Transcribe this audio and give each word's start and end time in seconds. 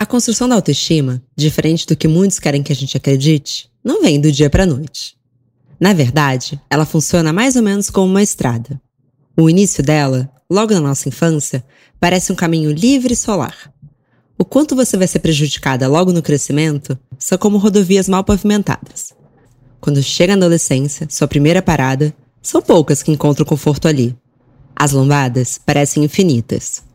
A 0.00 0.06
construção 0.06 0.48
da 0.48 0.54
autoestima, 0.54 1.20
diferente 1.36 1.84
do 1.84 1.96
que 1.96 2.06
muitos 2.06 2.38
querem 2.38 2.62
que 2.62 2.72
a 2.72 2.76
gente 2.76 2.96
acredite, 2.96 3.68
não 3.82 4.00
vem 4.00 4.20
do 4.20 4.30
dia 4.30 4.48
para 4.48 4.64
noite. 4.64 5.16
Na 5.80 5.92
verdade, 5.92 6.60
ela 6.70 6.86
funciona 6.86 7.32
mais 7.32 7.56
ou 7.56 7.62
menos 7.62 7.90
como 7.90 8.06
uma 8.06 8.22
estrada. 8.22 8.80
O 9.36 9.50
início 9.50 9.82
dela, 9.82 10.30
logo 10.48 10.72
na 10.72 10.80
nossa 10.80 11.08
infância, 11.08 11.64
parece 11.98 12.30
um 12.30 12.36
caminho 12.36 12.70
livre 12.70 13.14
e 13.14 13.16
solar. 13.16 13.72
O 14.38 14.44
quanto 14.44 14.76
você 14.76 14.96
vai 14.96 15.08
ser 15.08 15.18
prejudicada 15.18 15.88
logo 15.88 16.12
no 16.12 16.22
crescimento 16.22 16.96
são 17.18 17.36
como 17.36 17.58
rodovias 17.58 18.08
mal 18.08 18.22
pavimentadas. 18.22 19.12
Quando 19.80 20.00
chega 20.00 20.34
a 20.34 20.36
adolescência, 20.36 21.08
sua 21.10 21.26
primeira 21.26 21.60
parada, 21.60 22.14
são 22.40 22.62
poucas 22.62 23.02
que 23.02 23.10
encontram 23.10 23.44
conforto 23.44 23.88
ali. 23.88 24.16
As 24.76 24.92
lombadas 24.92 25.58
parecem 25.58 26.04
infinitas. 26.04 26.86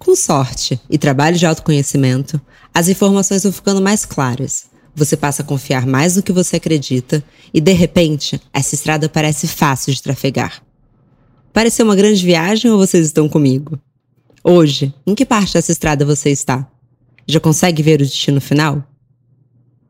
Com 0.00 0.16
sorte 0.16 0.80
e 0.88 0.96
trabalho 0.96 1.36
de 1.36 1.44
autoconhecimento, 1.44 2.40
as 2.72 2.88
informações 2.88 3.42
vão 3.42 3.52
ficando 3.52 3.82
mais 3.82 4.06
claras. 4.06 4.64
Você 4.94 5.14
passa 5.14 5.42
a 5.42 5.44
confiar 5.44 5.86
mais 5.86 6.16
no 6.16 6.22
que 6.22 6.32
você 6.32 6.56
acredita 6.56 7.22
e, 7.52 7.60
de 7.60 7.72
repente, 7.72 8.40
essa 8.50 8.74
estrada 8.74 9.10
parece 9.10 9.46
fácil 9.46 9.92
de 9.92 10.02
trafegar. 10.02 10.62
Pareceu 11.52 11.84
uma 11.84 11.94
grande 11.94 12.24
viagem 12.24 12.70
ou 12.70 12.78
vocês 12.78 13.04
estão 13.04 13.28
comigo? 13.28 13.78
Hoje, 14.42 14.92
em 15.06 15.14
que 15.14 15.26
parte 15.26 15.52
dessa 15.52 15.70
estrada 15.70 16.02
você 16.02 16.30
está? 16.30 16.66
Já 17.26 17.38
consegue 17.38 17.82
ver 17.82 18.00
o 18.00 18.04
destino 18.04 18.40
final? 18.40 18.82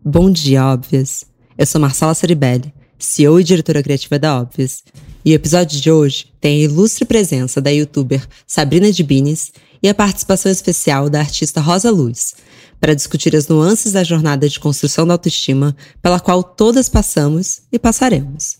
Bom 0.04 0.28
dia, 0.28 0.66
Óbvias! 0.66 1.24
Eu 1.56 1.66
sou 1.66 1.80
Marcela 1.80 2.14
Ceribelli, 2.14 2.74
CEO 2.98 3.38
e 3.38 3.44
diretora 3.44 3.80
criativa 3.80 4.18
da 4.18 4.40
Óbvias, 4.40 4.82
e 5.24 5.32
o 5.32 5.34
episódio 5.34 5.80
de 5.80 5.90
hoje 5.90 6.32
tem 6.40 6.60
a 6.60 6.64
ilustre 6.64 7.04
presença 7.04 7.60
da 7.60 7.70
youtuber 7.70 8.26
Sabrina 8.46 8.90
Dibines 8.90 9.52
e 9.82 9.88
a 9.88 9.94
participação 9.94 10.50
especial 10.50 11.08
da 11.08 11.20
artista 11.20 11.60
Rosa 11.60 11.90
Luz, 11.90 12.34
para 12.80 12.94
discutir 12.94 13.36
as 13.36 13.48
nuances 13.48 13.92
da 13.92 14.04
jornada 14.04 14.48
de 14.48 14.58
construção 14.58 15.06
da 15.06 15.14
autoestima 15.14 15.76
pela 16.02 16.18
qual 16.18 16.42
todas 16.42 16.88
passamos 16.88 17.60
e 17.70 17.78
passaremos. 17.78 18.58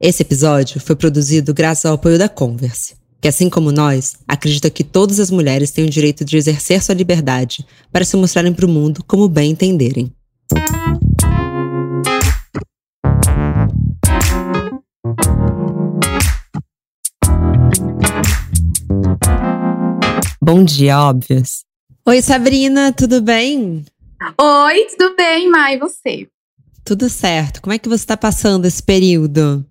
Esse 0.00 0.22
episódio 0.22 0.80
foi 0.80 0.94
produzido 0.94 1.52
graças 1.52 1.84
ao 1.84 1.94
apoio 1.94 2.18
da 2.18 2.28
Converse, 2.28 2.94
que, 3.20 3.26
assim 3.26 3.50
como 3.50 3.72
nós, 3.72 4.14
acredita 4.28 4.70
que 4.70 4.84
todas 4.84 5.18
as 5.18 5.30
mulheres 5.30 5.72
têm 5.72 5.86
o 5.86 5.90
direito 5.90 6.24
de 6.24 6.36
exercer 6.36 6.82
sua 6.82 6.94
liberdade 6.94 7.66
para 7.90 8.04
se 8.04 8.16
mostrarem 8.16 8.52
para 8.52 8.66
o 8.66 8.68
mundo 8.68 9.02
como 9.04 9.28
bem 9.28 9.50
entenderem. 9.50 10.12
Bom 20.50 20.64
dia, 20.64 20.98
óbvias. 20.98 21.62
Oi, 22.06 22.22
Sabrina, 22.22 22.90
tudo 22.90 23.20
bem? 23.20 23.84
Oi, 24.40 24.86
tudo 24.96 25.14
bem, 25.14 25.46
Mai, 25.46 25.74
e 25.74 25.78
você? 25.78 26.26
Tudo 26.82 27.10
certo. 27.10 27.60
Como 27.60 27.74
é 27.74 27.78
que 27.78 27.86
você 27.86 28.02
está 28.02 28.16
passando 28.16 28.64
esse 28.64 28.82
período? 28.82 29.62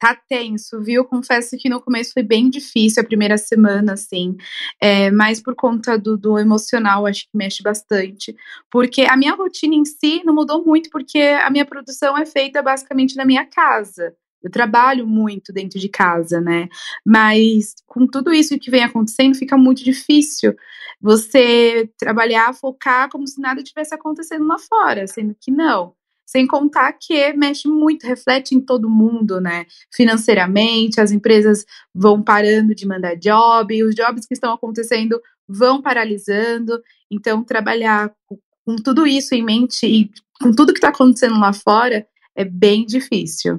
Tá 0.00 0.14
tenso, 0.26 0.82
viu? 0.82 1.04
Confesso 1.04 1.58
que 1.58 1.68
no 1.68 1.82
começo 1.82 2.14
foi 2.14 2.22
bem 2.22 2.48
difícil 2.48 3.02
a 3.02 3.06
primeira 3.06 3.36
semana, 3.36 3.92
assim. 3.92 4.38
É, 4.80 5.10
mas 5.10 5.42
por 5.42 5.54
conta 5.54 5.98
do, 5.98 6.16
do 6.16 6.38
emocional, 6.38 7.04
acho 7.04 7.24
que 7.24 7.36
mexe 7.36 7.62
bastante. 7.62 8.34
Porque 8.70 9.02
a 9.02 9.18
minha 9.18 9.34
rotina 9.34 9.74
em 9.74 9.84
si 9.84 10.22
não 10.24 10.34
mudou 10.34 10.64
muito, 10.64 10.88
porque 10.88 11.18
a 11.18 11.50
minha 11.50 11.66
produção 11.66 12.16
é 12.16 12.24
feita 12.24 12.62
basicamente 12.62 13.16
na 13.16 13.26
minha 13.26 13.44
casa. 13.44 14.14
Eu 14.46 14.50
trabalho 14.50 15.08
muito 15.08 15.52
dentro 15.52 15.80
de 15.80 15.88
casa, 15.88 16.40
né? 16.40 16.68
Mas 17.04 17.74
com 17.84 18.06
tudo 18.06 18.32
isso 18.32 18.56
que 18.60 18.70
vem 18.70 18.84
acontecendo, 18.84 19.34
fica 19.34 19.56
muito 19.58 19.82
difícil 19.82 20.54
você 21.00 21.90
trabalhar, 21.98 22.54
focar 22.54 23.10
como 23.10 23.26
se 23.26 23.40
nada 23.40 23.60
tivesse 23.60 23.92
acontecendo 23.92 24.46
lá 24.46 24.56
fora, 24.56 25.04
sendo 25.08 25.34
que 25.40 25.50
não. 25.50 25.94
Sem 26.24 26.46
contar 26.46 26.92
que 26.92 27.32
mexe 27.32 27.66
muito, 27.66 28.06
reflete 28.06 28.54
em 28.54 28.60
todo 28.60 28.88
mundo, 28.88 29.40
né? 29.40 29.66
Financeiramente, 29.92 31.00
as 31.00 31.10
empresas 31.10 31.64
vão 31.92 32.22
parando 32.22 32.72
de 32.72 32.86
mandar 32.86 33.16
job, 33.16 33.82
os 33.82 33.96
jobs 33.96 34.26
que 34.26 34.34
estão 34.34 34.52
acontecendo 34.52 35.20
vão 35.48 35.82
paralisando. 35.82 36.80
Então, 37.10 37.42
trabalhar 37.42 38.12
com, 38.26 38.38
com 38.64 38.76
tudo 38.76 39.08
isso 39.08 39.34
em 39.34 39.44
mente 39.44 39.86
e 39.86 40.10
com 40.40 40.52
tudo 40.52 40.72
que 40.72 40.78
está 40.78 40.90
acontecendo 40.90 41.40
lá 41.40 41.52
fora 41.52 42.06
é 42.36 42.44
bem 42.44 42.86
difícil. 42.86 43.58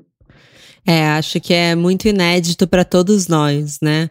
É, 0.88 1.06
acho 1.10 1.42
que 1.42 1.54
é 1.54 1.76
muito 1.76 2.08
inédito 2.08 2.66
para 2.66 2.86
todos 2.86 3.28
nós, 3.28 3.80
né? 3.82 4.10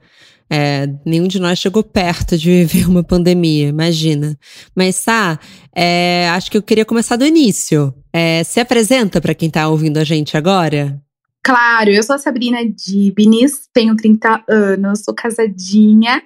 É, 0.49 0.87
nenhum 1.05 1.27
de 1.27 1.41
nós 1.41 1.59
chegou 1.59 1.83
perto 1.83 2.37
de 2.37 2.51
viver 2.65 2.87
uma 2.87 3.03
pandemia, 3.03 3.69
imagina. 3.69 4.39
Mas, 4.75 4.97
Sá, 4.97 5.41
é, 5.75 6.29
acho 6.29 6.51
que 6.51 6.57
eu 6.59 6.63
queria 6.63 6.85
começar 6.85 7.17
do 7.17 7.25
início. 7.25 7.95
É, 8.13 8.45
se 8.45 8.61
apresenta 8.61 9.21
para 9.21 9.35
quem 9.35 9.49
está 9.49 9.69
ouvindo 9.69 9.97
a 9.97 10.05
gente 10.05 10.37
agora? 10.37 11.01
Claro, 11.43 11.91
eu 11.91 12.03
sou 12.03 12.17
a 12.17 12.19
Sabrina 12.19 12.59
Dibnis, 12.69 13.69
tenho 13.73 13.95
30 13.95 14.45
anos, 14.49 15.05
sou 15.05 15.15
casadinha 15.15 16.21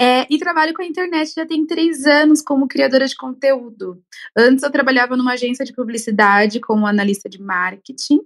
é, 0.00 0.26
e 0.30 0.38
trabalho 0.38 0.72
com 0.72 0.80
a 0.80 0.86
internet 0.86 1.34
já 1.36 1.44
tem 1.44 1.66
três 1.66 2.06
anos 2.06 2.40
como 2.40 2.66
criadora 2.66 3.06
de 3.06 3.14
conteúdo. 3.14 4.02
Antes 4.34 4.64
eu 4.64 4.72
trabalhava 4.72 5.14
numa 5.14 5.34
agência 5.34 5.62
de 5.62 5.74
publicidade 5.74 6.58
como 6.58 6.86
analista 6.86 7.28
de 7.28 7.38
marketing, 7.38 8.20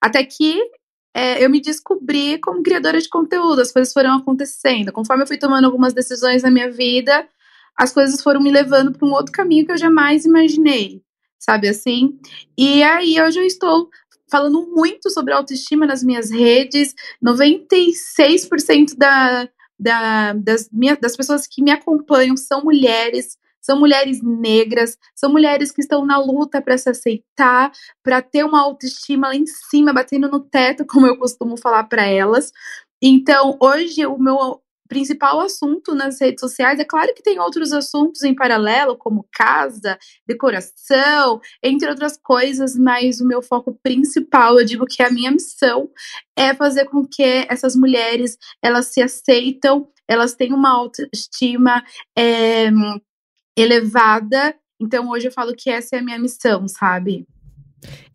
até 0.00 0.24
que 0.24 0.60
é, 1.14 1.44
eu 1.44 1.50
me 1.50 1.60
descobri 1.60 2.38
como 2.38 2.62
criadora 2.62 3.00
de 3.00 3.08
conteúdo, 3.08 3.60
as 3.60 3.70
coisas 3.70 3.92
foram 3.92 4.16
acontecendo. 4.16 4.92
Conforme 4.92 5.22
eu 5.22 5.26
fui 5.26 5.38
tomando 5.38 5.66
algumas 5.66 5.92
decisões 5.92 6.42
na 6.42 6.50
minha 6.50 6.70
vida, 6.70 7.28
as 7.76 7.92
coisas 7.92 8.22
foram 8.22 8.40
me 8.40 8.50
levando 8.50 8.92
para 8.92 9.06
um 9.06 9.12
outro 9.12 9.32
caminho 9.32 9.66
que 9.66 9.72
eu 9.72 9.78
jamais 9.78 10.24
imaginei, 10.24 11.02
sabe 11.38 11.68
assim? 11.68 12.18
E 12.56 12.82
aí 12.82 13.20
hoje 13.20 13.38
eu 13.38 13.44
estou 13.44 13.90
falando 14.30 14.66
muito 14.74 15.10
sobre 15.10 15.34
autoestima 15.34 15.86
nas 15.86 16.02
minhas 16.02 16.30
redes, 16.30 16.94
96% 17.22 18.96
da, 18.96 19.46
da, 19.78 20.32
das, 20.32 20.70
minha, 20.72 20.96
das 20.96 21.14
pessoas 21.14 21.46
que 21.46 21.62
me 21.62 21.70
acompanham 21.70 22.36
são 22.36 22.64
mulheres, 22.64 23.36
são 23.62 23.78
mulheres 23.78 24.20
negras, 24.22 24.98
são 25.14 25.30
mulheres 25.30 25.70
que 25.70 25.80
estão 25.80 26.04
na 26.04 26.18
luta 26.18 26.60
para 26.60 26.76
se 26.76 26.90
aceitar, 26.90 27.72
para 28.02 28.20
ter 28.20 28.44
uma 28.44 28.60
autoestima 28.60 29.28
lá 29.28 29.36
em 29.36 29.46
cima, 29.46 29.92
batendo 29.92 30.28
no 30.28 30.40
teto, 30.40 30.84
como 30.86 31.06
eu 31.06 31.16
costumo 31.16 31.56
falar 31.56 31.84
para 31.84 32.04
elas. 32.04 32.52
Então, 33.00 33.56
hoje 33.60 34.04
o 34.06 34.18
meu 34.18 34.60
principal 34.92 35.40
assunto 35.40 35.94
nas 35.94 36.20
redes 36.20 36.40
sociais. 36.40 36.78
É 36.78 36.84
claro 36.84 37.14
que 37.14 37.22
tem 37.22 37.38
outros 37.40 37.72
assuntos 37.72 38.22
em 38.24 38.34
paralelo, 38.34 38.94
como 38.94 39.26
casa, 39.32 39.98
decoração, 40.26 41.40
entre 41.62 41.88
outras 41.88 42.18
coisas, 42.22 42.76
mas 42.76 43.18
o 43.18 43.26
meu 43.26 43.40
foco 43.40 43.72
principal, 43.82 44.60
eu 44.60 44.66
digo 44.66 44.84
que 44.84 45.02
a 45.02 45.10
minha 45.10 45.30
missão, 45.30 45.88
é 46.36 46.52
fazer 46.52 46.84
com 46.90 47.06
que 47.10 47.46
essas 47.48 47.74
mulheres 47.74 48.36
elas 48.62 48.88
se 48.88 49.00
aceitam, 49.00 49.88
elas 50.06 50.34
tenham 50.34 50.58
uma 50.58 50.72
autoestima 50.72 51.82
é, 52.14 52.70
elevada. 53.56 54.54
Então 54.80 55.08
hoje 55.10 55.28
eu 55.28 55.32
falo 55.32 55.54
que 55.54 55.70
essa 55.70 55.96
é 55.96 55.98
a 55.98 56.02
minha 56.02 56.18
missão, 56.18 56.66
sabe? 56.66 57.26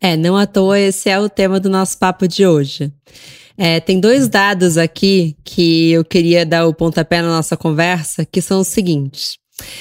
É, 0.00 0.16
não 0.16 0.36
à 0.36 0.46
toa 0.46 0.78
esse 0.78 1.10
é 1.10 1.18
o 1.18 1.28
tema 1.28 1.60
do 1.60 1.68
nosso 1.68 1.98
papo 1.98 2.26
de 2.26 2.46
hoje. 2.46 2.92
É, 3.56 3.80
tem 3.80 3.98
dois 3.98 4.28
dados 4.28 4.78
aqui 4.78 5.36
que 5.44 5.90
eu 5.90 6.04
queria 6.04 6.46
dar 6.46 6.66
o 6.66 6.74
pontapé 6.74 7.20
na 7.20 7.28
nossa 7.28 7.56
conversa, 7.56 8.24
que 8.24 8.40
são 8.40 8.60
os 8.60 8.68
seguintes. 8.68 9.36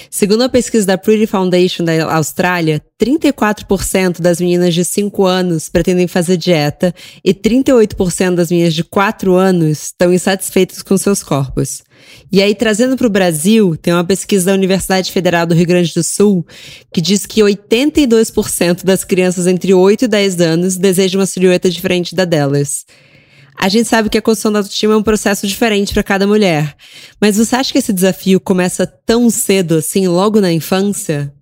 Segundo 0.09 0.43
a 0.43 0.49
pesquisa 0.49 0.87
da 0.87 0.97
Pretty 0.97 1.27
Foundation 1.27 1.83
da 1.83 2.13
Austrália, 2.15 2.81
34% 3.01 4.19
das 4.19 4.39
meninas 4.39 4.73
de 4.73 4.83
5 4.83 5.25
anos 5.25 5.69
pretendem 5.69 6.07
fazer 6.07 6.37
dieta 6.37 6.93
e 7.23 7.33
38% 7.33 8.35
das 8.35 8.49
meninas 8.49 8.73
de 8.73 8.83
4 8.83 9.35
anos 9.35 9.83
estão 9.83 10.13
insatisfeitas 10.13 10.81
com 10.81 10.97
seus 10.97 11.21
corpos. 11.21 11.83
E 12.31 12.41
aí, 12.41 12.55
trazendo 12.55 12.97
para 12.97 13.07
o 13.07 13.11
Brasil, 13.11 13.75
tem 13.77 13.93
uma 13.93 14.03
pesquisa 14.03 14.47
da 14.47 14.53
Universidade 14.53 15.11
Federal 15.11 15.45
do 15.45 15.53
Rio 15.53 15.67
Grande 15.67 15.93
do 15.93 16.03
Sul 16.03 16.45
que 16.93 17.01
diz 17.01 17.25
que 17.25 17.41
82% 17.41 18.83
das 18.83 19.03
crianças 19.03 19.47
entre 19.47 19.73
8 19.73 20.05
e 20.05 20.07
10 20.07 20.41
anos 20.41 20.77
desejam 20.77 21.19
uma 21.19 21.27
silhueta 21.27 21.69
diferente 21.69 22.15
da 22.15 22.25
delas. 22.25 22.85
A 23.59 23.69
gente 23.69 23.89
sabe 23.89 24.09
que 24.09 24.17
a 24.17 24.21
construção 24.21 24.51
da 24.51 24.59
autoestima 24.59 24.93
é 24.93 24.97
um 24.97 25.03
processo 25.03 25.47
diferente 25.47 25.93
para 25.93 26.03
cada 26.03 26.27
mulher. 26.27 26.75
Mas 27.19 27.37
você 27.37 27.55
acha 27.55 27.71
que 27.71 27.79
esse 27.79 27.91
desafio 27.91 28.39
começa 28.39 28.85
tão 28.85 29.29
cedo 29.29 29.75
assim, 29.75 30.07
logo 30.07 30.39
na 30.39 30.51
infância? 30.51 31.33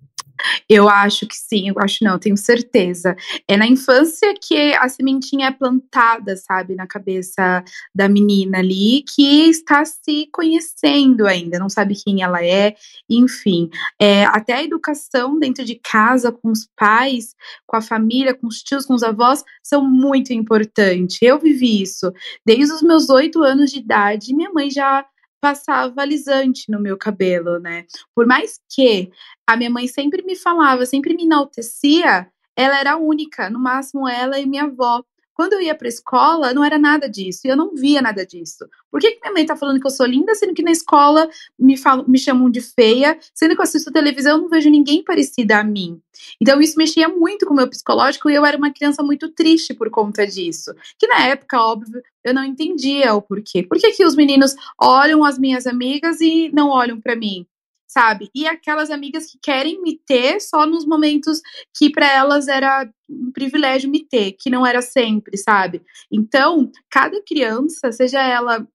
Eu 0.68 0.88
acho 0.88 1.26
que 1.26 1.36
sim, 1.36 1.68
eu 1.68 1.74
acho 1.78 2.04
não, 2.04 2.18
tenho 2.18 2.36
certeza. 2.36 3.16
É 3.48 3.56
na 3.56 3.66
infância 3.66 4.34
que 4.40 4.74
a 4.74 4.88
sementinha 4.88 5.48
é 5.48 5.50
plantada, 5.50 6.36
sabe, 6.36 6.74
na 6.74 6.86
cabeça 6.86 7.64
da 7.94 8.08
menina 8.08 8.58
ali, 8.58 9.02
que 9.14 9.48
está 9.48 9.84
se 9.84 10.28
conhecendo 10.32 11.26
ainda, 11.26 11.58
não 11.58 11.68
sabe 11.68 11.94
quem 11.94 12.22
ela 12.22 12.44
é, 12.44 12.74
enfim. 13.08 13.70
É, 14.00 14.24
até 14.26 14.54
a 14.54 14.62
educação 14.62 15.38
dentro 15.38 15.64
de 15.64 15.74
casa, 15.76 16.32
com 16.32 16.50
os 16.50 16.68
pais, 16.76 17.34
com 17.66 17.76
a 17.76 17.80
família, 17.80 18.34
com 18.34 18.46
os 18.46 18.62
tios, 18.62 18.86
com 18.86 18.94
os 18.94 19.02
avós, 19.02 19.44
são 19.62 19.82
muito 19.88 20.32
importantes. 20.32 21.18
Eu 21.22 21.38
vivi 21.38 21.82
isso. 21.82 22.12
Desde 22.44 22.72
os 22.72 22.82
meus 22.82 23.08
oito 23.08 23.42
anos 23.42 23.70
de 23.70 23.78
idade, 23.78 24.34
minha 24.34 24.50
mãe 24.52 24.70
já 24.70 25.04
passava 25.40 26.02
alisante 26.02 26.70
no 26.70 26.80
meu 26.80 26.96
cabelo, 26.96 27.58
né? 27.58 27.86
Por 28.14 28.26
mais 28.26 28.60
que 28.68 29.10
a 29.46 29.56
minha 29.56 29.70
mãe 29.70 29.86
sempre 29.86 30.22
me 30.22 30.36
falava, 30.36 30.86
sempre 30.86 31.14
me 31.14 31.24
enaltecia, 31.24 32.30
ela 32.56 32.80
era 32.80 32.96
única, 32.96 33.50
no 33.50 33.58
máximo 33.58 34.08
ela 34.08 34.38
e 34.38 34.46
minha 34.46 34.64
avó. 34.64 35.04
Quando 35.36 35.52
eu 35.52 35.60
ia 35.60 35.74
para 35.74 35.86
a 35.86 35.90
escola, 35.90 36.54
não 36.54 36.64
era 36.64 36.78
nada 36.78 37.10
disso, 37.10 37.42
e 37.44 37.50
eu 37.50 37.56
não 37.56 37.74
via 37.74 38.00
nada 38.00 38.24
disso. 38.24 38.66
Por 38.90 38.98
que, 38.98 39.10
que 39.10 39.20
minha 39.20 39.34
mãe 39.34 39.42
está 39.42 39.54
falando 39.54 39.78
que 39.78 39.86
eu 39.86 39.90
sou 39.90 40.06
linda, 40.06 40.34
sendo 40.34 40.54
que 40.54 40.62
na 40.62 40.70
escola 40.70 41.28
me, 41.58 41.76
falam, 41.76 42.06
me 42.08 42.18
chamam 42.18 42.48
de 42.48 42.62
feia, 42.62 43.18
sendo 43.34 43.54
que 43.54 43.60
eu 43.60 43.64
assisto 43.64 43.92
televisão, 43.92 44.38
não 44.38 44.48
vejo 44.48 44.70
ninguém 44.70 45.04
parecida 45.04 45.58
a 45.58 45.62
mim? 45.62 46.00
Então 46.40 46.58
isso 46.58 46.78
mexia 46.78 47.06
muito 47.06 47.44
com 47.44 47.52
o 47.52 47.56
meu 47.56 47.68
psicológico 47.68 48.30
e 48.30 48.34
eu 48.34 48.46
era 48.46 48.56
uma 48.56 48.72
criança 48.72 49.02
muito 49.02 49.28
triste 49.28 49.74
por 49.74 49.90
conta 49.90 50.26
disso. 50.26 50.74
Que 50.98 51.06
na 51.06 51.26
época, 51.26 51.60
óbvio, 51.60 52.00
eu 52.24 52.32
não 52.32 52.42
entendia 52.42 53.12
o 53.12 53.20
porquê. 53.20 53.62
Por 53.62 53.78
que, 53.78 53.92
que 53.92 54.06
os 54.06 54.16
meninos 54.16 54.54
olham 54.80 55.22
as 55.22 55.38
minhas 55.38 55.66
amigas 55.66 56.18
e 56.22 56.50
não 56.54 56.70
olham 56.70 56.98
para 56.98 57.14
mim? 57.14 57.46
Sabe? 57.86 58.30
E 58.34 58.46
aquelas 58.46 58.90
amigas 58.90 59.26
que 59.30 59.38
querem 59.40 59.80
me 59.82 59.98
ter 60.06 60.40
só 60.40 60.66
nos 60.66 60.86
momentos 60.86 61.40
que 61.76 61.90
para 61.90 62.10
elas 62.10 62.48
era 62.48 62.88
um 63.08 63.30
privilégio 63.32 63.90
me 63.90 64.04
ter, 64.04 64.32
que 64.32 64.50
não 64.50 64.66
era 64.66 64.82
sempre, 64.82 65.36
sabe? 65.36 65.82
Então, 66.10 66.70
cada 66.90 67.22
criança, 67.22 67.92
seja 67.92 68.22
ela 68.22 68.66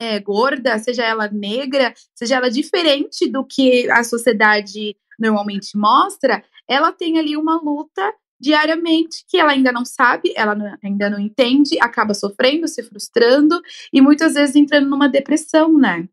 é, 0.00 0.18
gorda, 0.20 0.78
seja 0.78 1.04
ela 1.04 1.28
negra, 1.28 1.94
seja 2.14 2.36
ela 2.36 2.50
diferente 2.50 3.28
do 3.28 3.44
que 3.44 3.90
a 3.90 4.04
sociedade 4.04 4.96
normalmente 5.18 5.76
mostra, 5.76 6.44
ela 6.68 6.92
tem 6.92 7.18
ali 7.18 7.36
uma 7.36 7.60
luta 7.60 8.12
diariamente 8.40 9.24
que 9.28 9.36
ela 9.36 9.50
ainda 9.50 9.72
não 9.72 9.84
sabe, 9.84 10.32
ela 10.36 10.54
não, 10.54 10.76
ainda 10.82 11.10
não 11.10 11.18
entende, 11.18 11.76
acaba 11.80 12.14
sofrendo, 12.14 12.68
se 12.68 12.82
frustrando 12.84 13.60
e 13.92 14.00
muitas 14.00 14.34
vezes 14.34 14.54
entrando 14.54 14.88
numa 14.88 15.08
depressão, 15.08 15.76
né? 15.76 16.08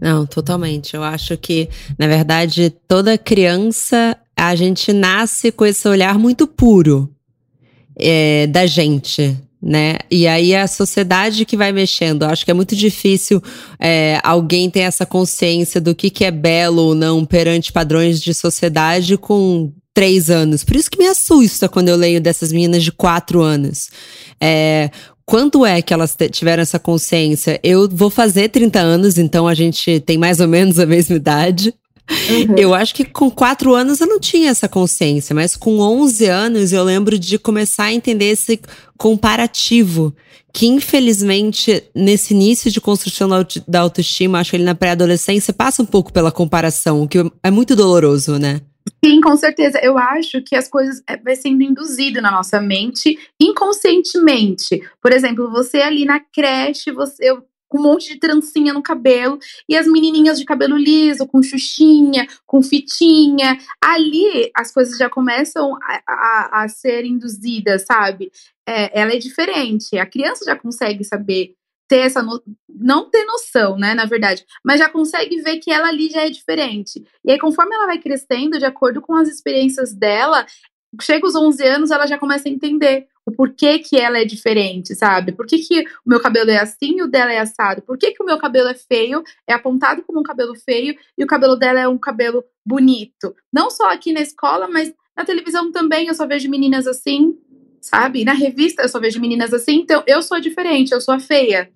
Não, 0.00 0.26
totalmente. 0.26 0.94
Eu 0.94 1.02
acho 1.02 1.36
que, 1.36 1.68
na 1.98 2.06
verdade, 2.06 2.70
toda 2.86 3.16
criança, 3.16 4.16
a 4.36 4.54
gente 4.54 4.92
nasce 4.92 5.50
com 5.50 5.64
esse 5.64 5.88
olhar 5.88 6.18
muito 6.18 6.46
puro 6.46 7.10
é, 7.98 8.46
da 8.46 8.66
gente, 8.66 9.36
né? 9.60 9.96
E 10.10 10.26
aí 10.26 10.52
é 10.52 10.60
a 10.60 10.68
sociedade 10.68 11.46
que 11.46 11.56
vai 11.56 11.72
mexendo. 11.72 12.22
Eu 12.22 12.28
acho 12.28 12.44
que 12.44 12.50
é 12.50 12.54
muito 12.54 12.76
difícil 12.76 13.42
é, 13.80 14.20
alguém 14.22 14.68
ter 14.68 14.80
essa 14.80 15.06
consciência 15.06 15.80
do 15.80 15.94
que, 15.94 16.10
que 16.10 16.24
é 16.24 16.30
belo 16.30 16.82
ou 16.82 16.94
não 16.94 17.24
perante 17.24 17.72
padrões 17.72 18.20
de 18.20 18.34
sociedade 18.34 19.16
com 19.16 19.72
três 19.94 20.28
anos. 20.28 20.62
Por 20.62 20.76
isso 20.76 20.90
que 20.90 20.98
me 20.98 21.06
assusta 21.06 21.70
quando 21.70 21.88
eu 21.88 21.96
leio 21.96 22.20
dessas 22.20 22.52
meninas 22.52 22.84
de 22.84 22.92
quatro 22.92 23.40
anos. 23.40 23.88
É, 24.38 24.90
quando 25.26 25.66
é 25.66 25.82
que 25.82 25.92
elas 25.92 26.16
tiveram 26.30 26.62
essa 26.62 26.78
consciência? 26.78 27.58
Eu 27.62 27.88
vou 27.88 28.08
fazer 28.08 28.48
30 28.48 28.78
anos, 28.78 29.18
então 29.18 29.48
a 29.48 29.54
gente 29.54 29.98
tem 30.00 30.16
mais 30.16 30.38
ou 30.38 30.46
menos 30.46 30.78
a 30.78 30.86
mesma 30.86 31.16
idade. 31.16 31.74
Uhum. 32.08 32.54
Eu 32.56 32.72
acho 32.72 32.94
que 32.94 33.04
com 33.04 33.28
quatro 33.28 33.74
anos 33.74 34.00
eu 34.00 34.06
não 34.06 34.20
tinha 34.20 34.50
essa 34.50 34.68
consciência, 34.68 35.34
mas 35.34 35.56
com 35.56 35.80
11 35.80 36.26
anos 36.26 36.72
eu 36.72 36.84
lembro 36.84 37.18
de 37.18 37.36
começar 37.36 37.86
a 37.86 37.92
entender 37.92 38.26
esse 38.26 38.60
comparativo, 38.96 40.14
que 40.52 40.68
infelizmente 40.68 41.82
nesse 41.92 42.32
início 42.32 42.70
de 42.70 42.80
construção 42.80 43.28
da 43.66 43.80
autoestima, 43.80 44.38
acho 44.38 44.50
que 44.50 44.56
ele 44.56 44.64
na 44.64 44.76
pré-adolescência 44.76 45.52
passa 45.52 45.82
um 45.82 45.86
pouco 45.86 46.12
pela 46.12 46.30
comparação, 46.30 47.02
o 47.02 47.08
que 47.08 47.18
é 47.42 47.50
muito 47.50 47.74
doloroso, 47.74 48.38
né? 48.38 48.60
Sim, 49.04 49.20
com 49.20 49.36
certeza. 49.36 49.78
Eu 49.82 49.98
acho 49.98 50.42
que 50.42 50.54
as 50.54 50.68
coisas 50.68 51.02
é, 51.08 51.16
vai 51.16 51.36
sendo 51.36 51.62
induzido 51.62 52.20
na 52.20 52.30
nossa 52.30 52.60
mente 52.60 53.18
inconscientemente. 53.40 54.80
Por 55.00 55.12
exemplo, 55.12 55.50
você 55.50 55.78
ali 55.78 56.04
na 56.04 56.20
creche, 56.20 56.92
você 56.92 57.36
com 57.68 57.78
um 57.78 57.82
monte 57.82 58.14
de 58.14 58.20
trancinha 58.20 58.72
no 58.72 58.82
cabelo 58.82 59.38
e 59.68 59.76
as 59.76 59.86
menininhas 59.86 60.38
de 60.38 60.44
cabelo 60.44 60.76
liso, 60.76 61.26
com 61.26 61.42
xuxinha, 61.42 62.26
com 62.46 62.62
fitinha. 62.62 63.58
Ali 63.82 64.50
as 64.54 64.72
coisas 64.72 64.96
já 64.96 65.10
começam 65.10 65.74
a, 65.82 66.02
a, 66.06 66.62
a 66.64 66.68
ser 66.68 67.04
induzidas, 67.04 67.84
sabe? 67.84 68.30
É, 68.68 69.00
ela 69.00 69.12
é 69.12 69.18
diferente. 69.18 69.98
A 69.98 70.06
criança 70.06 70.44
já 70.44 70.56
consegue 70.56 71.04
saber 71.04 71.54
ter 71.88 71.98
essa 71.98 72.22
no... 72.22 72.42
não 72.68 73.08
ter 73.10 73.24
noção, 73.24 73.78
né, 73.78 73.94
na 73.94 74.04
verdade, 74.04 74.44
mas 74.64 74.78
já 74.78 74.88
consegue 74.88 75.40
ver 75.40 75.58
que 75.58 75.70
ela 75.70 75.88
ali 75.88 76.08
já 76.08 76.22
é 76.22 76.30
diferente. 76.30 77.04
E 77.24 77.30
aí 77.30 77.38
conforme 77.38 77.74
ela 77.74 77.86
vai 77.86 77.98
crescendo, 77.98 78.58
de 78.58 78.64
acordo 78.64 79.00
com 79.00 79.14
as 79.14 79.28
experiências 79.28 79.94
dela, 79.94 80.46
chega 81.00 81.26
os 81.26 81.34
11 81.34 81.64
anos, 81.64 81.90
ela 81.90 82.06
já 82.06 82.18
começa 82.18 82.48
a 82.48 82.52
entender 82.52 83.06
o 83.24 83.32
porquê 83.32 83.80
que 83.80 83.98
ela 83.98 84.18
é 84.18 84.24
diferente, 84.24 84.94
sabe? 84.94 85.32
Por 85.32 85.46
que, 85.46 85.58
que 85.58 85.80
o 85.80 85.84
meu 86.08 86.20
cabelo 86.20 86.50
é 86.50 86.58
assim 86.58 86.98
e 86.98 87.02
o 87.02 87.08
dela 87.08 87.32
é 87.32 87.38
assado? 87.38 87.82
Por 87.82 87.98
que, 87.98 88.12
que 88.12 88.22
o 88.22 88.26
meu 88.26 88.38
cabelo 88.38 88.68
é 88.68 88.74
feio, 88.74 89.22
é 89.48 89.52
apontado 89.52 90.02
como 90.04 90.20
um 90.20 90.22
cabelo 90.22 90.54
feio 90.54 90.96
e 91.18 91.24
o 91.24 91.26
cabelo 91.26 91.56
dela 91.56 91.80
é 91.80 91.88
um 91.88 91.98
cabelo 91.98 92.44
bonito? 92.64 93.34
Não 93.52 93.68
só 93.68 93.90
aqui 93.90 94.12
na 94.12 94.20
escola, 94.20 94.68
mas 94.68 94.94
na 95.16 95.24
televisão 95.24 95.72
também 95.72 96.06
eu 96.06 96.14
só 96.14 96.26
vejo 96.26 96.48
meninas 96.48 96.86
assim, 96.86 97.36
sabe? 97.88 98.24
Na 98.24 98.32
revista 98.32 98.82
eu 98.82 98.88
só 98.88 98.98
vejo 98.98 99.20
meninas 99.20 99.52
assim, 99.52 99.76
então 99.76 100.02
eu 100.06 100.22
sou 100.22 100.40
diferente, 100.40 100.92
eu 100.92 101.00
sou 101.00 101.14
a 101.14 101.20
feia 101.20 101.70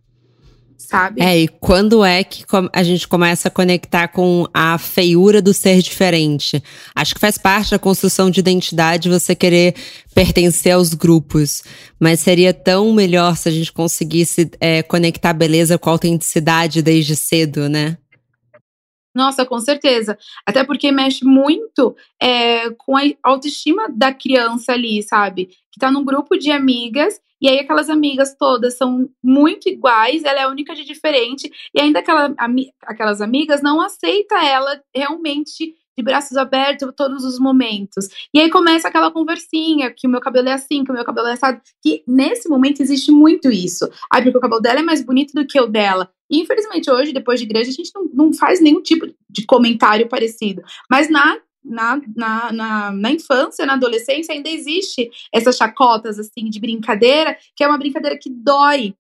sabe? 0.91 1.23
É, 1.23 1.39
e 1.39 1.49
quando 1.49 2.05
é 2.05 2.25
que 2.25 2.45
a 2.73 2.83
gente 2.83 3.07
começa 3.07 3.47
a 3.47 3.51
conectar 3.51 4.09
com 4.09 4.47
a 4.53 4.77
feiura 4.77 5.41
do 5.41 5.55
ser 5.55 5.81
diferente? 5.81 6.63
Acho 6.95 7.15
que 7.15 7.21
faz 7.21 7.39
parte 7.39 7.71
da 7.71 7.79
construção 7.79 8.29
de 8.29 8.41
identidade 8.41 9.09
você 9.09 9.35
querer 9.35 9.75
pertencer 10.13 10.73
aos 10.73 10.93
grupos, 10.93 11.63
mas 11.99 12.21
seria 12.21 12.53
tão 12.53 12.93
melhor 12.93 13.37
se 13.37 13.49
a 13.49 13.53
gente 13.53 13.73
conseguisse 13.73 14.51
é, 14.59 14.83
conectar 14.83 15.33
beleza 15.33 15.79
com 15.79 15.91
autenticidade 15.91 16.83
desde 16.83 17.15
cedo, 17.15 17.69
né? 17.69 17.97
Nossa, 19.15 19.45
com 19.45 19.59
certeza. 19.59 20.17
Até 20.47 20.63
porque 20.65 20.93
mexe 20.93 21.25
muito 21.25 21.97
é, 22.21 22.71
com 22.71 22.97
a 22.97 23.03
autoestima 23.23 23.89
da 23.91 24.13
criança 24.15 24.73
ali, 24.73 25.03
sabe? 25.03 25.47
Que 25.73 25.81
tá 25.81 25.91
num 25.91 26.05
grupo 26.05 26.37
de 26.37 26.51
amigas, 26.53 27.21
e 27.41 27.49
aí 27.49 27.59
aquelas 27.59 27.89
amigas 27.89 28.37
todas 28.39 28.77
são 28.77 29.09
muito 29.23 29.69
iguais, 29.69 30.23
ela 30.25 30.41
é 30.41 30.43
a 30.43 30.49
única 30.49 30.75
de 30.75 30.85
diferente, 30.85 31.51
e 31.75 31.81
ainda 31.81 32.01
aquela, 32.01 32.35
aquelas 32.85 33.21
amigas 33.21 33.63
não 33.63 33.81
aceita 33.81 34.37
ela 34.45 34.81
realmente 34.95 35.75
de 35.97 36.05
braços 36.05 36.37
abertos 36.37 36.91
todos 36.97 37.25
os 37.25 37.39
momentos. 37.39 38.09
E 38.35 38.41
aí 38.41 38.51
começa 38.51 38.89
aquela 38.89 39.11
conversinha, 39.11 39.93
que 39.95 40.07
o 40.07 40.11
meu 40.11 40.21
cabelo 40.21 40.49
é 40.49 40.53
assim, 40.53 40.85
que 40.85 40.91
o 40.91 40.95
meu 40.95 41.05
cabelo 41.05 41.29
é 41.29 41.33
assado, 41.33 41.61
que 41.83 42.03
nesse 42.07 42.49
momento 42.49 42.81
existe 42.81 43.11
muito 43.11 43.51
isso. 43.51 43.89
Ai, 44.13 44.23
porque 44.23 44.39
o 44.39 44.41
cabelo 44.41 44.61
dela 44.61 44.81
é 44.81 44.83
mais 44.83 45.03
bonito 45.03 45.33
do 45.33 45.47
que 45.47 45.61
o 45.61 45.67
dela. 45.67 46.11
E 46.31 46.41
infelizmente 46.41 46.91
hoje, 46.91 47.13
depois 47.13 47.41
de 47.41 47.47
igreja, 47.47 47.71
a 47.71 47.75
gente 47.75 47.91
não, 47.95 48.09
não 48.13 48.33
faz 48.33 48.61
nenhum 48.61 48.81
tipo 48.81 49.07
de 49.29 49.45
comentário 49.47 50.09
parecido. 50.09 50.63
Mas 50.91 51.11
na 51.11 51.39
na, 51.63 52.01
na, 52.17 52.53
na, 52.53 52.93
na, 52.93 53.11
infância, 53.11 53.67
na 53.67 53.75
adolescência, 53.75 54.35
ainda 54.35 54.49
existe 54.49 55.11
essas 55.33 55.57
chacotas 55.57 56.19
assim 56.19 56.49
de 56.49 56.59
brincadeira, 56.59 57.37
que 57.55 57.63
é 57.63 57.69
uma 57.69 57.79
brincadeira 57.79 58.19
que 58.19 58.31
dói. 58.31 58.95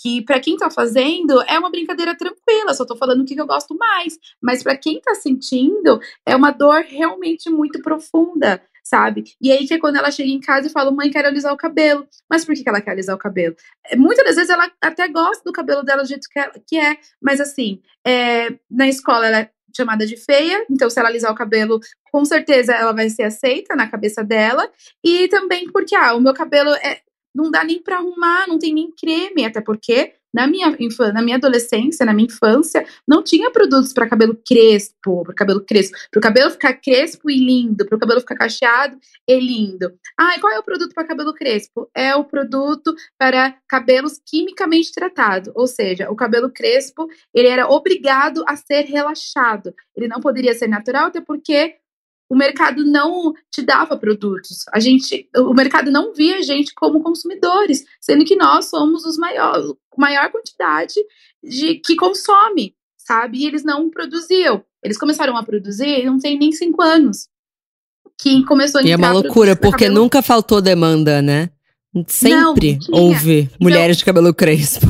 Que 0.00 0.22
para 0.22 0.40
quem 0.40 0.56
tá 0.56 0.70
fazendo 0.70 1.40
é 1.42 1.58
uma 1.58 1.70
brincadeira 1.70 2.16
tranquila, 2.16 2.74
só 2.74 2.84
tô 2.84 2.96
falando 2.96 3.22
o 3.22 3.24
que 3.24 3.40
eu 3.40 3.46
gosto 3.46 3.76
mais. 3.76 4.18
Mas 4.42 4.62
para 4.62 4.76
quem 4.76 5.00
tá 5.00 5.14
sentindo, 5.14 6.00
é 6.26 6.34
uma 6.36 6.50
dor 6.50 6.82
realmente 6.82 7.50
muito 7.50 7.80
profunda 7.82 8.60
sabe? 8.84 9.24
E 9.40 9.50
aí 9.50 9.66
que 9.66 9.74
é 9.74 9.78
quando 9.78 9.96
ela 9.96 10.10
chega 10.10 10.28
em 10.28 10.38
casa 10.38 10.66
e 10.66 10.70
fala, 10.70 10.90
mãe, 10.90 11.10
quero 11.10 11.26
alisar 11.26 11.52
o 11.52 11.56
cabelo. 11.56 12.06
Mas 12.28 12.44
por 12.44 12.54
que 12.54 12.68
ela 12.68 12.80
quer 12.80 12.90
alisar 12.90 13.16
o 13.16 13.18
cabelo? 13.18 13.56
É, 13.86 13.96
muitas 13.96 14.24
das 14.26 14.36
vezes 14.36 14.50
ela 14.50 14.70
até 14.80 15.08
gosta 15.08 15.42
do 15.42 15.52
cabelo 15.52 15.82
dela 15.82 16.02
do 16.02 16.08
jeito 16.08 16.28
que, 16.30 16.38
ela, 16.38 16.52
que 16.66 16.76
é, 16.78 16.98
mas 17.20 17.40
assim, 17.40 17.80
é, 18.06 18.50
na 18.70 18.86
escola 18.86 19.26
ela 19.26 19.40
é 19.40 19.50
chamada 19.76 20.06
de 20.06 20.16
feia, 20.16 20.64
então 20.70 20.88
se 20.88 21.00
ela 21.00 21.08
alisar 21.08 21.32
o 21.32 21.34
cabelo, 21.34 21.80
com 22.12 22.24
certeza 22.24 22.72
ela 22.72 22.92
vai 22.92 23.10
ser 23.10 23.24
aceita 23.24 23.74
na 23.74 23.88
cabeça 23.88 24.22
dela, 24.22 24.70
e 25.02 25.26
também 25.28 25.68
porque, 25.72 25.96
ah, 25.96 26.14
o 26.14 26.20
meu 26.20 26.32
cabelo 26.32 26.70
é, 26.74 27.00
não 27.34 27.50
dá 27.50 27.64
nem 27.64 27.82
para 27.82 27.96
arrumar, 27.96 28.46
não 28.46 28.58
tem 28.58 28.72
nem 28.72 28.90
creme, 28.90 29.44
até 29.44 29.60
porque 29.60 30.14
na 30.34 30.48
minha, 30.48 30.76
na 31.12 31.22
minha 31.22 31.36
adolescência, 31.36 32.04
na 32.04 32.12
minha 32.12 32.26
infância, 32.26 32.84
não 33.06 33.22
tinha 33.22 33.52
produtos 33.52 33.92
para 33.92 34.08
cabelo 34.08 34.36
crespo, 34.44 35.22
para 35.22 35.32
cabelo 35.32 35.64
crespo, 35.64 35.96
para 36.10 36.18
o 36.18 36.20
cabelo 36.20 36.50
ficar 36.50 36.72
crespo 36.74 37.30
e 37.30 37.38
lindo, 37.38 37.86
para 37.86 37.94
o 37.94 38.00
cabelo 38.00 38.20
ficar 38.20 38.34
cacheado 38.34 38.98
e 39.28 39.38
lindo. 39.38 39.92
Ah, 40.18 40.34
e 40.36 40.40
qual 40.40 40.52
é 40.52 40.58
o 40.58 40.64
produto 40.64 40.92
para 40.92 41.06
cabelo 41.06 41.32
crespo? 41.32 41.88
É 41.94 42.16
o 42.16 42.24
produto 42.24 42.92
para 43.16 43.56
cabelos 43.68 44.20
quimicamente 44.26 44.92
tratados, 44.92 45.52
ou 45.54 45.68
seja, 45.68 46.10
o 46.10 46.16
cabelo 46.16 46.50
crespo 46.50 47.06
ele 47.32 47.46
era 47.46 47.68
obrigado 47.68 48.42
a 48.48 48.56
ser 48.56 48.86
relaxado. 48.86 49.72
Ele 49.96 50.08
não 50.08 50.20
poderia 50.20 50.54
ser 50.54 50.66
natural, 50.66 51.06
até 51.06 51.20
porque 51.20 51.76
o 52.34 52.36
mercado 52.36 52.84
não 52.84 53.32
te 53.48 53.62
dava 53.62 53.96
produtos. 53.96 54.64
A 54.72 54.80
gente, 54.80 55.28
o 55.36 55.54
mercado 55.54 55.88
não 55.88 56.12
via 56.12 56.38
a 56.38 56.42
gente 56.42 56.74
como 56.74 57.00
consumidores, 57.00 57.84
sendo 58.00 58.24
que 58.24 58.34
nós 58.34 58.66
somos 58.66 59.04
os 59.04 59.16
maiores, 59.16 59.72
maior 59.96 60.32
quantidade 60.32 60.94
de 61.40 61.76
que 61.76 61.94
consome, 61.94 62.74
sabe? 62.98 63.38
E 63.38 63.46
eles 63.46 63.62
não 63.62 63.88
produziam. 63.88 64.64
Eles 64.82 64.98
começaram 64.98 65.36
a 65.36 65.44
produzir, 65.44 66.04
não 66.04 66.18
tem 66.18 66.36
nem 66.36 66.50
cinco 66.50 66.82
anos. 66.82 67.28
Que 68.20 68.44
começou 68.44 68.80
a 68.80 68.84
E 68.84 68.90
é 68.90 68.96
uma 68.96 69.12
loucura, 69.12 69.54
porque 69.54 69.84
cabelo... 69.84 70.02
nunca 70.02 70.20
faltou 70.20 70.60
demanda, 70.60 71.22
né? 71.22 71.50
Sempre 72.08 72.80
não, 72.88 73.00
houve 73.00 73.42
então 73.42 73.56
mulheres 73.60 73.96
de 73.96 74.04
cabelo 74.04 74.34
crespo. 74.34 74.86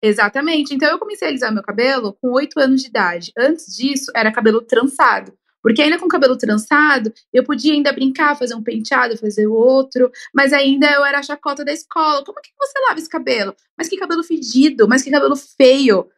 Exatamente. 0.00 0.72
Então 0.72 0.88
eu 0.88 1.00
comecei 1.00 1.26
a 1.26 1.30
alisar 1.30 1.52
meu 1.52 1.64
cabelo 1.64 2.16
com 2.22 2.30
8 2.30 2.60
anos 2.60 2.80
de 2.80 2.88
idade. 2.88 3.32
Antes 3.36 3.74
disso, 3.74 4.12
era 4.14 4.32
cabelo 4.32 4.62
trançado. 4.62 5.32
Porque 5.62 5.82
ainda 5.82 5.98
com 5.98 6.08
cabelo 6.08 6.36
trançado, 6.36 7.12
eu 7.32 7.44
podia 7.44 7.72
ainda 7.72 7.92
brincar, 7.92 8.36
fazer 8.36 8.54
um 8.54 8.62
penteado, 8.62 9.16
fazer 9.16 9.46
o 9.46 9.52
outro, 9.52 10.10
mas 10.34 10.52
ainda 10.52 10.90
eu 10.90 11.04
era 11.04 11.18
a 11.18 11.22
chacota 11.22 11.64
da 11.64 11.72
escola. 11.72 12.24
Como 12.24 12.38
é 12.38 12.42
que 12.42 12.50
você 12.58 12.78
lava 12.88 12.98
esse 12.98 13.08
cabelo? 13.08 13.54
Mas 13.76 13.88
que 13.88 13.96
cabelo 13.96 14.22
fedido, 14.22 14.88
mas 14.88 15.02
que 15.02 15.10
cabelo 15.10 15.36
feio, 15.36 16.08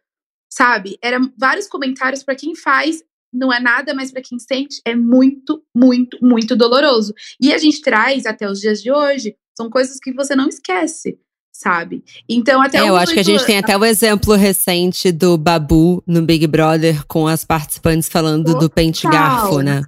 sabe? 0.51 0.97
Eram 1.01 1.31
vários 1.37 1.67
comentários 1.67 2.23
para 2.23 2.35
quem 2.35 2.55
faz, 2.55 3.03
não 3.33 3.51
é 3.51 3.59
nada, 3.59 3.93
mas 3.93 4.11
para 4.11 4.21
quem 4.21 4.37
sente 4.39 4.81
é 4.85 4.95
muito, 4.95 5.63
muito, 5.75 6.17
muito 6.21 6.55
doloroso. 6.55 7.13
E 7.41 7.51
a 7.53 7.57
gente 7.57 7.81
traz 7.81 8.25
até 8.25 8.49
os 8.49 8.59
dias 8.59 8.81
de 8.81 8.91
hoje, 8.91 9.35
são 9.57 9.69
coisas 9.69 9.97
que 9.99 10.13
você 10.13 10.35
não 10.35 10.47
esquece 10.47 11.19
sabe? 11.53 12.03
Então, 12.27 12.61
até 12.61 12.79
é, 12.79 12.89
eu 12.89 12.97
acho 12.97 13.13
que 13.13 13.19
a 13.19 13.23
gente 13.23 13.45
tem 13.45 13.59
até 13.59 13.77
o 13.77 13.85
exemplo 13.85 14.33
recente 14.33 15.11
do 15.11 15.37
Babu 15.37 16.03
no 16.07 16.23
Big 16.23 16.47
Brother 16.47 17.05
com 17.05 17.27
as 17.27 17.45
participantes 17.45 18.09
falando 18.09 18.45
Total. 18.45 18.59
do 18.61 18.69
pente 18.69 19.07
garfo, 19.07 19.61
né? 19.61 19.83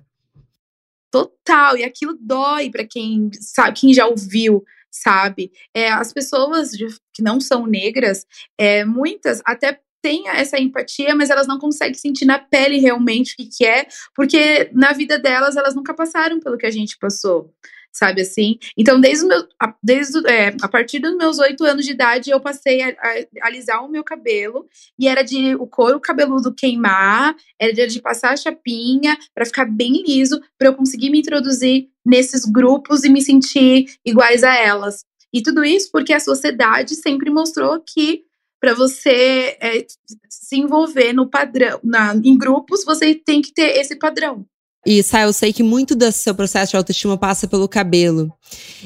Total, 1.12 1.78
e 1.78 1.84
aquilo 1.84 2.16
dói 2.22 2.70
para 2.70 2.86
quem 2.86 3.32
sabe, 3.40 3.80
quem 3.80 3.94
já 3.94 4.06
ouviu, 4.06 4.64
sabe? 4.92 5.52
É, 5.74 5.90
as 5.90 6.14
pessoas 6.14 6.72
de, 6.72 6.88
que 7.14 7.24
não 7.24 7.42
são 7.42 7.66
negras, 7.66 8.26
é, 8.58 8.86
muitas 8.86 9.42
até 9.44 9.80
têm 10.02 10.30
essa 10.30 10.60
empatia, 10.60 11.16
mas 11.16 11.32
elas 11.32 11.48
não 11.48 11.58
conseguem 11.58 11.96
sentir 11.96 12.26
na 12.26 12.38
pele 12.38 12.78
realmente 12.78 13.34
o 13.34 13.38
que, 13.38 13.48
que 13.48 13.66
é, 13.66 13.88
porque 14.14 14.70
na 14.72 14.94
vida 14.94 15.18
delas 15.18 15.56
elas 15.56 15.74
nunca 15.74 15.96
passaram 15.96 16.40
pelo 16.40 16.58
que 16.58 16.66
a 16.68 16.72
gente 16.72 16.96
passou, 17.00 17.52
sabe 17.96 18.22
assim? 18.22 18.60
Então, 18.78 19.00
desde, 19.00 19.26
meu, 19.26 19.48
desde 19.82 20.20
é, 20.28 20.54
a 20.62 20.68
partir 20.68 21.00
dos 21.00 21.16
meus 21.16 21.40
oito 21.40 21.64
anos 21.64 21.86
de 21.86 21.92
idade, 21.92 22.30
eu 22.30 22.42
passei 22.42 22.82
a, 22.82 22.90
a, 22.90 23.48
alisar 23.48 23.84
o 23.84 23.90
meu 23.90 24.04
cabelo 24.04 24.68
e 25.00 25.08
era 25.08 25.24
de 25.24 25.56
o 25.56 25.66
couro 25.66 26.00
cabeludo 26.00 26.54
queimar, 26.54 27.36
era 27.58 27.72
de, 27.72 27.88
de 27.88 28.02
passar 28.02 28.34
a 28.34 28.38
chapinha 28.38 29.18
para 29.34 29.46
ficar 29.46 29.66
bem 29.66 30.04
liso, 30.06 30.42
para 30.58 30.68
eu 30.68 30.76
conseguir 30.76 31.10
me 31.10 31.20
introduzir 31.20 31.88
nesses 32.06 32.44
grupos 32.44 33.06
e 33.06 33.10
me 33.10 33.22
sentir 33.22 33.86
iguais 34.06 34.44
a 34.44 34.54
elas. 34.54 35.06
E 35.34 35.42
tudo 35.42 35.64
isso 35.64 35.90
porque 35.92 36.14
a 36.14 36.20
sociedade 36.20 36.96
sempre 36.96 37.30
mostrou 37.30 37.80
que 37.80 38.24
para 38.60 38.74
você 38.74 39.58
é, 39.62 39.86
se 40.30 40.58
envolver 40.58 41.14
no 41.14 41.30
padrão, 41.30 41.80
na, 41.84 42.16
em 42.16 42.38
grupos, 42.38 42.84
você 42.84 43.16
tem 43.16 43.42
que 43.42 43.54
ter 43.54 43.78
esse 43.78 43.96
padrão. 43.96 44.46
E, 44.86 45.02
Sai, 45.02 45.26
eu 45.26 45.34
sei 45.34 45.52
que 45.52 45.64
muito 45.64 45.96
do 45.96 46.12
seu 46.12 46.36
processo 46.36 46.72
de 46.72 46.78
autoestima 46.78 47.18
passa 47.18 47.48
pelo 47.48 47.68
cabelo. 47.68 48.32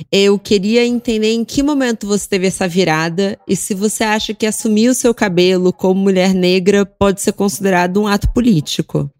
Eu 0.10 0.40
queria 0.40 0.86
entender 0.86 1.34
em 1.34 1.44
que 1.44 1.62
momento 1.62 2.08
você 2.08 2.26
teve 2.28 2.48
essa 2.48 2.68
virada 2.68 3.38
e 3.46 3.54
se 3.54 3.74
você 3.74 4.06
acha 4.06 4.34
que 4.34 4.46
assumir 4.46 4.88
o 4.88 4.94
seu 4.94 5.14
cabelo 5.14 5.74
como 5.74 6.00
mulher 6.00 6.34
negra 6.34 6.86
pode 6.86 7.22
ser 7.22 7.34
considerado 7.34 8.02
um 8.02 8.08
ato 8.08 8.32
político. 8.34 9.12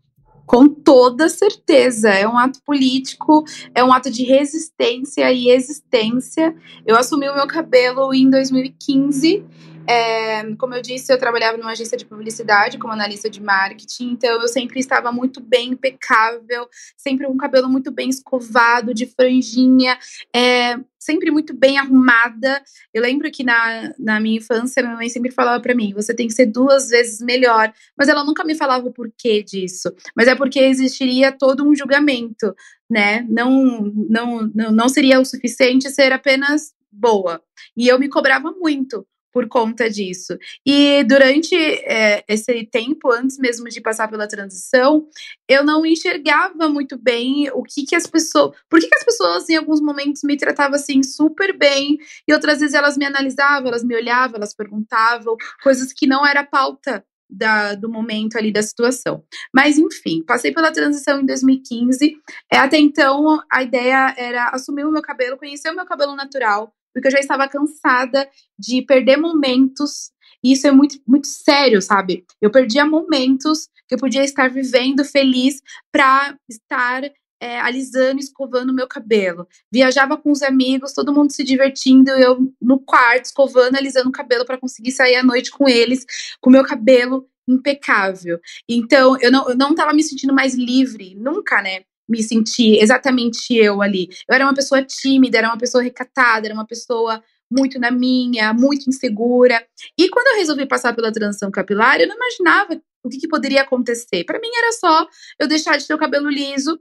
Com 0.46 0.70
toda 0.70 1.28
certeza, 1.28 2.10
é 2.10 2.28
um 2.28 2.38
ato 2.38 2.60
político, 2.66 3.44
é 3.76 3.84
um 3.84 3.92
ato 3.92 4.10
de 4.10 4.24
resistência 4.24 5.32
e 5.32 5.50
existência. 5.50 6.56
Eu 6.88 6.96
assumi 6.96 7.30
o 7.30 7.36
meu 7.36 7.46
cabelo 7.46 8.14
em 8.14 8.30
2015 8.30 9.44
é, 9.90 10.44
como 10.56 10.76
eu 10.76 10.84
disse, 10.84 11.12
eu 11.12 11.18
trabalhava 11.18 11.58
numa 11.58 11.72
agência 11.72 11.98
de 11.98 12.06
publicidade 12.06 12.78
como 12.78 12.94
analista 12.94 13.28
de 13.28 13.42
marketing, 13.42 14.12
então 14.12 14.40
eu 14.40 14.48
sempre 14.48 14.80
estava 14.80 15.12
muito 15.12 15.42
bem, 15.42 15.70
impecável, 15.72 16.70
sempre 16.96 17.26
com 17.26 17.34
um 17.34 17.38
cabelo 17.38 17.68
muito 17.68 17.90
bem 17.90 18.08
escovado, 18.08 18.94
de 18.94 19.08
franjinha, 19.08 19.98
é, 20.32 20.78
sempre 21.00 21.32
muito 21.32 21.56
bem 21.56 21.80
arrumada. 21.80 22.62
Eu 22.94 23.02
lembro 23.02 23.32
que 23.32 23.44
na, 23.44 23.92
na 23.98 24.20
minha 24.20 24.38
infância, 24.38 24.84
minha 24.84 24.96
mãe 24.96 25.10
sempre 25.10 25.32
falava 25.32 25.60
para 25.60 25.74
mim: 25.74 25.92
você 25.92 26.14
tem 26.14 26.28
que 26.28 26.36
ser 26.36 26.46
duas 26.46 26.90
vezes 26.90 27.20
melhor. 27.20 27.74
Mas 27.98 28.08
ela 28.08 28.24
nunca 28.24 28.44
me 28.44 28.54
falava 28.54 28.88
o 28.88 28.94
porquê 28.94 29.42
disso. 29.42 29.92
Mas 30.16 30.28
é 30.28 30.36
porque 30.36 30.60
existiria 30.60 31.32
todo 31.32 31.68
um 31.68 31.76
julgamento, 31.76 32.56
né? 32.88 33.26
Não, 33.28 33.92
não, 34.08 34.52
não, 34.54 34.72
não 34.72 34.88
seria 34.88 35.20
o 35.20 35.26
suficiente 35.26 35.90
ser 35.90 36.12
apenas 36.12 36.74
boa. 36.92 37.42
E 37.76 37.88
eu 37.88 37.98
me 37.98 38.08
cobrava 38.08 38.52
muito 38.52 39.04
por 39.32 39.48
conta 39.48 39.90
disso. 39.90 40.38
E 40.66 41.04
durante 41.04 41.56
é, 41.56 42.24
esse 42.28 42.66
tempo, 42.66 43.12
antes 43.12 43.38
mesmo 43.38 43.70
de 43.70 43.82
passar 43.82 44.08
pela 44.08 44.28
transição, 44.28 45.08
eu 45.48 45.64
não 45.64 45.86
enxergava 45.86 46.68
muito 46.68 46.98
bem 46.98 47.50
o 47.54 47.64
que 47.64 47.86
que 47.86 47.96
as 47.96 48.08
pessoas, 48.08 48.56
por 48.70 48.80
que, 48.80 48.88
que 48.88 48.96
as 48.96 49.04
pessoas 49.04 49.50
em 49.50 49.56
alguns 49.56 49.82
momentos 49.82 50.24
me 50.24 50.38
tratavam 50.38 50.76
assim 50.76 51.04
super 51.04 51.58
bem 51.58 51.98
e 52.28 52.34
outras 52.34 52.60
vezes 52.60 52.74
elas 52.74 52.98
me 52.98 53.06
analisavam, 53.06 53.68
elas 53.68 53.84
me 53.84 53.96
olhavam, 53.96 54.38
elas 54.38 54.54
perguntavam 54.54 55.36
coisas 55.62 55.94
que 55.94 56.08
não 56.08 56.26
era 56.26 56.44
pauta 56.44 57.04
da, 57.30 57.76
do 57.76 57.90
momento 57.90 58.38
ali 58.38 58.52
da 58.52 58.64
situação. 58.64 59.24
Mas 59.54 59.78
enfim, 59.78 60.24
passei 60.24 60.52
pela 60.52 60.72
transição 60.72 61.22
em 61.22 61.26
2015. 61.26 62.18
É, 62.52 62.58
até 62.58 62.78
então 62.78 63.42
a 63.52 63.62
ideia 63.62 64.14
era 64.18 64.50
assumir 64.50 64.86
o 64.86 64.92
meu 64.92 65.02
cabelo, 65.02 65.38
conhecer 65.38 65.70
o 65.70 65.76
meu 65.76 65.86
cabelo 65.86 66.16
natural, 66.16 66.74
porque 66.94 67.08
eu 67.08 67.12
já 67.12 67.20
estava 67.20 67.48
cansada 67.48 68.30
de 68.58 68.82
perder 68.82 69.18
momentos. 69.18 70.12
E 70.44 70.54
isso 70.54 70.68
é 70.68 70.72
muito, 70.72 71.00
muito 71.08 71.28
sério, 71.28 71.82
sabe? 71.82 72.26
Eu 72.42 72.50
perdia 72.52 72.86
momentos 72.86 73.68
que 73.88 73.96
eu 73.96 74.00
podia 74.00 74.24
estar 74.24 74.50
vivendo 74.50 75.04
feliz 75.04 75.62
para 75.92 76.38
estar 76.48 77.04
é, 77.42 77.60
alisando, 77.60 78.20
escovando 78.20 78.74
meu 78.74 78.88
cabelo. 78.88 79.48
Viajava 79.72 80.18
com 80.18 80.32
os 80.32 80.42
amigos, 80.42 80.94
todo 80.94 81.14
mundo 81.14 81.32
se 81.32 81.44
divertindo, 81.44 82.12
eu 82.12 82.54
no 82.62 82.80
quarto, 82.80 83.26
escovando, 83.26 83.76
alisando 83.76 84.10
o 84.10 84.14
cabelo 84.14 84.46
para 84.46 84.58
conseguir 84.58 84.92
sair 84.92 85.16
à 85.16 85.24
noite 85.24 85.52
com 85.52 85.68
eles, 85.68 86.06
com 86.42 86.50
meu 86.50 86.64
cabelo 86.64 87.28
impecável. 87.48 88.40
Então, 88.68 89.18
eu 89.20 89.32
não, 89.32 89.50
eu 89.50 89.56
não 89.56 89.74
me 89.94 90.04
sentindo 90.04 90.34
mais 90.34 90.54
livre, 90.54 91.16
nunca, 91.16 91.62
né? 91.62 91.82
Me 92.10 92.24
sentir 92.24 92.82
exatamente 92.82 93.56
eu 93.56 93.82
ali. 93.82 94.10
Eu 94.28 94.36
era 94.36 94.46
uma 94.46 94.54
pessoa 94.54 94.84
tímida, 94.84 95.38
era 95.38 95.48
uma 95.48 95.58
pessoa 95.58 95.84
recatada, 95.84 96.48
era 96.48 96.54
uma 96.54 96.66
pessoa 96.66 97.24
muito 97.52 97.80
na 97.80 97.92
minha, 97.92 98.54
muito 98.54 98.90
insegura. 98.90 99.64
E 99.98 100.10
quando 100.10 100.28
eu 100.28 100.38
resolvi 100.38 100.66
passar 100.66 100.96
pela 100.96 101.12
transição 101.12 101.50
capilar, 101.52 102.00
eu 102.00 102.08
não 102.08 102.16
imaginava 102.16 102.82
o 103.04 103.10
que, 103.10 103.18
que 103.18 103.28
poderia 103.28 103.62
acontecer. 103.62 104.24
Para 104.24 104.40
mim 104.40 104.50
era 104.56 104.72
só 104.74 105.08
eu 105.40 105.48
deixar 105.48 105.78
de 105.78 105.88
ter 105.88 105.94
o 105.94 105.98
cabelo 105.98 106.30
liso 106.30 106.80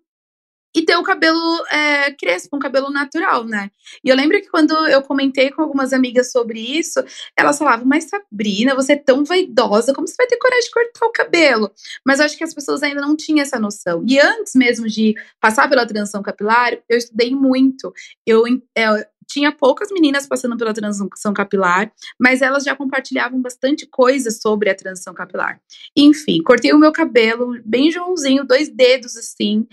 e 0.74 0.84
ter 0.84 0.96
o 0.96 1.02
cabelo 1.02 1.64
é, 1.70 2.12
crespo, 2.12 2.56
um 2.56 2.58
cabelo 2.58 2.90
natural, 2.90 3.44
né? 3.44 3.70
E 4.04 4.08
eu 4.08 4.16
lembro 4.16 4.40
que 4.40 4.48
quando 4.48 4.72
eu 4.88 5.02
comentei 5.02 5.50
com 5.50 5.62
algumas 5.62 5.92
amigas 5.92 6.30
sobre 6.30 6.60
isso, 6.60 7.02
elas 7.36 7.58
falavam, 7.58 7.86
mas 7.86 8.04
Sabrina, 8.04 8.74
você 8.74 8.92
é 8.92 8.96
tão 8.96 9.24
vaidosa, 9.24 9.94
como 9.94 10.06
você 10.06 10.14
vai 10.16 10.26
ter 10.26 10.36
coragem 10.36 10.64
de 10.64 10.70
cortar 10.70 11.06
o 11.06 11.12
cabelo? 11.12 11.70
Mas 12.04 12.18
eu 12.18 12.26
acho 12.26 12.36
que 12.36 12.44
as 12.44 12.54
pessoas 12.54 12.82
ainda 12.82 13.00
não 13.00 13.16
tinham 13.16 13.42
essa 13.42 13.58
noção. 13.58 14.04
E 14.06 14.20
antes 14.20 14.54
mesmo 14.54 14.86
de 14.86 15.14
passar 15.40 15.68
pela 15.68 15.86
transição 15.86 16.22
capilar, 16.22 16.72
eu 16.88 16.98
estudei 16.98 17.30
muito. 17.34 17.92
Eu, 18.26 18.44
é, 18.76 19.08
tinha 19.28 19.52
poucas 19.52 19.90
meninas 19.92 20.26
passando 20.26 20.56
pela 20.56 20.72
transição 20.72 21.34
capilar, 21.34 21.92
mas 22.18 22.40
elas 22.40 22.64
já 22.64 22.74
compartilhavam 22.74 23.40
bastante 23.40 23.86
coisa 23.86 24.30
sobre 24.30 24.70
a 24.70 24.74
transição 24.74 25.12
capilar. 25.12 25.60
Enfim, 25.96 26.42
cortei 26.42 26.72
o 26.72 26.78
meu 26.78 26.90
cabelo 26.90 27.60
bem 27.64 27.90
Joãozinho, 27.90 28.44
dois 28.44 28.68
dedos 28.68 29.16
assim, 29.16 29.66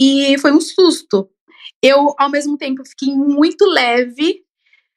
e 0.00 0.36
foi 0.38 0.52
um 0.52 0.60
susto. 0.60 1.28
Eu, 1.82 2.14
ao 2.18 2.30
mesmo 2.30 2.56
tempo, 2.56 2.82
fiquei 2.86 3.14
muito 3.14 3.64
leve. 3.66 4.42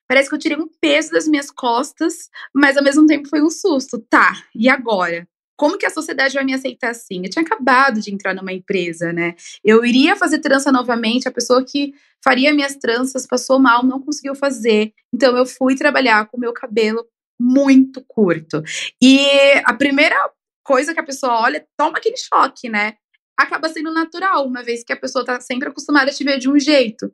Parece 0.07 0.29
que 0.29 0.36
eu 0.36 0.39
tirei 0.39 0.57
um 0.57 0.69
peso 0.79 1.12
das 1.12 1.27
minhas 1.27 1.51
costas, 1.51 2.29
mas 2.53 2.77
ao 2.77 2.84
mesmo 2.84 3.05
tempo 3.05 3.27
foi 3.27 3.41
um 3.41 3.50
susto. 3.50 4.00
Tá, 4.00 4.43
e 4.55 4.69
agora? 4.69 5.27
como 5.55 5.77
que 5.77 5.86
a 5.86 5.89
sociedade 5.89 6.34
vai 6.34 6.43
me 6.43 6.53
aceitar 6.53 6.89
assim? 6.89 7.22
Eu 7.24 7.29
tinha 7.29 7.43
acabado 7.43 8.01
de 8.01 8.13
entrar 8.13 8.34
numa 8.34 8.51
empresa, 8.51 9.13
né? 9.13 9.36
Eu 9.63 9.86
iria 9.86 10.15
fazer 10.15 10.39
trança 10.39 10.72
novamente, 10.72 11.27
a 11.27 11.31
pessoa 11.31 11.63
que 11.63 11.93
faria 12.25 12.53
minhas 12.53 12.75
tranças 12.75 13.27
passou 13.27 13.60
mal, 13.60 13.86
não 13.86 14.01
conseguiu 14.01 14.34
fazer. 14.34 14.91
Então 15.13 15.38
eu 15.38 15.46
fui 15.46 15.75
trabalhar 15.75 16.25
com 16.25 16.38
o 16.38 16.39
meu 16.39 16.51
cabelo 16.51 17.05
muito 17.39 18.03
curto. 18.08 18.63
E 19.01 19.20
a 19.63 19.74
primeira 19.74 20.15
coisa 20.63 20.94
que 20.94 21.00
a 21.00 21.05
pessoa 21.05 21.41
olha, 21.41 21.65
toma 21.77 22.00
aquele 22.00 22.17
choque, 22.17 22.67
né? 22.67 22.96
Acaba 23.38 23.67
sendo 23.67 23.94
natural, 23.94 24.48
uma 24.48 24.63
vez 24.63 24.84
que 24.84 24.94
a 24.94 24.98
pessoa 24.98 25.24
tá 25.24 25.39
sempre 25.41 25.67
acostumada 25.67 26.10
a 26.10 26.13
te 26.13 26.24
ver 26.24 26.39
de 26.39 26.50
um 26.50 26.58
jeito. 26.58 27.12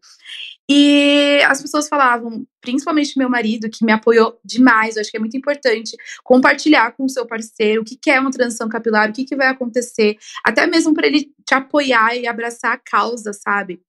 E 0.70 1.42
as 1.48 1.62
pessoas 1.62 1.90
falavam, 1.90 2.46
principalmente 2.62 3.18
meu 3.18 3.28
marido, 3.28 3.70
que 3.70 3.84
me 3.84 3.92
apoiou 3.92 4.40
demais, 4.46 4.96
eu 4.96 5.02
acho 5.02 5.10
que 5.10 5.18
é 5.18 5.20
muito 5.20 5.36
importante 5.36 5.98
compartilhar 6.24 6.92
com 6.92 7.06
o 7.06 7.10
seu 7.10 7.26
parceiro 7.26 7.82
o 7.82 7.84
que, 7.84 8.10
é 8.10 8.20
uma 8.20 8.32
transição 8.32 8.70
capilar, 8.70 9.10
o 9.10 9.14
que, 9.14 9.26
que 9.26 9.36
vai 9.36 9.48
acontecer, 9.48 10.16
até 10.46 10.68
mesmo 10.68 10.94
para 10.94 11.08
ele 11.08 11.34
te 11.46 11.56
apoiar 11.56 12.16
e 12.16 12.28
abraçar 12.28 12.74
a 12.74 12.78
causa, 12.78 13.34
sabe? 13.34 13.82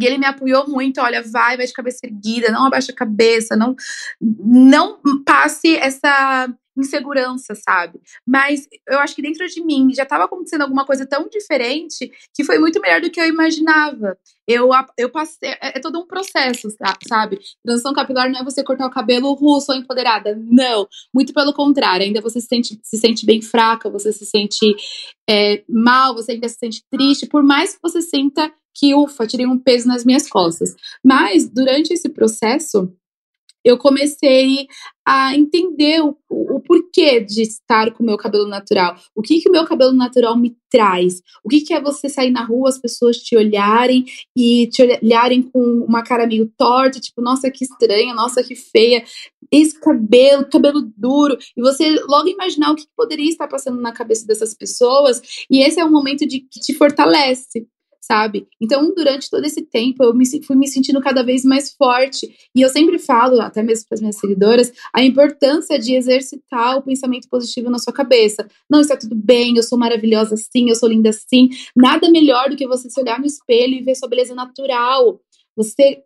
E 0.00 0.06
ele 0.06 0.18
me 0.18 0.26
apoiou 0.26 0.68
muito, 0.68 1.00
olha, 1.00 1.22
vai, 1.22 1.56
vai 1.56 1.66
de 1.66 1.72
cabeça 1.72 2.06
erguida, 2.06 2.50
não 2.50 2.66
abaixa 2.66 2.92
a 2.92 2.94
cabeça, 2.94 3.56
não 3.56 3.74
não 4.20 4.98
passe 5.24 5.76
essa 5.76 6.48
insegurança, 6.78 7.54
sabe? 7.54 8.00
Mas 8.26 8.68
eu 8.88 8.98
acho 9.00 9.14
que 9.14 9.22
dentro 9.22 9.46
de 9.46 9.62
mim 9.62 9.92
já 9.92 10.04
estava 10.04 10.24
acontecendo 10.24 10.62
alguma 10.62 10.86
coisa 10.86 11.04
tão 11.04 11.28
diferente 11.28 12.10
que 12.34 12.44
foi 12.44 12.58
muito 12.58 12.80
melhor 12.80 13.00
do 13.00 13.10
que 13.10 13.20
eu 13.20 13.26
imaginava. 13.26 14.16
Eu, 14.46 14.70
eu 14.96 15.10
passei. 15.10 15.50
É, 15.50 15.78
é 15.78 15.80
todo 15.80 15.98
um 15.98 16.06
processo, 16.06 16.68
sabe? 17.06 17.38
Transição 17.64 17.92
capilar 17.92 18.30
não 18.30 18.40
é 18.40 18.44
você 18.44 18.62
cortar 18.62 18.86
o 18.86 18.90
cabelo 18.90 19.32
russo 19.34 19.72
ou 19.72 19.78
empoderada. 19.78 20.38
Não. 20.40 20.86
Muito 21.12 21.34
pelo 21.34 21.52
contrário. 21.52 22.06
Ainda 22.06 22.20
você 22.20 22.40
se 22.40 22.46
sente, 22.46 22.78
se 22.82 22.96
sente 22.96 23.26
bem 23.26 23.42
fraca, 23.42 23.90
você 23.90 24.12
se 24.12 24.24
sente 24.24 24.74
é, 25.28 25.62
mal, 25.68 26.14
você 26.14 26.32
ainda 26.32 26.48
se 26.48 26.56
sente 26.58 26.82
triste, 26.90 27.26
por 27.26 27.42
mais 27.42 27.74
que 27.74 27.82
você 27.82 28.00
sinta 28.00 28.52
que, 28.78 28.94
ufa, 28.94 29.26
tirei 29.26 29.46
um 29.46 29.58
peso 29.58 29.88
nas 29.88 30.04
minhas 30.04 30.28
costas. 30.28 30.74
Mas, 31.04 31.48
durante 31.48 31.92
esse 31.92 32.08
processo, 32.08 32.92
eu 33.64 33.76
comecei 33.76 34.66
a 35.06 35.34
entender 35.34 36.02
o, 36.02 36.16
o, 36.28 36.60
porquê 36.60 37.20
de 37.20 37.42
estar 37.42 37.92
com 37.92 38.02
o 38.02 38.06
meu 38.06 38.16
cabelo 38.16 38.46
natural. 38.46 38.96
O 39.14 39.22
que, 39.22 39.40
que 39.40 39.48
o 39.48 39.52
meu 39.52 39.64
cabelo 39.66 39.92
natural 39.92 40.38
me 40.38 40.56
traz? 40.70 41.20
O 41.42 41.48
que, 41.48 41.60
que 41.60 41.74
é 41.74 41.80
você 41.80 42.08
sair 42.08 42.30
na 42.30 42.44
rua, 42.44 42.68
as 42.68 42.78
pessoas 42.78 43.16
te 43.16 43.36
olharem 43.36 44.04
e 44.36 44.68
te 44.68 44.82
olharem 44.82 45.42
com 45.42 45.60
uma 45.86 46.02
cara 46.02 46.26
meio 46.26 46.50
torta, 46.56 47.00
tipo, 47.00 47.20
nossa, 47.20 47.50
que 47.50 47.64
estranha, 47.64 48.14
nossa, 48.14 48.44
que 48.44 48.54
feia. 48.54 49.04
Esse 49.50 49.78
cabelo, 49.80 50.48
cabelo 50.48 50.90
duro. 50.96 51.36
E 51.56 51.60
você 51.60 51.98
logo 52.08 52.28
imaginar 52.28 52.70
o 52.70 52.76
que 52.76 52.86
poderia 52.96 53.28
estar 53.28 53.48
passando 53.48 53.80
na 53.80 53.92
cabeça 53.92 54.26
dessas 54.26 54.54
pessoas. 54.54 55.20
E 55.50 55.62
esse 55.62 55.80
é 55.80 55.84
um 55.84 55.90
momento 55.90 56.26
de 56.26 56.40
que 56.40 56.60
te 56.60 56.74
fortalece 56.74 57.66
sabe? 58.00 58.46
Então, 58.60 58.94
durante 58.94 59.28
todo 59.30 59.44
esse 59.44 59.62
tempo, 59.62 60.02
eu 60.02 60.14
me, 60.14 60.24
fui 60.42 60.56
me 60.56 60.66
sentindo 60.66 61.00
cada 61.00 61.22
vez 61.22 61.44
mais 61.44 61.72
forte. 61.72 62.28
E 62.54 62.60
eu 62.60 62.68
sempre 62.68 62.98
falo, 62.98 63.40
até 63.40 63.62
mesmo 63.62 63.86
para 63.88 63.96
as 63.96 64.00
minhas 64.00 64.16
seguidoras, 64.16 64.72
a 64.94 65.02
importância 65.02 65.78
de 65.78 65.94
exercitar 65.94 66.76
o 66.76 66.82
pensamento 66.82 67.28
positivo 67.28 67.70
na 67.70 67.78
sua 67.78 67.92
cabeça. 67.92 68.48
Não, 68.70 68.80
está 68.80 68.96
tudo 68.96 69.14
bem, 69.14 69.56
eu 69.56 69.62
sou 69.62 69.78
maravilhosa 69.78 70.36
sim, 70.36 70.68
eu 70.68 70.74
sou 70.74 70.88
linda 70.88 71.12
sim. 71.12 71.48
Nada 71.76 72.10
melhor 72.10 72.50
do 72.50 72.56
que 72.56 72.66
você 72.66 72.88
se 72.88 73.00
olhar 73.00 73.18
no 73.18 73.26
espelho 73.26 73.74
e 73.74 73.82
ver 73.82 73.94
sua 73.94 74.08
beleza 74.08 74.34
natural. 74.34 75.20
Você 75.56 75.82
é, 75.82 76.02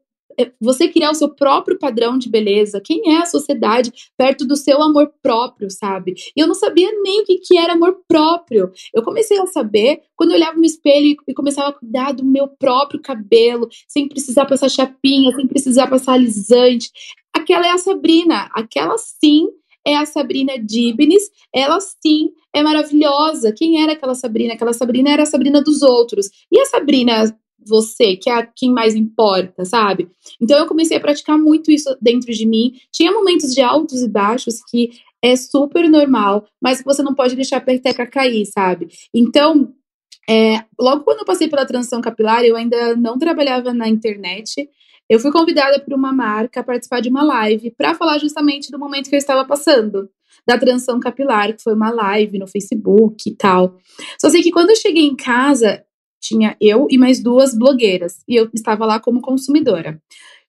você 0.61 0.89
criar 0.89 1.11
o 1.11 1.15
seu 1.15 1.35
próprio 1.35 1.79
padrão 1.79 2.19
de 2.19 2.29
beleza. 2.29 2.81
Quem 2.81 3.15
é 3.15 3.19
a 3.19 3.27
sociedade 3.27 3.93
perto 4.17 4.47
do 4.47 4.57
seu 4.57 4.83
amor 4.83 5.13
próprio, 5.23 5.71
sabe? 5.71 6.15
E 6.37 6.41
eu 6.41 6.47
não 6.47 6.55
sabia 6.55 6.91
nem 7.03 7.23
o 7.23 7.25
que, 7.25 7.39
que 7.39 7.59
era 7.59 7.75
amor 7.75 7.99
próprio. 8.09 8.71
Eu 8.95 9.03
comecei 9.03 9.39
a 9.39 9.47
saber 9.47 10.03
quando 10.17 10.31
eu 10.31 10.37
olhava 10.37 10.57
no 10.57 10.65
espelho 10.65 11.17
e 11.27 11.35
começava 11.35 11.69
a 11.69 11.73
cuidar 11.73 12.13
do 12.13 12.25
meu 12.25 12.49
próprio 12.49 13.01
cabelo, 13.01 13.69
sem 13.89 14.09
precisar 14.09 14.47
passar 14.47 14.69
chapinha, 14.69 15.35
sem 15.35 15.47
precisar 15.47 15.87
passar 15.89 16.15
alisante. 16.15 16.91
Aquela 17.35 17.67
é 17.67 17.71
a 17.71 17.79
Sabrina. 17.79 18.49
Aquela 18.55 18.97
sim 18.99 19.49
é 19.87 19.97
a 19.97 20.07
Sabrina 20.07 20.59
Dibnes. 20.59 21.31
Ela 21.53 21.81
sim 21.81 22.31
é 22.55 22.63
maravilhosa. 22.63 23.53
Quem 23.53 23.83
era 23.83 23.93
aquela 23.93 24.15
Sabrina? 24.15 24.55
Aquela 24.55 24.73
Sabrina 24.73 25.11
era 25.11 25.23
a 25.23 25.27
Sabrina 25.27 25.63
dos 25.63 25.83
outros. 25.83 26.29
E 26.51 26.61
a 26.61 26.67
Sabrina 26.67 27.37
você, 27.67 28.17
que 28.17 28.31
é 28.31 28.49
quem 28.55 28.71
mais 28.71 28.95
importa, 28.95 29.65
sabe? 29.65 30.09
Então 30.41 30.59
eu 30.59 30.67
comecei 30.67 30.97
a 30.97 31.01
praticar 31.01 31.39
muito 31.39 31.71
isso 31.71 31.97
dentro 32.01 32.33
de 32.33 32.47
mim. 32.47 32.73
Tinha 32.91 33.13
momentos 33.13 33.55
de 33.55 33.61
altos 33.61 34.03
e 34.03 34.09
baixos 34.09 34.61
que 34.71 34.91
é 35.23 35.37
super 35.37 35.89
normal, 35.89 36.47
mas 36.61 36.83
você 36.83 37.03
não 37.03 37.15
pode 37.15 37.37
deixar 37.37 37.59
a 37.59 37.61
peteca 37.61 38.07
cair, 38.07 38.45
sabe? 38.47 38.89
Então, 39.15 39.73
é, 40.29 40.65
logo 40.79 41.05
quando 41.05 41.21
eu 41.21 41.25
passei 41.25 41.49
pela 41.49 41.67
transição 41.67 42.01
capilar, 42.01 42.45
eu 42.45 42.57
ainda 42.57 42.97
não 42.97 43.19
trabalhava 43.19 43.73
na 43.73 43.89
internet. 43.89 44.69
Eu 45.09 45.21
fui 45.21 45.31
convidada 45.31 45.81
por 45.81 45.95
uma 45.95 46.13
marca 46.13 46.61
a 46.61 46.65
participar 46.65 47.01
de 47.01 47.09
uma 47.09 47.23
live 47.23 47.71
para 47.77 47.95
falar 47.95 48.19
justamente 48.19 48.71
do 48.71 48.79
momento 48.79 49.09
que 49.09 49.15
eu 49.15 49.19
estava 49.19 49.45
passando 49.45 50.09
da 50.47 50.59
transição 50.59 50.99
capilar, 50.99 51.55
que 51.55 51.63
foi 51.63 51.75
uma 51.75 51.91
live 51.91 52.39
no 52.39 52.47
Facebook 52.47 53.29
e 53.29 53.37
tal. 53.37 53.79
Só 54.21 54.29
sei 54.29 54.43
que 54.43 54.51
quando 54.51 54.71
eu 54.71 54.77
cheguei 54.77 55.05
em 55.05 55.15
casa, 55.15 55.85
tinha 56.23 56.57
eu 56.61 56.87
e 56.89 56.97
mais 56.97 57.21
duas 57.21 57.55
blogueiras, 57.55 58.23
e 58.29 58.37
eu 58.37 58.49
estava 58.55 58.87
lá 58.87 59.01
como 59.01 59.21
consumidora. 59.21 60.01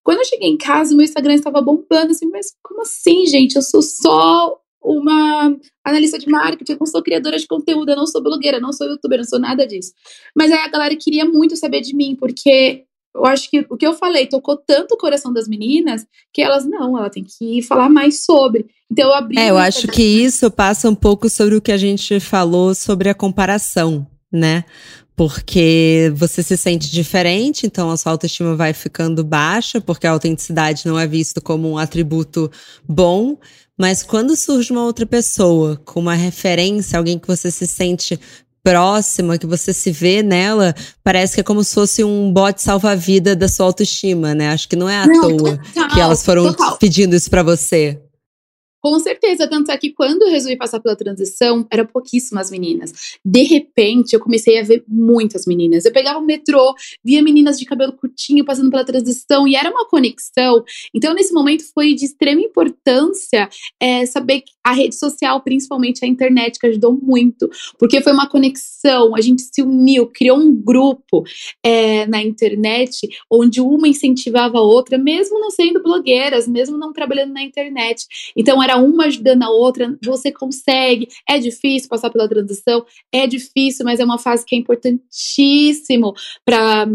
Quando 0.04 0.20
eu 0.20 0.26
cheguei 0.26 0.50
em 0.50 0.58
casa, 0.58 0.94
meu 0.94 1.04
Instagram 1.04 1.34
estava 1.34 1.62
bombando, 1.62 2.12
assim, 2.12 2.28
mas 2.28 2.54
como 2.62 2.82
assim, 2.82 3.26
gente? 3.26 3.56
Eu 3.56 3.62
sou 3.62 3.82
só 3.82 4.58
uma 4.84 5.58
analista 5.84 6.20
de 6.20 6.30
marketing, 6.30 6.74
eu 6.74 6.78
não 6.80 6.88
sou 6.88 7.02
criadora 7.02 7.38
de 7.38 7.48
conteúdo, 7.48 7.90
eu 7.90 7.96
não 7.96 8.06
sou 8.06 8.22
blogueira, 8.22 8.60
não 8.60 8.74
sou 8.74 8.86
youtuber, 8.88 9.20
não 9.20 9.26
sou 9.26 9.40
nada 9.40 9.66
disso. 9.66 9.94
Mas 10.36 10.52
aí 10.52 10.60
a 10.60 10.68
galera 10.68 10.96
queria 10.96 11.24
muito 11.24 11.56
saber 11.56 11.80
de 11.82 11.96
mim, 11.96 12.18
porque 12.20 12.84
eu 13.16 13.26
acho 13.26 13.50
que 13.50 13.66
o 13.70 13.78
que 13.78 13.86
eu 13.86 13.94
falei 13.94 14.28
tocou 14.28 14.58
tanto 14.58 14.96
o 14.96 14.98
coração 14.98 15.32
das 15.32 15.48
meninas 15.48 16.06
que 16.34 16.42
elas, 16.42 16.66
não, 16.66 16.98
ela 16.98 17.10
tem 17.10 17.24
que 17.24 17.62
falar 17.62 17.88
mais 17.88 18.26
sobre. 18.26 18.66
Então 18.92 19.08
eu 19.08 19.14
abri. 19.14 19.40
É, 19.40 19.52
eu 19.52 19.58
acho 19.58 19.88
que 19.88 20.04
isso 20.04 20.50
passa 20.52 20.90
um 20.90 20.96
pouco 20.96 21.30
sobre 21.30 21.56
o 21.56 21.62
que 21.62 21.72
a 21.72 21.78
gente 21.78 22.20
falou 22.20 22.76
sobre 22.76 23.08
a 23.08 23.16
comparação, 23.16 24.06
né? 24.32 24.66
Porque 25.16 26.12
você 26.16 26.42
se 26.42 26.58
sente 26.58 26.90
diferente, 26.92 27.66
então 27.68 27.92
a 27.92 27.98
sua 27.98 28.12
autoestima 28.12 28.56
vai 28.56 28.74
ficando 28.74 29.24
baixa, 29.24 29.80
porque 29.80 30.08
a 30.08 30.12
autenticidade 30.12 30.88
não 30.88 30.98
é 30.98 31.06
visto 31.06 31.42
como 31.42 31.70
um 31.72 31.78
atributo 31.78 32.52
bom. 32.88 33.38
Mas 33.78 34.04
quando 34.04 34.36
surge 34.36 34.72
uma 34.72 34.86
outra 34.86 35.06
pessoa 35.06 35.80
com 35.84 36.00
uma 36.00 36.16
referência, 36.16 36.98
alguém 36.98 37.18
que 37.18 37.28
você 37.28 37.50
se 37.50 37.66
sente 37.68 38.20
próxima, 38.64 39.38
que 39.38 39.46
você 39.46 39.74
se 39.74 39.92
vê 39.92 40.24
nela, 40.24 40.74
parece 41.04 41.36
que 41.36 41.42
é 41.42 41.44
como 41.44 41.64
se 41.64 41.74
fosse 41.74 42.04
um 42.04 42.32
bote 42.32 42.62
salva-vida 42.62 43.36
da 43.36 43.50
sua 43.50 43.66
autoestima, 43.66 44.34
né? 44.34 44.50
Acho 44.50 44.70
que 44.70 44.76
não 44.76 44.88
é 44.88 45.00
à 45.00 45.06
não, 45.06 45.22
toa 45.22 45.58
total, 45.58 45.90
que 45.90 46.00
elas 46.00 46.24
foram 46.24 46.46
total. 46.46 46.78
pedindo 46.78 47.16
isso 47.16 47.30
para 47.30 47.44
você. 47.44 48.00
Com 48.84 49.00
certeza, 49.00 49.48
tanto 49.48 49.72
é 49.72 49.78
que 49.78 49.94
quando 49.94 50.24
eu 50.24 50.30
resolvi 50.30 50.58
passar 50.58 50.78
pela 50.82 50.94
transição, 50.94 51.66
eram 51.72 51.86
pouquíssimas 51.86 52.52
meninas. 52.52 52.92
De 53.24 53.44
repente, 53.44 54.14
eu 54.14 54.20
comecei 54.20 54.60
a 54.60 54.64
ver 54.64 54.84
muitas 54.86 55.46
meninas. 55.46 55.86
Eu 55.86 55.94
pegava 55.94 56.20
o 56.20 56.26
metrô, 56.26 56.76
via 57.02 57.24
meninas 57.24 57.58
de 57.58 57.64
cabelo 57.64 57.94
curtinho 57.94 58.44
passando 58.44 58.70
pela 58.70 58.84
transição 58.84 59.48
e 59.48 59.56
era 59.56 59.72
uma 59.72 59.88
conexão. 59.88 60.66
Então, 60.94 61.14
nesse 61.14 61.32
momento, 61.34 61.64
foi 61.74 61.94
de 61.94 62.04
extrema 62.04 62.42
importância 62.42 63.48
é, 63.80 64.06
saber 64.06 64.42
que 64.42 64.52
a 64.64 64.72
rede 64.72 64.96
social, 64.96 65.42
principalmente 65.42 66.06
a 66.06 66.08
internet, 66.08 66.58
que 66.58 66.68
ajudou 66.68 66.98
muito, 67.02 67.50
porque 67.78 68.02
foi 68.02 68.14
uma 68.14 68.30
conexão. 68.30 69.16
A 69.16 69.22
gente 69.22 69.42
se 69.42 69.62
uniu, 69.62 70.08
criou 70.08 70.38
um 70.38 70.56
grupo 70.56 71.24
é, 71.62 72.08
na 72.08 72.22
internet 72.22 73.08
onde 73.30 73.60
uma 73.60 73.88
incentivava 73.88 74.58
a 74.58 74.62
outra, 74.62 74.98
mesmo 74.98 75.40
não 75.40 75.52
sendo 75.52 75.84
blogueiras, 75.84 76.48
mesmo 76.48 76.78
não 76.78 76.94
trabalhando 76.94 77.34
na 77.34 77.44
internet. 77.44 78.06
Então, 78.36 78.64
era 78.64 78.78
uma 78.78 79.06
ajudando 79.06 79.44
a 79.44 79.50
outra, 79.50 79.98
você 80.04 80.32
consegue. 80.32 81.08
É 81.28 81.38
difícil 81.38 81.90
passar 81.90 82.10
pela 82.10 82.30
transição, 82.30 82.86
é 83.12 83.28
difícil, 83.28 83.84
mas 83.84 84.00
é 84.00 84.06
uma 84.06 84.18
fase 84.18 84.46
que 84.46 84.56
é 84.56 84.60
importantíssimo 84.60 86.14
para 86.46 86.88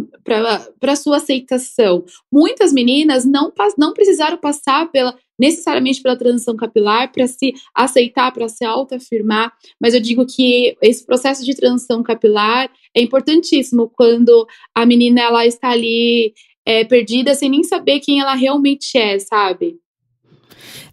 a 0.82 0.96
sua 0.96 1.18
aceitação. 1.18 2.04
Muitas 2.32 2.72
meninas 2.72 3.24
não, 3.24 3.52
não 3.76 3.92
precisaram 3.92 4.38
passar 4.38 4.90
pela 4.90 5.14
necessariamente 5.38 6.02
pela 6.02 6.16
transição 6.16 6.56
capilar 6.56 7.12
para 7.12 7.26
se 7.26 7.54
aceitar, 7.74 8.32
para 8.32 8.48
se 8.48 8.64
autoafirmar, 8.64 9.52
mas 9.80 9.94
eu 9.94 10.00
digo 10.00 10.26
que 10.26 10.76
esse 10.82 11.04
processo 11.04 11.44
de 11.44 11.54
transição 11.54 12.02
capilar 12.02 12.70
é 12.94 13.00
importantíssimo 13.00 13.90
quando 13.94 14.46
a 14.74 14.84
menina 14.84 15.20
ela 15.20 15.46
está 15.46 15.70
ali 15.70 16.32
é, 16.66 16.84
perdida 16.84 17.34
sem 17.34 17.48
nem 17.48 17.62
saber 17.62 18.00
quem 18.00 18.20
ela 18.20 18.34
realmente 18.34 18.98
é, 18.98 19.18
sabe? 19.18 19.76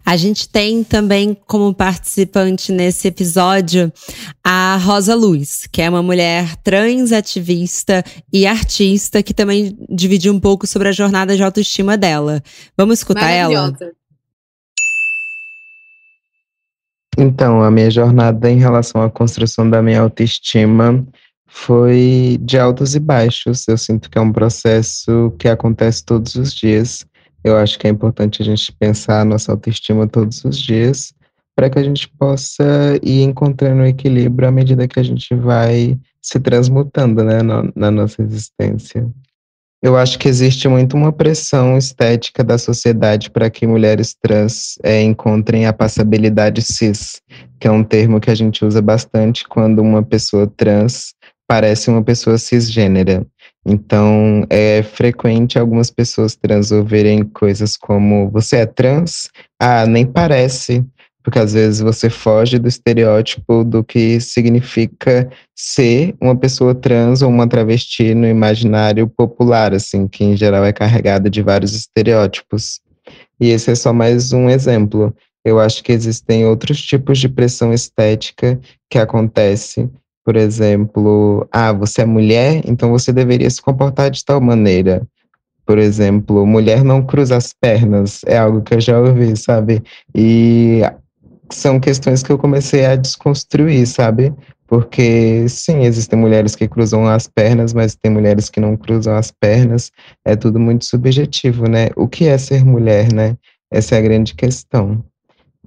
A 0.06 0.16
gente 0.16 0.48
tem 0.48 0.84
também 0.84 1.36
como 1.46 1.74
participante 1.74 2.70
nesse 2.70 3.08
episódio 3.08 3.92
a 4.42 4.76
Rosa 4.76 5.16
Luz, 5.16 5.66
que 5.66 5.82
é 5.82 5.90
uma 5.90 6.00
mulher 6.00 6.54
trans 6.62 7.10
ativista 7.10 8.04
e 8.32 8.46
artista 8.46 9.20
que 9.20 9.34
também 9.34 9.76
dividiu 9.90 10.32
um 10.32 10.38
pouco 10.38 10.64
sobre 10.64 10.86
a 10.86 10.92
jornada 10.92 11.36
de 11.36 11.42
autoestima 11.42 11.96
dela. 11.96 12.40
Vamos 12.78 13.00
escutar 13.00 13.32
ela? 13.32 13.76
Então, 17.16 17.62
a 17.62 17.70
minha 17.70 17.90
jornada 17.90 18.50
em 18.50 18.58
relação 18.58 19.02
à 19.02 19.10
construção 19.10 19.68
da 19.68 19.82
minha 19.82 20.00
autoestima 20.00 21.06
foi 21.46 22.38
de 22.42 22.58
altos 22.58 22.94
e 22.94 23.00
baixos. 23.00 23.66
Eu 23.66 23.78
sinto 23.78 24.10
que 24.10 24.18
é 24.18 24.20
um 24.20 24.32
processo 24.32 25.32
que 25.38 25.48
acontece 25.48 26.04
todos 26.04 26.34
os 26.34 26.52
dias 26.52 27.06
eu 27.46 27.56
acho 27.56 27.78
que 27.78 27.86
é 27.86 27.90
importante 27.90 28.42
a 28.42 28.44
gente 28.44 28.72
pensar 28.72 29.20
a 29.20 29.24
nossa 29.24 29.52
autoestima 29.52 30.08
todos 30.08 30.44
os 30.44 30.58
dias 30.58 31.14
para 31.54 31.70
que 31.70 31.78
a 31.78 31.82
gente 31.82 32.08
possa 32.18 32.64
ir 33.00 33.22
encontrando 33.22 33.86
equilíbrio 33.86 34.48
à 34.48 34.50
medida 34.50 34.88
que 34.88 34.98
a 34.98 35.02
gente 35.02 35.32
vai 35.32 35.96
se 36.20 36.40
transmutando 36.40 37.22
né, 37.22 37.42
na, 37.42 37.70
na 37.76 37.90
nossa 37.92 38.20
existência. 38.20 39.08
Eu 39.86 39.96
acho 39.96 40.18
que 40.18 40.26
existe 40.26 40.66
muito 40.66 40.96
uma 40.96 41.12
pressão 41.12 41.78
estética 41.78 42.42
da 42.42 42.58
sociedade 42.58 43.30
para 43.30 43.48
que 43.48 43.68
mulheres 43.68 44.16
trans 44.20 44.76
é, 44.82 45.00
encontrem 45.00 45.64
a 45.64 45.72
passabilidade 45.72 46.60
cis, 46.60 47.22
que 47.60 47.68
é 47.68 47.70
um 47.70 47.84
termo 47.84 48.18
que 48.18 48.28
a 48.28 48.34
gente 48.34 48.64
usa 48.64 48.82
bastante 48.82 49.46
quando 49.46 49.80
uma 49.80 50.02
pessoa 50.02 50.52
trans 50.56 51.14
parece 51.46 51.88
uma 51.88 52.02
pessoa 52.02 52.36
cisgênera. 52.36 53.24
Então, 53.64 54.44
é 54.50 54.82
frequente 54.82 55.56
algumas 55.56 55.88
pessoas 55.88 56.34
trans 56.34 56.72
ouvirem 56.72 57.22
coisas 57.22 57.76
como: 57.76 58.28
você 58.28 58.56
é 58.56 58.66
trans? 58.66 59.30
Ah, 59.56 59.86
nem 59.86 60.04
parece. 60.04 60.84
Porque 61.26 61.40
às 61.40 61.54
vezes 61.54 61.80
você 61.80 62.08
foge 62.08 62.56
do 62.56 62.68
estereótipo 62.68 63.64
do 63.64 63.82
que 63.82 64.20
significa 64.20 65.28
ser 65.56 66.14
uma 66.20 66.36
pessoa 66.36 66.72
trans 66.72 67.20
ou 67.20 67.28
uma 67.28 67.48
travesti 67.48 68.14
no 68.14 68.28
imaginário 68.28 69.08
popular, 69.08 69.74
assim, 69.74 70.06
que 70.06 70.22
em 70.22 70.36
geral 70.36 70.64
é 70.64 70.72
carregado 70.72 71.28
de 71.28 71.42
vários 71.42 71.72
estereótipos. 71.72 72.78
E 73.40 73.48
esse 73.48 73.72
é 73.72 73.74
só 73.74 73.92
mais 73.92 74.32
um 74.32 74.48
exemplo. 74.48 75.12
Eu 75.44 75.58
acho 75.58 75.82
que 75.82 75.90
existem 75.90 76.46
outros 76.46 76.80
tipos 76.80 77.18
de 77.18 77.28
pressão 77.28 77.72
estética 77.72 78.60
que 78.88 78.96
acontece 78.96 79.90
por 80.24 80.36
exemplo, 80.36 81.48
ah, 81.52 81.72
você 81.72 82.02
é 82.02 82.04
mulher, 82.04 82.60
então 82.64 82.90
você 82.90 83.12
deveria 83.12 83.50
se 83.50 83.62
comportar 83.62 84.10
de 84.10 84.24
tal 84.24 84.40
maneira. 84.40 85.06
Por 85.64 85.78
exemplo, 85.78 86.46
mulher 86.46 86.84
não 86.84 87.04
cruza 87.04 87.36
as 87.36 87.52
pernas, 87.52 88.22
é 88.24 88.38
algo 88.38 88.62
que 88.62 88.74
eu 88.74 88.80
já 88.80 89.00
ouvi, 89.00 89.36
sabe? 89.36 89.82
E 90.14 90.82
são 91.50 91.78
questões 91.78 92.22
que 92.22 92.30
eu 92.30 92.38
comecei 92.38 92.84
a 92.86 92.96
desconstruir, 92.96 93.86
sabe? 93.86 94.32
Porque, 94.66 95.48
sim, 95.48 95.84
existem 95.84 96.18
mulheres 96.18 96.56
que 96.56 96.66
cruzam 96.66 97.06
as 97.06 97.28
pernas, 97.28 97.72
mas 97.72 97.94
tem 97.94 98.10
mulheres 98.10 98.50
que 98.50 98.58
não 98.58 98.76
cruzam 98.76 99.14
as 99.14 99.30
pernas. 99.30 99.92
É 100.24 100.34
tudo 100.34 100.58
muito 100.58 100.84
subjetivo, 100.84 101.68
né? 101.68 101.88
O 101.94 102.08
que 102.08 102.26
é 102.26 102.36
ser 102.36 102.64
mulher, 102.64 103.12
né? 103.12 103.36
Essa 103.70 103.94
é 103.94 103.98
a 103.98 104.02
grande 104.02 104.34
questão. 104.34 105.04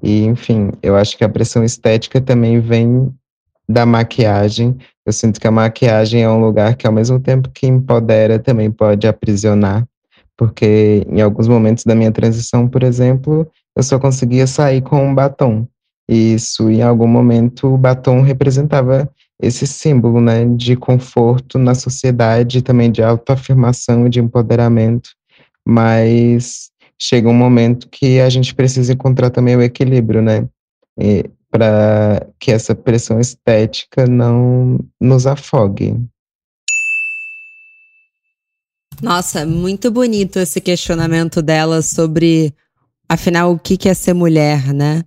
E, 0.04 0.26
enfim, 0.26 0.72
eu 0.84 0.96
acho 0.96 1.18
que 1.18 1.24
a 1.24 1.30
pressão 1.30 1.64
estética 1.64 2.20
também 2.20 2.60
vem 2.60 3.14
da 3.68 3.86
maquiagem. 3.86 4.78
Eu 5.06 5.14
sinto 5.14 5.40
que 5.40 5.48
a 5.48 5.52
maquiagem 5.52 6.24
é 6.24 6.30
um 6.30 6.42
lugar 6.42 6.76
que, 6.76 6.88
ao 6.88 6.94
mesmo 6.94 7.20
tempo 7.20 7.50
que 7.54 7.68
empodera, 7.68 8.38
também 8.40 8.70
pode 8.70 9.08
aprisionar. 9.08 9.86
Porque 10.36 11.06
em 11.10 11.22
alguns 11.22 11.48
momentos 11.48 11.84
da 11.84 11.96
minha 11.96 12.12
transição, 12.12 12.68
por 12.68 12.84
exemplo, 12.84 13.50
eu 13.76 13.84
só 13.84 14.00
conseguia 14.00 14.48
sair 14.48 14.82
com 14.82 15.08
um 15.08 15.14
batom. 15.16 15.68
Isso, 16.08 16.70
em 16.70 16.82
algum 16.82 17.08
momento, 17.08 17.68
o 17.68 17.78
batom 17.78 18.22
representava 18.22 19.10
esse 19.42 19.66
símbolo 19.68 20.20
né, 20.20 20.44
de 20.46 20.76
conforto 20.76 21.58
na 21.58 21.76
sociedade, 21.76 22.62
também 22.62 22.92
de 22.92 23.02
autoafirmação 23.02 24.08
e 24.08 24.10
de 24.10 24.20
empoderamento. 24.20 25.12
Mas 25.66 26.72
chega 27.00 27.30
um 27.30 27.34
momento 27.34 27.88
que 27.90 28.20
a 28.20 28.30
gente 28.30 28.54
precisa 28.54 28.94
encontrar 28.94 29.30
também 29.30 29.56
o 29.56 29.62
equilíbrio, 29.62 30.22
né? 30.22 30.48
Para 31.50 32.28
que 32.40 32.52
essa 32.52 32.76
pressão 32.76 33.20
estética 33.20 34.06
não 34.06 34.80
nos 35.00 35.26
afogue. 35.26 35.96
Nossa, 39.02 39.46
muito 39.46 39.90
bonito 39.90 40.40
esse 40.40 40.60
questionamento 40.60 41.42
dela 41.42 41.82
sobre, 41.82 42.54
afinal, 43.10 43.52
o 43.52 43.60
que 43.60 43.90
é 43.90 43.94
ser 43.94 44.14
mulher, 44.14 44.74
né? 44.74 45.04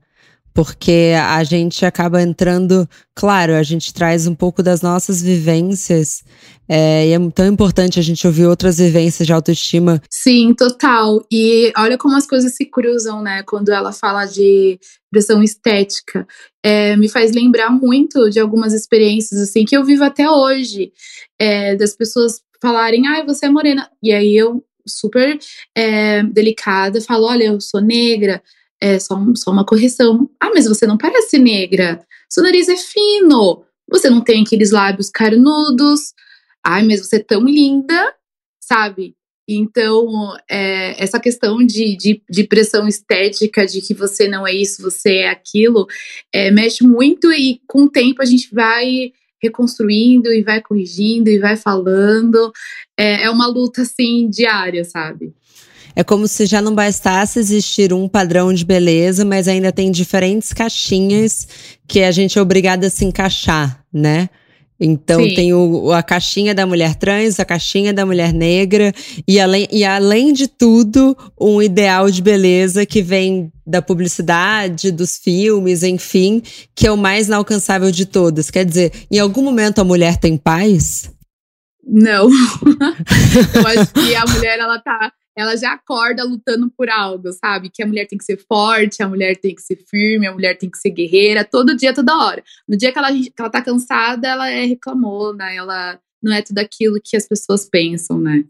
porque 0.54 1.12
a 1.18 1.42
gente 1.44 1.84
acaba 1.84 2.22
entrando, 2.22 2.88
claro, 3.14 3.54
a 3.54 3.62
gente 3.62 3.92
traz 3.92 4.26
um 4.26 4.34
pouco 4.34 4.62
das 4.62 4.82
nossas 4.82 5.22
vivências, 5.22 6.22
é, 6.68 7.08
e 7.08 7.12
é 7.12 7.30
tão 7.30 7.46
importante 7.46 7.98
a 7.98 8.02
gente 8.02 8.26
ouvir 8.26 8.46
outras 8.46 8.78
vivências 8.78 9.26
de 9.26 9.32
autoestima. 9.32 10.00
Sim, 10.10 10.54
total. 10.54 11.24
E 11.30 11.72
olha 11.76 11.96
como 11.96 12.16
as 12.16 12.26
coisas 12.26 12.54
se 12.54 12.66
cruzam, 12.66 13.22
né? 13.22 13.42
Quando 13.44 13.70
ela 13.70 13.92
fala 13.92 14.26
de 14.26 14.78
pressão 15.10 15.42
estética, 15.42 16.26
é, 16.62 16.96
me 16.96 17.08
faz 17.08 17.32
lembrar 17.32 17.70
muito 17.70 18.28
de 18.30 18.38
algumas 18.38 18.72
experiências 18.72 19.40
assim 19.40 19.64
que 19.64 19.76
eu 19.76 19.84
vivo 19.84 20.04
até 20.04 20.30
hoje, 20.30 20.92
é, 21.38 21.76
das 21.76 21.94
pessoas 21.94 22.40
falarem, 22.60 23.08
ai, 23.08 23.22
ah, 23.22 23.24
você 23.24 23.46
é 23.46 23.50
morena, 23.50 23.90
e 24.02 24.12
aí 24.12 24.36
eu 24.36 24.62
super 24.86 25.38
é, 25.76 26.22
delicada 26.24 27.00
falo, 27.00 27.26
olha, 27.26 27.44
eu 27.44 27.60
sou 27.60 27.80
negra 27.80 28.42
é 28.82 28.98
só, 28.98 29.16
só 29.36 29.52
uma 29.52 29.64
correção. 29.64 30.28
Ah, 30.40 30.50
mas 30.52 30.66
você 30.66 30.88
não 30.88 30.98
parece 30.98 31.38
negra. 31.38 32.04
Seu 32.28 32.42
nariz 32.42 32.68
é 32.68 32.76
fino. 32.76 33.64
Você 33.88 34.10
não 34.10 34.20
tem 34.20 34.42
aqueles 34.42 34.72
lábios 34.72 35.08
carnudos. 35.08 36.12
Ai, 36.66 36.82
mas 36.84 36.98
você 36.98 37.16
é 37.16 37.22
tão 37.22 37.44
linda, 37.44 38.12
sabe? 38.60 39.14
Então, 39.48 40.34
é, 40.50 41.00
essa 41.00 41.20
questão 41.20 41.58
de, 41.58 41.96
de, 41.96 42.22
de, 42.28 42.44
pressão 42.44 42.88
estética, 42.88 43.64
de 43.66 43.80
que 43.80 43.94
você 43.94 44.26
não 44.26 44.46
é 44.46 44.52
isso, 44.52 44.82
você 44.82 45.18
é 45.18 45.30
aquilo, 45.30 45.86
é, 46.32 46.50
mexe 46.50 46.84
muito 46.84 47.32
e 47.32 47.60
com 47.66 47.84
o 47.84 47.90
tempo 47.90 48.22
a 48.22 48.24
gente 48.24 48.52
vai 48.52 49.12
reconstruindo 49.42 50.32
e 50.32 50.42
vai 50.42 50.60
corrigindo 50.60 51.28
e 51.28 51.38
vai 51.38 51.56
falando. 51.56 52.52
É, 52.98 53.24
é 53.24 53.30
uma 53.30 53.46
luta, 53.46 53.82
assim, 53.82 54.28
diária, 54.28 54.84
sabe? 54.84 55.34
É 55.94 56.02
como 56.02 56.26
se 56.26 56.46
já 56.46 56.62
não 56.62 56.74
bastasse 56.74 57.38
existir 57.38 57.92
um 57.92 58.08
padrão 58.08 58.52
de 58.52 58.64
beleza, 58.64 59.24
mas 59.24 59.46
ainda 59.46 59.70
tem 59.70 59.90
diferentes 59.90 60.52
caixinhas 60.52 61.46
que 61.86 62.02
a 62.02 62.10
gente 62.10 62.38
é 62.38 62.42
obrigada 62.42 62.86
a 62.86 62.90
se 62.90 63.04
encaixar, 63.04 63.84
né? 63.92 64.30
Então 64.84 65.22
Sim. 65.22 65.34
tem 65.34 65.54
o, 65.54 65.92
a 65.92 66.02
caixinha 66.02 66.52
da 66.52 66.66
mulher 66.66 66.96
trans, 66.96 67.38
a 67.38 67.44
caixinha 67.44 67.94
da 67.94 68.04
mulher 68.04 68.32
negra, 68.32 68.92
e 69.28 69.38
além, 69.38 69.68
e 69.70 69.84
além 69.84 70.32
de 70.32 70.48
tudo, 70.48 71.16
um 71.40 71.62
ideal 71.62 72.10
de 72.10 72.20
beleza 72.20 72.84
que 72.84 73.00
vem 73.00 73.52
da 73.64 73.80
publicidade, 73.80 74.90
dos 74.90 75.16
filmes, 75.16 75.84
enfim, 75.84 76.42
que 76.74 76.84
é 76.84 76.90
o 76.90 76.96
mais 76.96 77.28
inalcançável 77.28 77.92
de 77.92 78.04
todas. 78.04 78.50
Quer 78.50 78.64
dizer, 78.64 78.92
em 79.08 79.20
algum 79.20 79.42
momento 79.42 79.80
a 79.80 79.84
mulher 79.84 80.16
tem 80.16 80.36
paz? 80.36 81.08
Não. 81.86 82.28
Eu 83.54 83.66
acho 83.66 83.92
que 83.92 84.16
a 84.16 84.24
mulher, 84.26 84.58
ela 84.58 84.80
tá 84.80 85.12
ela 85.36 85.56
já 85.56 85.72
acorda 85.72 86.24
lutando 86.24 86.70
por 86.70 86.90
algo, 86.90 87.32
sabe? 87.32 87.70
Que 87.70 87.82
a 87.82 87.86
mulher 87.86 88.06
tem 88.06 88.18
que 88.18 88.24
ser 88.24 88.36
forte, 88.36 89.02
a 89.02 89.08
mulher 89.08 89.36
tem 89.36 89.54
que 89.54 89.62
ser 89.62 89.76
firme, 89.88 90.26
a 90.26 90.32
mulher 90.32 90.56
tem 90.56 90.70
que 90.70 90.78
ser 90.78 90.90
guerreira, 90.90 91.44
todo 91.44 91.76
dia, 91.76 91.94
toda 91.94 92.16
hora. 92.16 92.42
No 92.68 92.76
dia 92.76 92.92
que 92.92 92.98
ela, 92.98 93.12
que 93.12 93.32
ela 93.38 93.50
tá 93.50 93.62
cansada, 93.62 94.28
ela 94.28 94.50
é 94.50 94.64
reclamona, 94.64 95.50
ela 95.52 95.98
não 96.22 96.32
é 96.32 96.42
tudo 96.42 96.58
aquilo 96.58 97.00
que 97.02 97.16
as 97.16 97.26
pessoas 97.26 97.68
pensam, 97.68 98.20
né? 98.20 98.44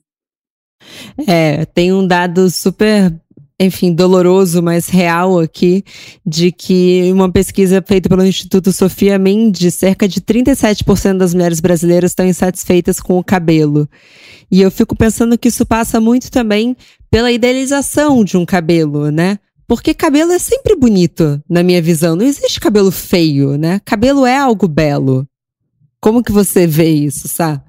É, 1.26 1.64
tem 1.66 1.92
um 1.92 2.06
dado 2.06 2.50
super 2.50 3.12
enfim, 3.58 3.92
doloroso, 3.92 4.62
mas 4.62 4.88
real 4.88 5.38
aqui, 5.38 5.84
de 6.24 6.50
que 6.50 7.10
uma 7.12 7.30
pesquisa 7.30 7.82
feita 7.86 8.08
pelo 8.08 8.24
Instituto 8.24 8.72
Sofia 8.72 9.18
Mendes, 9.18 9.74
cerca 9.74 10.08
de 10.08 10.20
37% 10.20 11.16
das 11.16 11.34
mulheres 11.34 11.60
brasileiras 11.60 12.10
estão 12.10 12.26
insatisfeitas 12.26 13.00
com 13.00 13.18
o 13.18 13.24
cabelo. 13.24 13.88
E 14.50 14.60
eu 14.60 14.70
fico 14.70 14.96
pensando 14.96 15.38
que 15.38 15.48
isso 15.48 15.64
passa 15.64 16.00
muito 16.00 16.30
também 16.30 16.76
pela 17.10 17.32
idealização 17.32 18.24
de 18.24 18.36
um 18.36 18.44
cabelo, 18.44 19.10
né? 19.10 19.38
Porque 19.66 19.94
cabelo 19.94 20.32
é 20.32 20.38
sempre 20.38 20.76
bonito, 20.76 21.42
na 21.48 21.62
minha 21.62 21.80
visão. 21.80 22.16
Não 22.16 22.26
existe 22.26 22.60
cabelo 22.60 22.90
feio, 22.90 23.56
né? 23.56 23.80
Cabelo 23.84 24.26
é 24.26 24.36
algo 24.36 24.68
belo. 24.68 25.26
Como 26.00 26.22
que 26.22 26.32
você 26.32 26.66
vê 26.66 26.90
isso, 26.90 27.28
Sá? 27.28 27.62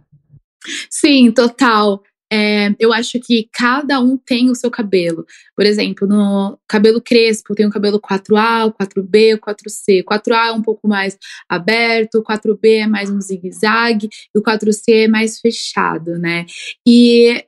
Sim, 0.89 1.31
total. 1.31 2.01
É, 2.35 2.73
eu 2.79 2.91
acho 2.91 3.19
que 3.19 3.47
cada 3.53 3.99
um 3.99 4.17
tem 4.17 4.49
o 4.49 4.55
seu 4.55 4.71
cabelo. 4.71 5.23
Por 5.55 5.67
exemplo, 5.67 6.07
no 6.07 6.57
cabelo 6.67 6.99
crespo, 6.99 7.53
tem 7.53 7.67
o 7.67 7.69
cabelo 7.69 8.01
4A, 8.01 8.65
o 8.65 8.73
4B, 8.73 9.35
o 9.35 9.39
4C. 9.39 10.01
O 10.01 10.05
4A 10.05 10.47
é 10.47 10.51
um 10.51 10.63
pouco 10.63 10.87
mais 10.87 11.15
aberto, 11.47 12.15
o 12.15 12.23
4B 12.23 12.81
é 12.81 12.87
mais 12.87 13.11
um 13.11 13.21
zigue-zague, 13.21 14.09
e 14.33 14.39
o 14.39 14.41
4C 14.41 15.03
é 15.03 15.07
mais 15.07 15.39
fechado, 15.39 16.17
né? 16.17 16.47
E 16.87 17.45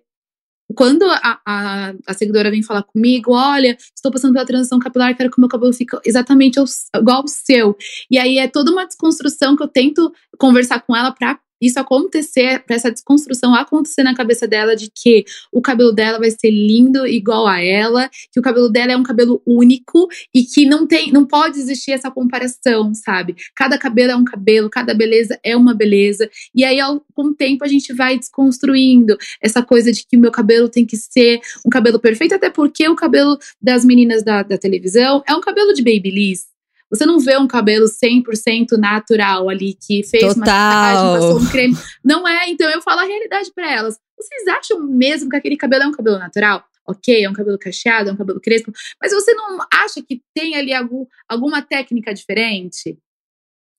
quando 0.75 1.03
a, 1.03 1.39
a, 1.43 1.93
a, 2.05 2.13
seguidora 2.13 2.51
vem 2.51 2.61
falar 2.61 2.83
comigo, 2.83 3.31
olha, 3.33 3.75
estou 3.95 4.11
passando 4.11 4.33
pela 4.33 4.45
transição 4.45 4.77
capilar, 4.77 5.15
quero 5.15 5.31
que 5.31 5.37
o 5.37 5.41
meu 5.41 5.49
cabelo 5.49 5.73
fique 5.73 5.97
exatamente 6.05 6.59
igual 6.95 7.21
ao 7.21 7.27
seu. 7.27 7.75
E 8.09 8.19
aí 8.19 8.37
é 8.37 8.47
toda 8.47 8.71
uma 8.71 8.85
desconstrução 8.85 9.55
que 9.55 9.63
eu 9.63 9.67
tento 9.67 10.11
conversar 10.37 10.81
com 10.81 10.95
ela 10.95 11.11
para 11.11 11.39
isso 11.61 11.79
acontecer, 11.79 12.63
para 12.65 12.75
essa 12.75 12.91
desconstrução 12.91 13.55
acontecer 13.55 14.03
na 14.03 14.15
cabeça 14.15 14.47
dela 14.47 14.75
de 14.75 14.89
que 14.93 15.25
o 15.51 15.61
cabelo 15.61 15.91
dela 15.91 16.19
vai 16.19 16.31
ser 16.31 16.51
lindo 16.51 17.05
igual 17.07 17.47
a 17.47 17.61
ela, 17.61 18.09
que 18.31 18.39
o 18.39 18.43
cabelo 18.43 18.69
dela 18.69 18.91
é 18.91 18.97
um 18.97 19.03
cabelo 19.03 19.41
único 19.45 20.07
e 20.33 20.43
que 20.43 20.65
não 20.65 20.85
tem, 20.85 21.11
não 21.11 21.25
pode 21.25 21.59
existir 21.59 21.91
essa 21.91 22.11
comparação, 22.11 22.93
sabe? 22.93 23.35
Cada 23.55 23.77
cabelo 23.77 24.11
é 24.11 24.15
um 24.15 24.25
cabelo, 24.25 24.69
cada 24.69 24.93
beleza 24.93 25.39
é 25.43 25.55
uma 25.55 25.73
beleza. 25.73 26.29
E 26.53 26.63
aí, 26.63 26.79
ao, 26.79 27.01
com 27.13 27.27
o 27.27 27.35
tempo, 27.35 27.63
a 27.63 27.67
gente 27.67 27.93
vai 27.93 28.17
desconstruindo 28.17 29.17
essa 29.41 29.63
coisa 29.63 29.91
de 29.91 30.05
que 30.05 30.17
o 30.17 30.19
meu 30.19 30.31
cabelo 30.31 30.69
tem 30.69 30.85
que 30.85 30.97
ser 30.97 31.39
um 31.65 31.69
cabelo 31.69 31.99
perfeito, 31.99 32.35
até 32.35 32.49
porque 32.49 32.87
o 32.87 32.95
cabelo 32.95 33.37
das 33.61 33.85
meninas 33.85 34.23
da, 34.23 34.43
da 34.43 34.57
televisão 34.57 35.23
é 35.27 35.35
um 35.35 35.41
cabelo 35.41 35.73
de 35.73 35.81
babyliss 35.81 36.54
você 36.89 37.05
não 37.05 37.19
vê 37.19 37.37
um 37.37 37.47
cabelo 37.47 37.85
100% 37.85 38.77
natural 38.77 39.49
ali, 39.49 39.73
que 39.73 40.03
fez 40.03 40.33
Total. 40.33 40.35
uma 40.35 40.45
maquiagem, 40.45 41.13
passou 41.13 41.39
um 41.39 41.51
creme. 41.51 41.77
Não 42.03 42.27
é, 42.27 42.49
então 42.49 42.69
eu 42.69 42.81
falo 42.81 43.01
a 43.01 43.05
realidade 43.05 43.51
para 43.53 43.71
elas. 43.71 43.97
Vocês 44.17 44.47
acham 44.47 44.81
mesmo 44.81 45.29
que 45.29 45.35
aquele 45.35 45.57
cabelo 45.57 45.83
é 45.83 45.87
um 45.87 45.91
cabelo 45.91 46.19
natural? 46.19 46.63
Ok, 46.87 47.23
é 47.23 47.29
um 47.29 47.33
cabelo 47.33 47.57
cacheado, 47.57 48.09
é 48.09 48.13
um 48.13 48.17
cabelo 48.17 48.39
crespo, 48.39 48.71
mas 49.01 49.11
você 49.11 49.33
não 49.33 49.57
acha 49.73 50.03
que 50.03 50.21
tem 50.35 50.55
ali 50.55 50.71
algum, 50.71 51.05
alguma 51.27 51.61
técnica 51.61 52.13
diferente? 52.13 52.97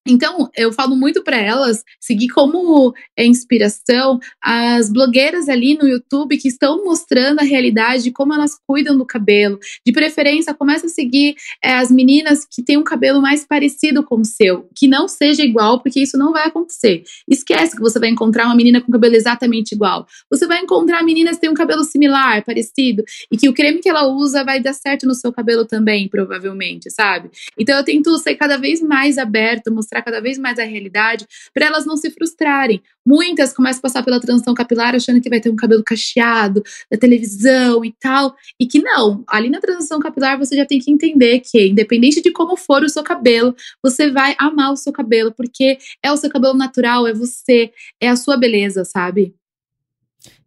Então, 0.07 0.49
eu 0.57 0.73
falo 0.73 0.95
muito 0.95 1.23
para 1.23 1.37
elas 1.37 1.83
seguir 2.01 2.29
como 2.29 2.95
inspiração 3.19 4.21
as 4.41 4.91
blogueiras 4.91 5.49
ali 5.49 5.77
no 5.77 5.89
YouTube 5.89 6.39
que 6.39 6.49
estão 6.49 6.85
mostrando 6.85 7.41
a 7.41 7.45
realidade 7.45 8.05
de 8.05 8.13
como 8.13 8.33
elas 8.33 8.53
cuidam 8.67 8.97
do 8.97 9.05
cabelo. 9.05 9.59
De 9.85 9.93
preferência, 9.93 10.55
começa 10.55 10.87
a 10.87 10.89
seguir 10.89 11.35
é, 11.63 11.75
as 11.75 11.91
meninas 11.91 12.47
que 12.49 12.63
têm 12.63 12.77
um 12.77 12.85
cabelo 12.85 13.21
mais 13.21 13.45
parecido 13.45 14.05
com 14.05 14.21
o 14.21 14.25
seu, 14.25 14.69
que 14.75 14.87
não 14.87 15.09
seja 15.09 15.43
igual, 15.43 15.81
porque 15.81 16.01
isso 16.01 16.17
não 16.17 16.33
vai 16.33 16.47
acontecer. 16.47 17.03
Esquece 17.29 17.75
que 17.75 17.83
você 17.83 17.99
vai 17.99 18.09
encontrar 18.09 18.47
uma 18.47 18.55
menina 18.55 18.81
com 18.81 18.93
cabelo 18.93 19.15
exatamente 19.15 19.73
igual. 19.73 20.07
Você 20.31 20.47
vai 20.47 20.61
encontrar 20.61 21.03
meninas 21.03 21.37
que 21.37 21.43
têm 21.43 21.51
um 21.51 21.55
cabelo 21.55 21.83
similar, 21.85 22.45
parecido, 22.45 23.05
e 23.31 23.37
que 23.37 23.49
o 23.49 23.55
creme 23.55 23.81
que 23.81 23.89
ela 23.89 24.07
usa 24.07 24.45
vai 24.45 24.61
dar 24.61 24.73
certo 24.73 25.07
no 25.07 25.15
seu 25.15 25.33
cabelo 25.33 25.65
também, 25.65 26.09
provavelmente, 26.09 26.91
sabe? 26.91 27.31
Então, 27.59 27.77
eu 27.77 27.85
tento 27.85 28.17
ser 28.19 28.37
cada 28.37 28.57
vez 28.57 28.81
mais 28.81 29.19
aberta, 29.19 29.71
mostrar 29.71 29.96
mostrar 29.97 30.03
cada 30.03 30.21
vez 30.21 30.39
mais 30.39 30.59
a 30.59 30.65
realidade, 30.65 31.27
para 31.53 31.67
elas 31.67 31.87
não 31.87 31.97
se 31.97 32.11
frustrarem. 32.11 32.83
Muitas 33.05 33.53
começam 33.53 33.79
a 33.79 33.83
passar 33.83 34.03
pela 34.03 34.21
transição 34.21 34.55
capilar 34.55 34.95
achando 34.95 35.21
que 35.21 35.31
vai 35.31 35.41
ter 35.41 35.51
um 35.51 35.57
cabelo 35.57 35.83
cacheado, 35.83 36.63
da 36.91 36.99
televisão 36.99 37.85
e 37.85 37.93
tal, 37.99 38.35
e 38.61 38.67
que 38.67 38.81
não. 38.81 39.25
Ali 39.29 39.49
na 39.49 39.61
transição 39.61 39.99
capilar 39.99 40.39
você 40.39 40.57
já 40.57 40.67
tem 40.67 40.79
que 40.79 40.91
entender 40.91 41.41
que, 41.41 41.69
independente 41.69 42.21
de 42.21 42.31
como 42.31 42.57
for 42.57 42.83
o 42.83 42.89
seu 42.89 43.03
cabelo, 43.03 43.55
você 43.83 44.11
vai 44.11 44.35
amar 44.39 44.73
o 44.73 44.77
seu 44.77 44.93
cabelo, 44.93 45.33
porque 45.33 45.79
é 46.03 46.13
o 46.13 46.17
seu 46.17 46.31
cabelo 46.31 46.55
natural, 46.55 47.07
é 47.07 47.13
você, 47.13 47.71
é 48.01 48.09
a 48.09 48.17
sua 48.17 48.37
beleza, 48.37 48.85
sabe? 48.85 49.35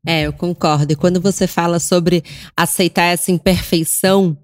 É, 0.06 0.24
eu 0.24 0.34
concordo. 0.34 0.94
E 0.94 0.96
quando 0.96 1.20
você 1.20 1.46
fala 1.46 1.80
sobre 1.80 2.24
aceitar 2.56 3.04
essa 3.04 3.32
imperfeição, 3.32 4.38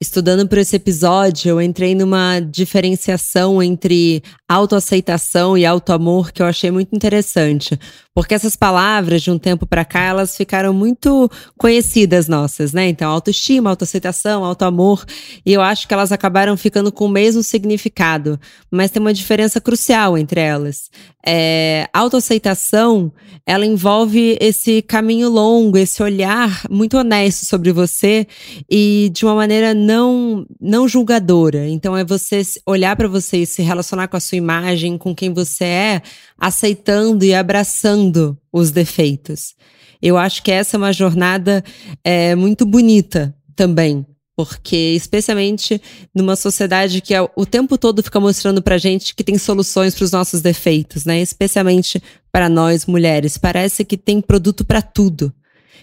estudando 0.00 0.48
por 0.48 0.58
esse 0.58 0.76
episódio, 0.76 1.50
eu 1.50 1.62
entrei 1.62 1.94
numa 1.94 2.40
diferenciação 2.40 3.62
entre 3.62 4.22
autoaceitação 4.48 5.58
e 5.58 5.66
autoamor 5.66 6.32
que 6.32 6.40
eu 6.40 6.46
achei 6.46 6.70
muito 6.70 6.94
interessante. 6.94 7.78
Porque 8.14 8.34
essas 8.34 8.56
palavras, 8.56 9.22
de 9.22 9.30
um 9.30 9.38
tempo 9.38 9.64
para 9.64 9.84
cá, 9.84 10.02
elas 10.02 10.36
ficaram 10.36 10.72
muito 10.72 11.30
conhecidas 11.56 12.26
nossas, 12.26 12.72
né? 12.72 12.88
Então, 12.88 13.08
autoestima, 13.08 13.70
autoaceitação, 13.70 14.44
autoamor. 14.44 15.04
E 15.46 15.52
eu 15.52 15.60
acho 15.60 15.86
que 15.86 15.94
elas 15.94 16.10
acabaram 16.10 16.56
ficando 16.56 16.90
com 16.90 17.04
o 17.04 17.08
mesmo 17.08 17.44
significado. 17.44 18.40
Mas 18.70 18.90
tem 18.90 19.00
uma 19.00 19.14
diferença 19.14 19.60
crucial 19.60 20.18
entre 20.18 20.40
elas. 20.40 20.90
É, 21.24 21.88
autoaceitação, 21.92 23.12
ela 23.46 23.64
envolve 23.64 24.36
esse 24.40 24.82
caminho 24.82 25.28
longo, 25.28 25.78
esse 25.78 26.02
olhar 26.02 26.62
muito 26.68 26.96
honesto 26.96 27.46
sobre 27.46 27.70
você 27.70 28.26
e 28.68 29.10
de 29.12 29.24
uma 29.24 29.34
maneira 29.34 29.74
não, 29.88 30.46
não 30.60 30.86
julgadora. 30.86 31.66
Então, 31.66 31.96
é 31.96 32.04
você 32.04 32.42
olhar 32.66 32.94
para 32.94 33.08
você 33.08 33.38
e 33.38 33.46
se 33.46 33.62
relacionar 33.62 34.06
com 34.06 34.18
a 34.18 34.20
sua 34.20 34.36
imagem, 34.36 34.98
com 34.98 35.14
quem 35.14 35.32
você 35.32 35.64
é, 35.64 36.02
aceitando 36.38 37.24
e 37.24 37.34
abraçando 37.34 38.36
os 38.52 38.70
defeitos. 38.70 39.54
Eu 40.02 40.18
acho 40.18 40.42
que 40.42 40.52
essa 40.52 40.76
é 40.76 40.78
uma 40.78 40.92
jornada 40.92 41.64
é, 42.04 42.34
muito 42.34 42.66
bonita 42.66 43.34
também, 43.56 44.06
porque 44.36 44.92
especialmente 44.94 45.80
numa 46.14 46.36
sociedade 46.36 47.00
que 47.00 47.14
o 47.34 47.46
tempo 47.46 47.78
todo 47.78 48.02
fica 48.02 48.20
mostrando 48.20 48.60
pra 48.60 48.76
gente 48.76 49.14
que 49.14 49.24
tem 49.24 49.38
soluções 49.38 49.94
para 49.94 50.04
os 50.04 50.12
nossos 50.12 50.42
defeitos, 50.42 51.06
né? 51.06 51.18
Especialmente 51.22 52.00
para 52.30 52.48
nós 52.50 52.84
mulheres, 52.84 53.38
parece 53.38 53.86
que 53.86 53.96
tem 53.96 54.20
produto 54.20 54.66
para 54.66 54.82
tudo. 54.82 55.32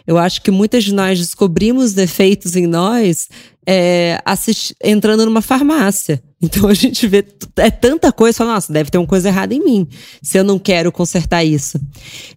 Eu 0.08 0.18
acho 0.18 0.42
que 0.42 0.52
muitas 0.52 0.84
de 0.84 0.94
nós 0.94 1.20
descobrimos 1.20 1.94
defeitos 1.94 2.56
em 2.56 2.68
nós 2.68 3.28
é, 3.66 4.22
entrando 4.84 5.26
numa 5.26 5.42
farmácia. 5.42 6.22
Então 6.46 6.68
a 6.68 6.76
gente 6.76 7.08
vê 7.08 7.26
é 7.56 7.72
tanta 7.72 8.12
coisa, 8.12 8.38
fala, 8.38 8.54
nossa, 8.54 8.72
deve 8.72 8.92
ter 8.92 9.00
uma 9.00 9.08
coisa 9.08 9.30
errada 9.30 9.56
em 9.56 9.64
mim, 9.64 9.88
se 10.22 10.38
eu 10.38 10.44
não 10.44 10.60
quero 10.60 10.92
consertar 10.92 11.44
isso. 11.44 11.80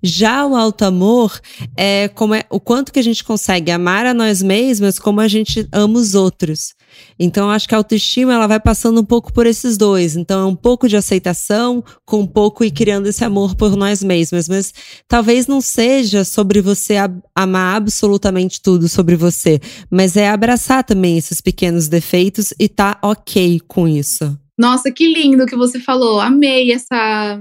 Já 0.03 0.47
o 0.47 0.57
alto 0.57 0.85
amor 0.87 1.39
é 1.77 2.09
como 2.09 2.33
é 2.33 2.45
o 2.49 2.59
quanto 2.59 2.91
que 2.91 3.01
a 3.01 3.03
gente 3.03 3.23
consegue 3.23 3.71
amar 3.71 4.07
a 4.07 4.15
nós 4.15 4.41
mesmas 4.41 4.99
como 4.99 5.21
a 5.21 5.29
gente 5.29 5.69
ama 5.73 5.99
os 5.99 6.15
outros. 6.15 6.75
Então, 7.19 7.51
acho 7.51 7.69
que 7.69 7.75
a 7.75 7.79
autoestima 7.79 8.35
ela 8.35 8.47
vai 8.47 8.61
passando 8.61 9.01
um 9.01 9.05
pouco 9.05 9.33
por 9.33 9.47
esses 9.47 9.77
dois. 9.77 10.17
Então, 10.17 10.41
é 10.41 10.45
um 10.47 10.55
pouco 10.57 10.89
de 10.89 10.97
aceitação, 10.97 11.83
com 12.05 12.21
um 12.21 12.27
pouco 12.27 12.65
e 12.65 12.71
criando 12.71 13.07
esse 13.07 13.25
amor 13.25 13.55
por 13.55 13.77
nós 13.77 14.03
mesmas. 14.03 14.49
Mas 14.49 14.73
talvez 15.07 15.47
não 15.47 15.61
seja 15.61 16.25
sobre 16.25 16.61
você 16.61 16.97
amar 17.35 17.77
absolutamente 17.77 18.61
tudo 18.61 18.89
sobre 18.89 19.17
você, 19.17 19.61
mas 19.91 20.17
é 20.17 20.29
abraçar 20.29 20.85
também 20.85 21.19
esses 21.19 21.41
pequenos 21.41 21.89
defeitos 21.89 22.53
e 22.59 22.69
tá 22.69 22.99
ok 23.03 23.61
com 23.67 23.87
isso. 23.87 24.39
Nossa, 24.59 24.91
que 24.91 25.07
lindo 25.07 25.47
que 25.47 25.57
você 25.57 25.79
falou. 25.79 26.21
Amei 26.21 26.73
essa 26.73 27.41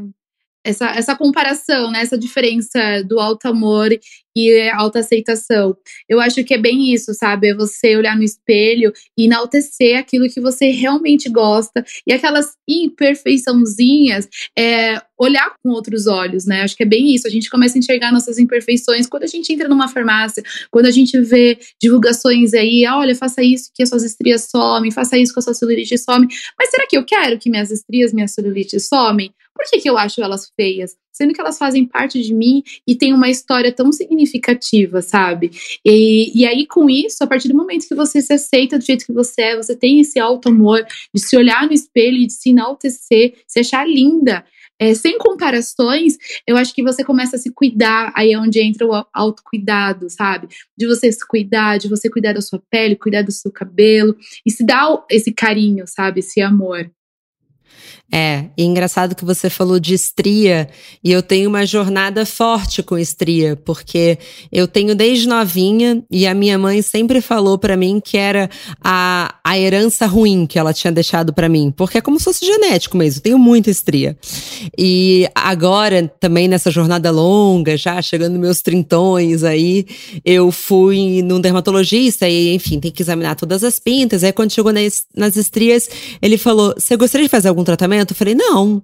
essa, 0.69 0.89
essa 0.89 1.15
comparação, 1.15 1.91
né? 1.91 2.01
essa 2.01 2.17
diferença 2.17 3.03
do 3.03 3.19
alto 3.19 3.47
amor 3.47 3.89
e 4.35 4.69
alta 4.69 4.99
aceitação. 4.99 5.75
Eu 6.07 6.19
acho 6.19 6.43
que 6.43 6.53
é 6.53 6.57
bem 6.57 6.93
isso, 6.93 7.13
sabe? 7.13 7.49
É 7.49 7.55
você 7.55 7.95
olhar 7.95 8.15
no 8.15 8.23
espelho 8.23 8.93
e 9.17 9.25
enaltecer 9.25 9.97
aquilo 9.97 10.29
que 10.29 10.39
você 10.39 10.69
realmente 10.69 11.27
gosta 11.27 11.83
e 12.05 12.13
aquelas 12.13 12.53
imperfeiçãozinhas, 12.67 14.27
é, 14.55 15.01
olhar 15.17 15.55
com 15.63 15.69
outros 15.69 16.05
olhos, 16.05 16.45
né? 16.45 16.61
Acho 16.61 16.75
que 16.75 16.83
é 16.83 16.85
bem 16.85 17.15
isso. 17.15 17.25
A 17.25 17.31
gente 17.31 17.49
começa 17.49 17.77
a 17.77 17.79
enxergar 17.79 18.11
nossas 18.11 18.37
imperfeições 18.37 19.07
quando 19.07 19.23
a 19.23 19.27
gente 19.27 19.51
entra 19.51 19.67
numa 19.67 19.87
farmácia, 19.87 20.43
quando 20.69 20.85
a 20.85 20.91
gente 20.91 21.19
vê 21.19 21.57
divulgações 21.81 22.53
aí, 22.53 22.85
ah, 22.85 22.97
olha, 22.97 23.15
faça 23.15 23.41
isso 23.41 23.71
que 23.73 23.81
as 23.81 23.89
suas 23.89 24.03
estrias 24.03 24.47
somem, 24.51 24.91
faça 24.91 25.17
isso 25.17 25.33
que 25.33 25.39
a 25.39 25.41
sua 25.41 25.55
celulite 25.55 25.97
some. 25.97 26.27
Mas 26.59 26.69
será 26.69 26.85
que 26.87 26.97
eu 26.97 27.03
quero 27.03 27.39
que 27.39 27.49
minhas 27.49 27.71
estrias, 27.71 28.13
minhas 28.13 28.31
celulite 28.31 28.79
somem? 28.79 29.33
Por 29.57 29.65
que, 29.69 29.79
que 29.79 29.89
eu 29.89 29.97
acho 29.97 30.21
elas 30.21 30.51
feias? 30.55 30.95
Sendo 31.11 31.33
que 31.33 31.41
elas 31.41 31.57
fazem 31.57 31.85
parte 31.85 32.21
de 32.21 32.33
mim 32.33 32.61
e 32.87 32.95
tem 32.95 33.11
uma 33.11 33.29
história 33.29 33.71
tão 33.71 33.91
significativa, 33.91 35.01
sabe? 35.01 35.49
E, 35.83 36.31
e 36.39 36.45
aí, 36.45 36.67
com 36.67 36.87
isso, 36.87 37.23
a 37.23 37.27
partir 37.27 37.47
do 37.47 37.57
momento 37.57 37.87
que 37.87 37.95
você 37.95 38.21
se 38.21 38.31
aceita 38.31 38.77
do 38.77 38.85
jeito 38.85 39.05
que 39.05 39.11
você 39.11 39.41
é, 39.41 39.55
você 39.57 39.75
tem 39.75 39.99
esse 39.99 40.19
auto-amor 40.19 40.85
de 41.13 41.19
se 41.19 41.35
olhar 41.35 41.65
no 41.65 41.73
espelho 41.73 42.17
e 42.17 42.27
de 42.27 42.33
se 42.33 42.51
enaltecer, 42.51 43.33
se 43.47 43.59
achar 43.59 43.87
linda, 43.87 44.45
é, 44.79 44.93
sem 44.93 45.17
comparações, 45.17 46.17
eu 46.45 46.55
acho 46.55 46.73
que 46.73 46.83
você 46.83 47.03
começa 47.03 47.35
a 47.35 47.39
se 47.39 47.51
cuidar, 47.51 48.13
aí 48.15 48.33
é 48.33 48.39
onde 48.39 48.61
entra 48.61 48.85
o 48.85 49.05
autocuidado, 49.11 50.09
sabe? 50.09 50.47
De 50.77 50.85
você 50.85 51.11
se 51.11 51.25
cuidar, 51.27 51.77
de 51.79 51.87
você 51.87 52.09
cuidar 52.09 52.33
da 52.33 52.41
sua 52.41 52.61
pele, 52.69 52.95
cuidar 52.95 53.23
do 53.23 53.31
seu 53.31 53.51
cabelo 53.51 54.15
e 54.45 54.51
se 54.51 54.63
dar 54.63 55.03
esse 55.09 55.33
carinho, 55.33 55.85
sabe? 55.87 56.19
Esse 56.19 56.41
amor. 56.41 56.91
É, 58.09 58.45
e 58.57 58.63
engraçado 58.63 59.15
que 59.15 59.25
você 59.25 59.49
falou 59.49 59.81
de 59.81 59.93
estria, 59.93 60.69
e 61.03 61.11
eu 61.11 61.21
tenho 61.21 61.49
uma 61.49 61.65
jornada 61.65 62.25
forte 62.25 62.81
com 62.81 62.97
estria, 62.97 63.57
porque 63.57 64.17
eu 64.49 64.65
tenho 64.65 64.95
desde 64.95 65.27
novinha, 65.27 66.01
e 66.09 66.25
a 66.25 66.33
minha 66.33 66.57
mãe 66.57 66.81
sempre 66.81 67.19
falou 67.19 67.57
para 67.57 67.75
mim 67.75 67.99
que 68.03 68.17
era 68.17 68.49
a, 68.81 69.35
a 69.43 69.59
herança 69.59 70.05
ruim 70.05 70.45
que 70.45 70.57
ela 70.57 70.73
tinha 70.73 70.91
deixado 70.91 71.33
para 71.33 71.49
mim, 71.49 71.69
porque 71.75 71.97
é 71.97 72.01
como 72.01 72.17
se 72.17 72.23
fosse 72.23 72.45
genético 72.45 72.95
mesmo, 72.95 73.19
eu 73.19 73.23
tenho 73.23 73.39
muita 73.39 73.69
estria. 73.69 74.17
E 74.77 75.27
agora, 75.35 76.09
também 76.17 76.47
nessa 76.47 76.71
jornada 76.71 77.11
longa, 77.11 77.75
já 77.75 78.01
chegando 78.01 78.39
meus 78.39 78.61
trintões 78.61 79.43
aí, 79.43 79.85
eu 80.23 80.49
fui 80.49 81.21
num 81.21 81.41
dermatologista, 81.41 82.25
e 82.25 82.55
enfim, 82.55 82.79
tem 82.79 82.89
que 82.89 83.01
examinar 83.01 83.35
todas 83.35 83.65
as 83.65 83.79
pintas, 83.79 84.23
aí 84.23 84.31
quando 84.31 84.53
chegou 84.53 84.71
nas, 84.71 85.03
nas 85.13 85.35
estrias, 85.35 85.89
ele 86.21 86.37
falou, 86.37 86.73
você 86.77 86.95
gostaria 86.95 87.25
de 87.25 87.31
fazer 87.31 87.49
algum 87.49 87.65
tratamento? 87.65 87.96
Eu 88.01 88.15
falei, 88.15 88.35
não. 88.35 88.83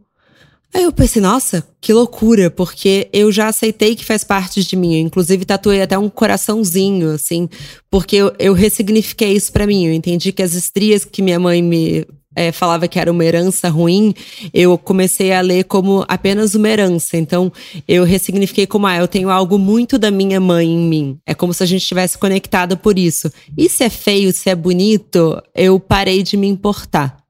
Aí 0.74 0.84
eu 0.84 0.92
pensei, 0.92 1.22
nossa, 1.22 1.64
que 1.80 1.94
loucura, 1.94 2.50
porque 2.50 3.08
eu 3.14 3.32
já 3.32 3.48
aceitei 3.48 3.96
que 3.96 4.04
faz 4.04 4.24
parte 4.24 4.64
de 4.64 4.76
mim. 4.76 4.96
Eu, 4.96 5.02
inclusive, 5.02 5.46
tatuei 5.46 5.84
até 5.84 5.96
um 5.98 6.10
coraçãozinho, 6.10 7.12
assim, 7.12 7.48
porque 7.92 8.16
eu, 8.16 8.34
eu 8.40 8.54
ressignifiquei 8.54 9.34
isso 9.34 9.52
para 9.52 9.68
mim. 9.68 9.86
Eu 9.86 9.94
entendi 9.94 10.32
que 10.32 10.42
as 10.42 10.56
estrias 10.56 11.06
que 11.06 11.22
minha 11.22 11.40
mãe 11.40 11.62
me 11.62 12.08
é, 12.36 12.52
falava 12.52 12.88
que 12.88 13.00
era 13.00 13.12
uma 13.12 13.24
herança 13.24 13.70
ruim, 13.70 14.16
eu 14.52 14.76
comecei 14.76 15.32
a 15.32 15.42
ler 15.42 15.66
como 15.66 16.04
apenas 16.08 16.56
uma 16.56 16.68
herança. 16.68 17.18
Então, 17.18 17.52
eu 17.88 18.04
ressignifiquei 18.04 18.66
como, 18.66 18.88
ah, 18.88 18.98
eu 18.98 19.08
tenho 19.08 19.30
algo 19.30 19.60
muito 19.60 20.00
da 20.00 20.10
minha 20.10 20.40
mãe 20.40 20.68
em 20.68 20.88
mim. 20.88 21.18
É 21.26 21.36
como 21.36 21.54
se 21.54 21.62
a 21.62 21.68
gente 21.68 21.82
estivesse 21.82 22.18
conectado 22.18 22.76
por 22.78 22.98
isso. 22.98 23.32
E 23.56 23.70
se 23.70 23.84
é 23.84 23.90
feio, 23.90 24.34
se 24.34 24.50
é 24.50 24.56
bonito, 24.56 25.40
eu 25.54 25.80
parei 25.80 26.24
de 26.24 26.36
me 26.36 26.48
importar. 26.48 27.23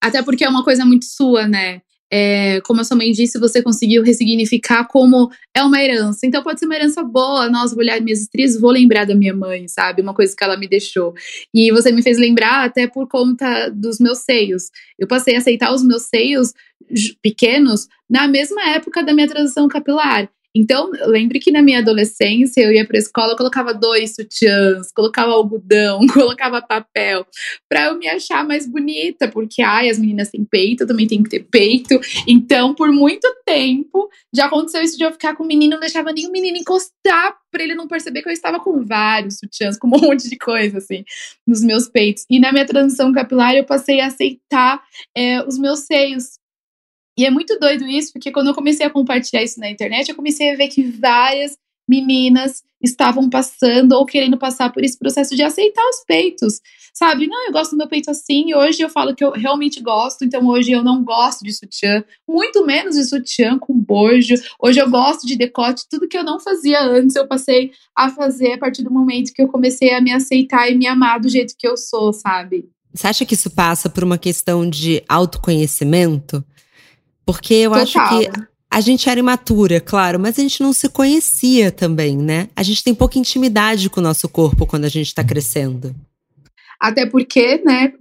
Até 0.00 0.22
porque 0.22 0.44
é 0.44 0.48
uma 0.48 0.64
coisa 0.64 0.84
muito 0.84 1.04
sua, 1.04 1.46
né? 1.46 1.82
É, 2.10 2.60
como 2.62 2.80
a 2.80 2.84
sua 2.84 2.96
mãe 2.96 3.10
disse, 3.10 3.38
você 3.38 3.62
conseguiu 3.62 4.02
ressignificar 4.02 4.86
como 4.88 5.30
é 5.54 5.62
uma 5.62 5.82
herança. 5.82 6.26
Então 6.26 6.42
pode 6.42 6.58
ser 6.58 6.66
uma 6.66 6.74
herança 6.74 7.02
boa. 7.02 7.50
Nossa, 7.50 7.74
vou 7.74 7.82
olhar 7.82 8.00
minhas 8.00 8.20
estrias, 8.20 8.58
vou 8.58 8.70
lembrar 8.70 9.04
da 9.04 9.14
minha 9.14 9.34
mãe, 9.34 9.68
sabe? 9.68 10.00
Uma 10.00 10.14
coisa 10.14 10.34
que 10.34 10.42
ela 10.42 10.56
me 10.56 10.66
deixou. 10.66 11.14
E 11.54 11.70
você 11.70 11.92
me 11.92 12.02
fez 12.02 12.18
lembrar 12.18 12.64
até 12.64 12.86
por 12.86 13.06
conta 13.06 13.68
dos 13.68 13.98
meus 13.98 14.20
seios. 14.20 14.70
Eu 14.98 15.06
passei 15.06 15.34
a 15.34 15.38
aceitar 15.38 15.72
os 15.72 15.82
meus 15.82 16.04
seios 16.04 16.52
pequenos 17.22 17.86
na 18.08 18.26
mesma 18.26 18.70
época 18.70 19.02
da 19.02 19.12
minha 19.12 19.28
transição 19.28 19.68
capilar. 19.68 20.30
Então, 20.54 20.90
lembre 21.06 21.38
que 21.38 21.50
na 21.50 21.62
minha 21.62 21.80
adolescência 21.80 22.62
eu 22.62 22.72
ia 22.72 22.86
para 22.86 22.96
a 22.96 23.00
escola, 23.00 23.36
colocava 23.36 23.74
dois 23.74 24.14
sutiãs, 24.14 24.90
colocava 24.92 25.32
algodão, 25.32 26.06
colocava 26.12 26.62
papel, 26.62 27.26
para 27.68 27.86
eu 27.86 27.98
me 27.98 28.08
achar 28.08 28.46
mais 28.46 28.66
bonita, 28.66 29.28
porque 29.28 29.62
ai, 29.62 29.88
as 29.88 29.98
meninas 29.98 30.30
têm 30.30 30.44
peito, 30.44 30.82
eu 30.82 30.86
também 30.86 31.06
tenho 31.06 31.22
que 31.22 31.30
ter 31.30 31.44
peito. 31.44 32.00
Então, 32.26 32.74
por 32.74 32.90
muito 32.90 33.28
tempo, 33.44 34.08
já 34.34 34.46
aconteceu 34.46 34.82
isso 34.82 34.96
de 34.96 35.04
eu 35.04 35.12
ficar 35.12 35.36
com 35.36 35.44
o 35.44 35.46
menino, 35.46 35.72
não 35.72 35.80
deixava 35.80 36.10
o 36.10 36.32
menino 36.32 36.56
encostar 36.56 37.36
para 37.50 37.62
ele 37.62 37.74
não 37.74 37.88
perceber 37.88 38.22
que 38.22 38.28
eu 38.28 38.32
estava 38.32 38.60
com 38.60 38.84
vários 38.84 39.38
sutiãs, 39.38 39.78
com 39.78 39.86
um 39.86 39.90
monte 40.00 40.28
de 40.28 40.36
coisa 40.36 40.78
assim 40.78 41.04
nos 41.46 41.62
meus 41.62 41.88
peitos. 41.88 42.24
E 42.30 42.38
na 42.38 42.52
minha 42.52 42.66
transição 42.66 43.12
capilar 43.12 43.54
eu 43.54 43.64
passei 43.64 44.00
a 44.00 44.06
aceitar 44.06 44.82
é, 45.16 45.42
os 45.44 45.58
meus 45.58 45.80
seios 45.80 46.38
e 47.18 47.24
é 47.24 47.30
muito 47.32 47.58
doido 47.58 47.84
isso, 47.84 48.12
porque 48.12 48.30
quando 48.30 48.46
eu 48.46 48.54
comecei 48.54 48.86
a 48.86 48.90
compartilhar 48.90 49.42
isso 49.42 49.58
na 49.58 49.68
internet, 49.68 50.08
eu 50.08 50.14
comecei 50.14 50.52
a 50.52 50.56
ver 50.56 50.68
que 50.68 50.84
várias 50.84 51.58
meninas 51.88 52.62
estavam 52.80 53.28
passando 53.28 53.92
ou 53.94 54.06
querendo 54.06 54.38
passar 54.38 54.70
por 54.72 54.84
esse 54.84 54.96
processo 54.96 55.34
de 55.34 55.42
aceitar 55.42 55.82
os 55.88 56.04
peitos, 56.06 56.60
sabe? 56.94 57.26
Não, 57.26 57.46
eu 57.46 57.52
gosto 57.52 57.72
do 57.72 57.76
meu 57.76 57.88
peito 57.88 58.08
assim, 58.08 58.54
hoje 58.54 58.82
eu 58.82 58.88
falo 58.88 59.16
que 59.16 59.24
eu 59.24 59.32
realmente 59.32 59.80
gosto, 59.82 60.24
então 60.24 60.46
hoje 60.46 60.70
eu 60.70 60.84
não 60.84 61.02
gosto 61.02 61.44
de 61.44 61.52
sutiã, 61.52 62.04
muito 62.28 62.64
menos 62.64 62.94
de 62.94 63.02
sutiã 63.02 63.58
com 63.58 63.74
bojo. 63.74 64.36
Hoje 64.62 64.78
eu 64.78 64.88
gosto 64.88 65.26
de 65.26 65.36
decote, 65.36 65.88
tudo 65.90 66.06
que 66.06 66.16
eu 66.16 66.22
não 66.22 66.38
fazia 66.38 66.80
antes, 66.84 67.16
eu 67.16 67.26
passei 67.26 67.72
a 67.96 68.08
fazer 68.10 68.52
a 68.52 68.58
partir 68.58 68.84
do 68.84 68.92
momento 68.92 69.32
que 69.32 69.42
eu 69.42 69.48
comecei 69.48 69.92
a 69.92 70.00
me 70.00 70.12
aceitar 70.12 70.70
e 70.70 70.76
me 70.76 70.86
amar 70.86 71.18
do 71.18 71.28
jeito 71.28 71.54
que 71.58 71.66
eu 71.66 71.76
sou, 71.76 72.12
sabe? 72.12 72.70
Você 72.94 73.08
acha 73.08 73.26
que 73.26 73.34
isso 73.34 73.50
passa 73.50 73.90
por 73.90 74.04
uma 74.04 74.18
questão 74.18 74.68
de 74.68 75.02
autoconhecimento? 75.08 76.44
Porque 77.28 77.52
eu 77.52 77.72
Total. 77.72 77.82
acho 77.82 78.20
que 78.20 78.30
a 78.70 78.80
gente 78.80 79.06
era 79.06 79.20
imatura, 79.20 79.82
claro, 79.82 80.18
mas 80.18 80.38
a 80.38 80.42
gente 80.42 80.62
não 80.62 80.72
se 80.72 80.88
conhecia 80.88 81.70
também, 81.70 82.16
né? 82.16 82.48
A 82.56 82.62
gente 82.62 82.82
tem 82.82 82.94
pouca 82.94 83.18
intimidade 83.18 83.90
com 83.90 84.00
o 84.00 84.02
nosso 84.02 84.26
corpo 84.30 84.66
quando 84.66 84.86
a 84.86 84.88
gente 84.88 85.08
está 85.08 85.22
crescendo. 85.22 85.94
Até 86.80 87.04
porque, 87.04 87.58
né, 87.58 87.92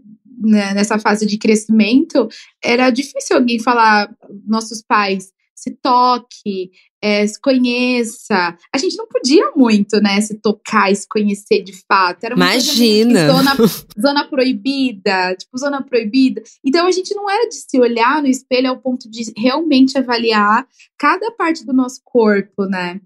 né, 0.42 0.74
nessa 0.74 0.98
fase 0.98 1.26
de 1.26 1.38
crescimento, 1.38 2.30
era 2.64 2.90
difícil 2.90 3.36
alguém 3.36 3.60
falar, 3.60 4.10
nossos 4.48 4.82
pais, 4.82 5.34
se 5.54 5.72
toque, 5.72 6.72
é, 7.02 7.26
se 7.26 7.40
conheça. 7.40 8.58
A 8.74 8.78
gente 8.78 8.96
não 8.98 9.08
podia 9.08 9.52
muito, 9.56 10.02
né, 10.02 10.20
se 10.22 10.40
tocar 10.40 10.92
e 10.92 10.96
se 10.96 11.08
conhecer 11.08 11.64
de 11.64 11.74
fato. 11.88 12.24
Era 12.24 12.36
uma 12.36 12.46
Imagina! 12.54 13.28
Zona, 13.28 13.56
zona 14.00 14.28
proibida, 14.28 15.36
tipo, 15.36 15.58
zona 15.58 15.82
proibida. 15.84 16.42
Então 16.66 16.88
a 16.88 16.92
gente 16.92 17.14
não 17.16 17.30
era 17.30 17.48
de 17.48 17.56
se 17.56 17.80
olhar 17.80 18.22
no 18.22 18.28
espelho 18.28 18.70
ao 18.70 18.82
ponto 18.82 19.10
de 19.10 19.32
realmente 19.38 19.98
avaliar 19.98 20.68
cada 20.98 21.32
parte 21.32 21.66
do 21.66 21.74
nosso 21.74 22.02
corpo, 22.04 22.66
né? 22.66 23.00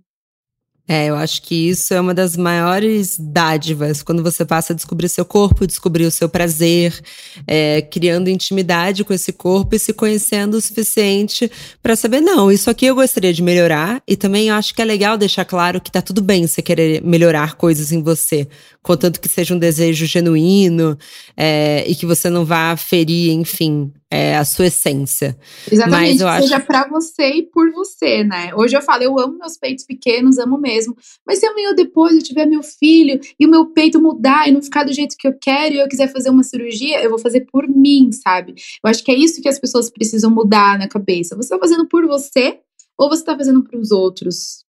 É, 0.91 1.05
eu 1.05 1.15
acho 1.15 1.41
que 1.43 1.69
isso 1.69 1.93
é 1.93 2.01
uma 2.01 2.13
das 2.13 2.35
maiores 2.35 3.15
dádivas, 3.17 4.03
quando 4.03 4.21
você 4.21 4.43
passa 4.43 4.73
a 4.73 4.75
descobrir 4.75 5.07
seu 5.07 5.23
corpo, 5.23 5.65
descobrir 5.65 6.03
o 6.03 6.11
seu 6.11 6.27
prazer, 6.27 6.99
é, 7.47 7.81
criando 7.81 8.29
intimidade 8.29 9.05
com 9.05 9.13
esse 9.13 9.31
corpo 9.31 9.73
e 9.73 9.79
se 9.79 9.93
conhecendo 9.93 10.57
o 10.57 10.61
suficiente 10.61 11.49
para 11.81 11.95
saber, 11.95 12.19
não, 12.19 12.51
isso 12.51 12.69
aqui 12.69 12.87
eu 12.87 12.95
gostaria 12.95 13.31
de 13.31 13.41
melhorar. 13.41 14.03
E 14.05 14.17
também 14.17 14.49
eu 14.49 14.55
acho 14.55 14.75
que 14.75 14.81
é 14.81 14.85
legal 14.85 15.17
deixar 15.17 15.45
claro 15.45 15.79
que 15.79 15.89
tá 15.89 16.01
tudo 16.01 16.21
bem 16.21 16.45
você 16.45 16.61
querer 16.61 17.01
melhorar 17.01 17.55
coisas 17.55 17.93
em 17.93 18.03
você, 18.03 18.45
contanto 18.83 19.21
que 19.21 19.29
seja 19.29 19.55
um 19.55 19.59
desejo 19.59 20.05
genuíno 20.05 20.97
é, 21.37 21.85
e 21.87 21.95
que 21.95 22.05
você 22.05 22.29
não 22.29 22.43
vá 22.43 22.75
ferir, 22.75 23.31
enfim, 23.31 23.93
é, 24.11 24.35
a 24.35 24.43
sua 24.43 24.67
essência. 24.67 25.37
Exatamente, 25.71 26.11
Mas 26.11 26.21
eu 26.21 26.27
acho... 26.27 26.41
seja 26.43 26.59
para 26.59 26.85
você 26.89 27.29
e 27.35 27.43
por 27.43 27.71
você, 27.71 28.25
né? 28.25 28.53
Hoje 28.53 28.75
eu 28.75 28.81
falo, 28.81 29.03
eu 29.03 29.17
amo 29.17 29.37
meus 29.37 29.57
peitos 29.57 29.85
pequenos, 29.85 30.37
amo 30.37 30.57
mesmo. 30.57 30.93
Mas 31.25 31.39
se 31.39 31.45
amanhã 31.45 31.69
ou 31.69 31.75
depois 31.75 32.13
eu 32.13 32.21
tiver 32.21 32.45
meu 32.45 32.61
filho 32.61 33.21
e 33.39 33.45
o 33.45 33.49
meu 33.49 33.67
peito 33.67 34.01
mudar 34.01 34.49
e 34.49 34.51
não 34.51 34.61
ficar 34.61 34.83
do 34.83 34.91
jeito 34.91 35.15
que 35.17 35.25
eu 35.25 35.33
quero 35.39 35.75
e 35.75 35.79
eu 35.79 35.87
quiser 35.87 36.11
fazer 36.11 36.29
uma 36.29 36.43
cirurgia, 36.43 37.01
eu 37.01 37.09
vou 37.09 37.19
fazer 37.19 37.47
por 37.49 37.65
mim, 37.69 38.11
sabe? 38.11 38.53
Eu 38.83 38.89
acho 38.89 39.01
que 39.01 39.11
é 39.11 39.15
isso 39.15 39.41
que 39.41 39.47
as 39.47 39.57
pessoas 39.57 39.89
precisam 39.89 40.29
mudar 40.29 40.77
na 40.77 40.89
cabeça. 40.89 41.33
Você 41.37 41.47
tá 41.47 41.57
fazendo 41.57 41.87
por 41.87 42.05
você 42.05 42.59
ou 42.97 43.07
você 43.07 43.23
tá 43.23 43.37
fazendo 43.37 43.63
para 43.63 43.79
os 43.79 43.91
outros? 43.91 44.65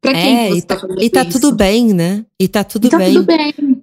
Pra 0.00 0.12
quem 0.12 0.36
é, 0.36 0.48
você 0.50 0.58
e 0.58 0.62
tá, 0.62 0.76
tá 0.76 0.86
e 1.00 1.10
tá 1.10 1.22
isso? 1.22 1.40
tudo 1.40 1.56
bem, 1.56 1.92
né? 1.92 2.24
E 2.38 2.46
tá 2.46 2.62
tudo 2.62 2.86
e 2.86 2.90
tá 2.90 2.98
bem. 2.98 3.14
Tudo 3.14 3.26
bem. 3.26 3.73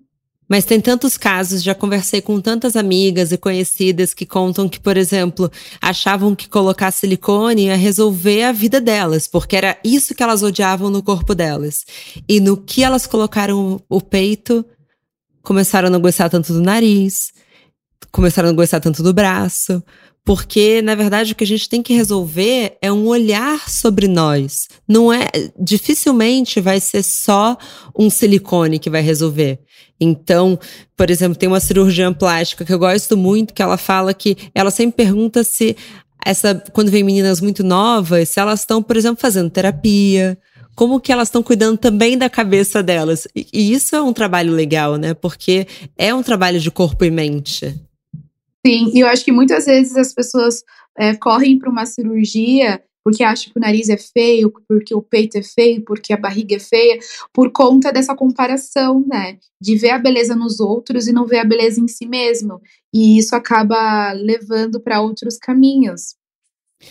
Mas 0.52 0.66
tem 0.66 0.82
tantos 0.82 1.16
casos, 1.16 1.64
já 1.64 1.74
conversei 1.74 2.20
com 2.20 2.42
tantas 2.42 2.76
amigas 2.76 3.32
e 3.32 3.38
conhecidas 3.38 4.14
que 4.14 4.26
contam 4.26 4.68
que, 4.68 4.82
por 4.82 4.98
exemplo, 4.98 5.50
achavam 5.80 6.36
que 6.36 6.50
colocar 6.50 6.92
silicone 6.92 7.68
ia 7.68 7.78
resolver 7.78 8.44
a 8.44 8.52
vida 8.52 8.82
delas, 8.82 9.30
porque 9.30 9.56
era 9.56 9.78
isso 9.82 10.14
que 10.14 10.22
elas 10.22 10.44
odiavam 10.44 10.90
no 10.90 11.02
corpo 11.02 11.34
delas. 11.34 11.86
E 12.28 12.42
no 12.42 12.58
que 12.58 12.84
elas 12.84 13.08
colocaram 13.08 13.82
o 13.88 14.02
peito, 14.02 14.66
começaram 15.42 15.88
a 15.88 15.90
não 15.90 16.02
gostar 16.02 16.28
tanto 16.28 16.52
do 16.52 16.60
nariz, 16.60 17.32
começaram 18.12 18.50
a 18.50 18.52
não 18.52 18.58
gostar 18.58 18.82
tanto 18.82 19.02
do 19.02 19.14
braço, 19.14 19.82
porque, 20.24 20.82
na 20.82 20.94
verdade, 20.94 21.34
o 21.34 21.36
que 21.36 21.44
a 21.44 21.48
gente 21.48 21.68
tem 21.68 21.82
que 21.82 21.94
resolver 21.94 22.78
é 22.82 22.92
um 22.92 23.08
olhar 23.08 23.70
sobre 23.70 24.08
nós. 24.08 24.68
Não 24.88 25.12
é. 25.12 25.28
Dificilmente 25.60 26.62
vai 26.62 26.80
ser 26.80 27.04
só 27.04 27.58
um 27.98 28.10
silicone 28.10 28.78
que 28.78 28.90
vai 28.90 29.02
resolver. 29.02 29.60
Então, 30.00 30.60
por 30.96 31.10
exemplo, 31.10 31.38
tem 31.38 31.50
uma 31.50 31.60
cirurgiã 31.60 32.14
plástica 32.14 32.64
que 32.64 32.74
eu 32.74 32.80
gosto 32.80 33.18
muito, 33.18 33.54
que 33.54 33.62
ela 33.62 33.78
fala 33.78 34.14
que 34.14 34.38
ela 34.54 34.72
sempre 34.72 35.04
pergunta 35.04 35.44
se 35.44 35.76
essa, 36.24 36.56
quando 36.72 36.92
vem 36.92 37.04
meninas 37.04 37.42
muito 37.42 37.64
novas, 37.64 38.30
se 38.30 38.40
elas 38.40 38.62
estão, 38.62 38.82
por 38.82 38.96
exemplo, 38.96 39.20
fazendo 39.20 39.50
terapia, 39.50 40.38
como 40.76 41.00
que 41.00 41.12
elas 41.12 41.28
estão 41.28 41.44
cuidando 41.44 41.78
também 41.78 42.18
da 42.18 42.30
cabeça 42.30 42.82
delas. 42.82 43.28
E, 43.36 43.74
isso 43.74 43.96
é 43.96 44.02
um 44.02 44.14
trabalho 44.14 44.54
legal, 44.54 44.98
né? 44.98 45.14
Porque 45.14 45.68
é 45.98 46.14
um 46.14 46.24
trabalho 46.24 46.60
de 46.60 46.72
corpo 46.72 47.04
e 47.04 47.12
mente. 47.12 47.76
Sim, 48.66 48.92
e 48.94 49.00
eu 49.00 49.08
acho 49.08 49.26
que 49.26 49.32
muitas 49.32 49.66
vezes 49.66 49.96
as 49.96 50.14
pessoas 50.14 50.64
é, 50.98 51.16
correm 51.16 51.58
para 51.58 51.70
uma 51.70 51.86
cirurgia 51.86 52.82
porque 53.04 53.24
acham 53.24 53.52
que 53.52 53.58
o 53.58 53.62
nariz 53.62 53.90
é 53.90 53.98
feio, 53.98 54.54
porque 54.68 54.94
o 54.94 55.02
peito 55.02 55.38
é 55.38 55.42
feio, 55.42 55.84
porque 55.84 56.14
a 56.14 56.18
barriga 56.18 56.56
é 56.56 56.60
feia, 56.60 57.00
por 57.34 57.52
conta 57.52 57.92
dessa 57.92 58.16
comparação, 58.16 59.04
né? 59.08 59.38
De 59.60 59.76
ver 59.76 59.92
a 59.92 60.00
beleza 60.00 60.36
nos 60.36 60.60
outros 60.60 61.08
e 61.08 61.12
não 61.12 61.26
ver 61.26 61.40
a 61.40 61.46
beleza 61.46 61.82
em 61.82 61.88
si 61.88 62.06
mesmo. 62.06 62.62
E 62.94 63.18
isso 63.18 63.36
acaba 63.36 64.12
levando 64.14 64.80
para 64.80 65.02
outros 65.02 65.38
caminhos. 65.38 66.16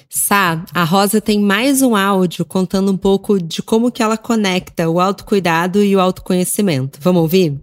Sá, 0.09 0.65
a 0.73 0.85
Rosa 0.85 1.21
tem 1.21 1.41
mais 1.41 1.83
um 1.83 1.97
áudio 1.97 2.45
contando 2.45 2.93
um 2.93 2.97
pouco 2.97 3.41
de 3.41 3.63
como 3.63 3.91
que 3.91 4.03
ela 4.03 4.17
conecta 4.17 4.89
o 4.89 5.01
autocuidado 5.01 5.83
e 5.83 5.95
o 5.97 6.01
autoconhecimento. 6.01 6.99
Vamos 7.01 7.23
ouvir? 7.23 7.59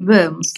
Vamos. 0.00 0.52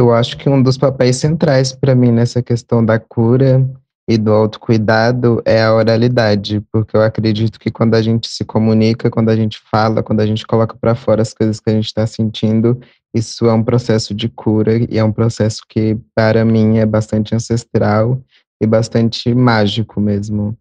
Eu 0.00 0.14
acho 0.14 0.38
que 0.38 0.48
um 0.48 0.62
dos 0.62 0.78
papéis 0.78 1.16
centrais 1.16 1.74
para 1.74 1.94
mim 1.94 2.10
nessa 2.10 2.42
questão 2.42 2.82
da 2.82 2.98
cura 2.98 3.62
e 4.08 4.16
do 4.16 4.32
autocuidado 4.32 5.42
é 5.44 5.62
a 5.62 5.74
oralidade, 5.74 6.62
porque 6.72 6.96
eu 6.96 7.02
acredito 7.02 7.60
que 7.60 7.70
quando 7.70 7.94
a 7.94 8.00
gente 8.00 8.26
se 8.26 8.42
comunica, 8.42 9.10
quando 9.10 9.28
a 9.28 9.36
gente 9.36 9.60
fala, 9.70 10.02
quando 10.02 10.20
a 10.20 10.26
gente 10.26 10.46
coloca 10.46 10.74
para 10.74 10.94
fora 10.94 11.20
as 11.20 11.34
coisas 11.34 11.60
que 11.60 11.68
a 11.68 11.74
gente 11.74 11.84
está 11.84 12.06
sentindo, 12.06 12.80
isso 13.14 13.44
é 13.44 13.52
um 13.52 13.62
processo 13.62 14.14
de 14.14 14.26
cura 14.30 14.78
e 14.90 14.96
é 14.96 15.04
um 15.04 15.12
processo 15.12 15.60
que, 15.68 15.98
para 16.14 16.46
mim, 16.46 16.78
é 16.78 16.86
bastante 16.86 17.34
ancestral 17.34 18.18
e 18.58 18.66
bastante 18.66 19.34
mágico 19.34 20.00
mesmo. 20.00 20.56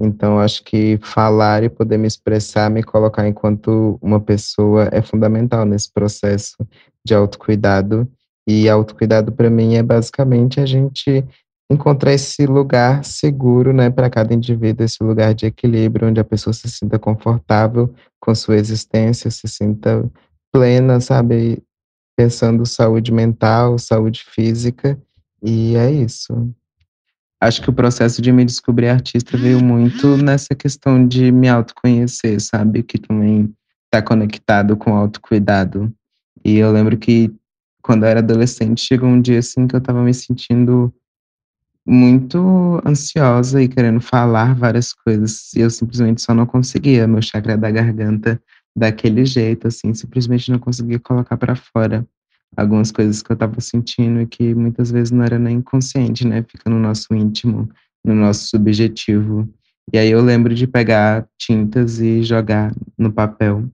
Então, 0.00 0.40
acho 0.40 0.64
que 0.64 0.98
falar 1.02 1.62
e 1.62 1.68
poder 1.68 1.98
me 1.98 2.08
expressar, 2.08 2.70
me 2.70 2.82
colocar 2.82 3.28
enquanto 3.28 3.98
uma 4.00 4.18
pessoa 4.18 4.88
é 4.90 5.02
fundamental 5.02 5.66
nesse 5.66 5.92
processo 5.92 6.56
de 7.04 7.14
autocuidado 7.14 8.10
e 8.48 8.66
autocuidado 8.66 9.30
para 9.30 9.50
mim 9.50 9.74
é 9.74 9.82
basicamente 9.82 10.58
a 10.58 10.64
gente 10.64 11.22
encontrar 11.70 12.14
esse 12.14 12.46
lugar 12.46 13.04
seguro, 13.04 13.74
né, 13.74 13.90
para 13.90 14.08
cada 14.08 14.32
indivíduo, 14.32 14.86
esse 14.86 15.04
lugar 15.04 15.34
de 15.34 15.44
equilíbrio 15.44 16.08
onde 16.08 16.18
a 16.18 16.24
pessoa 16.24 16.54
se 16.54 16.66
sinta 16.70 16.98
confortável 16.98 17.92
com 18.18 18.34
sua 18.34 18.56
existência, 18.56 19.30
se 19.30 19.46
sinta 19.46 20.10
plena, 20.50 20.98
sabe, 20.98 21.62
pensando 22.16 22.64
saúde 22.64 23.12
mental, 23.12 23.78
saúde 23.78 24.24
física, 24.24 24.98
e 25.42 25.76
é 25.76 25.90
isso. 25.90 26.50
Acho 27.38 27.60
que 27.60 27.68
o 27.68 27.74
processo 27.74 28.22
de 28.22 28.32
me 28.32 28.46
descobrir 28.46 28.88
artista 28.88 29.36
veio 29.36 29.62
muito 29.62 30.16
nessa 30.16 30.54
questão 30.54 31.06
de 31.06 31.30
me 31.30 31.50
autoconhecer, 31.50 32.40
sabe, 32.40 32.82
que 32.82 32.98
também 32.98 33.54
está 33.84 34.02
conectado 34.02 34.74
com 34.74 34.94
autocuidado. 34.94 35.92
E 36.42 36.56
eu 36.56 36.72
lembro 36.72 36.96
que 36.96 37.30
quando 37.88 38.02
eu 38.02 38.10
era 38.10 38.20
adolescente, 38.20 38.82
chegou 38.82 39.08
um 39.08 39.18
dia 39.18 39.38
assim 39.38 39.66
que 39.66 39.74
eu 39.74 39.80
tava 39.80 40.02
me 40.02 40.12
sentindo 40.12 40.92
muito 41.86 42.82
ansiosa 42.84 43.62
e 43.62 43.66
querendo 43.66 43.98
falar 43.98 44.54
várias 44.54 44.92
coisas, 44.92 45.54
e 45.54 45.60
eu 45.60 45.70
simplesmente 45.70 46.20
só 46.20 46.34
não 46.34 46.44
conseguia, 46.44 47.08
meu 47.08 47.22
chakra 47.22 47.56
da 47.56 47.70
garganta 47.70 48.38
daquele 48.76 49.24
jeito, 49.24 49.68
assim, 49.68 49.94
simplesmente 49.94 50.52
não 50.52 50.58
conseguia 50.58 50.98
colocar 50.98 51.38
para 51.38 51.56
fora 51.56 52.06
algumas 52.54 52.92
coisas 52.92 53.22
que 53.22 53.32
eu 53.32 53.36
tava 53.36 53.58
sentindo 53.58 54.20
e 54.20 54.26
que 54.26 54.54
muitas 54.54 54.90
vezes 54.90 55.10
não 55.10 55.24
era 55.24 55.38
nem 55.38 55.62
consciente, 55.62 56.26
né? 56.26 56.44
Fica 56.46 56.68
no 56.68 56.78
nosso 56.78 57.14
íntimo, 57.14 57.70
no 58.04 58.14
nosso 58.14 58.48
subjetivo. 58.48 59.48
E 59.90 59.96
aí 59.96 60.10
eu 60.10 60.20
lembro 60.20 60.54
de 60.54 60.66
pegar 60.66 61.26
tintas 61.38 62.00
e 62.00 62.22
jogar 62.22 62.70
no 62.98 63.10
papel 63.10 63.66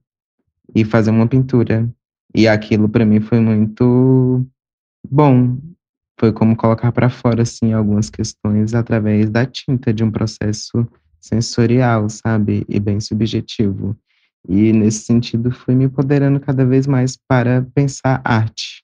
e 0.73 0.85
fazer 0.85 1.11
uma 1.11 1.27
pintura. 1.27 1.85
E 2.37 2.49
aquilo 2.49 2.89
para 2.89 3.05
mim 3.05 3.21
foi 3.21 3.39
muito 3.39 4.45
bom. 5.09 5.57
Foi 6.19 6.33
como 6.33 6.53
colocar 6.53 6.91
para 6.91 7.09
fora 7.09 7.43
assim 7.43 7.71
algumas 7.71 8.09
questões 8.09 8.73
através 8.73 9.29
da 9.29 9.45
tinta 9.45 9.93
de 9.93 10.03
um 10.03 10.11
processo 10.11 10.85
sensorial, 11.21 12.09
sabe? 12.09 12.65
E 12.67 12.77
bem 12.77 12.99
subjetivo. 12.99 13.97
E 14.49 14.73
nesse 14.73 15.05
sentido 15.05 15.49
fui 15.49 15.75
me 15.75 15.85
empoderando 15.85 16.37
cada 16.41 16.65
vez 16.65 16.85
mais 16.85 17.15
para 17.15 17.65
pensar 17.73 18.21
arte. 18.25 18.83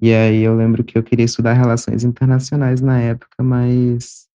E 0.00 0.14
aí 0.14 0.42
eu 0.42 0.54
lembro 0.54 0.84
que 0.84 0.96
eu 0.96 1.02
queria 1.02 1.24
estudar 1.24 1.54
relações 1.54 2.04
internacionais 2.04 2.80
na 2.80 3.00
época, 3.00 3.42
mas 3.42 4.28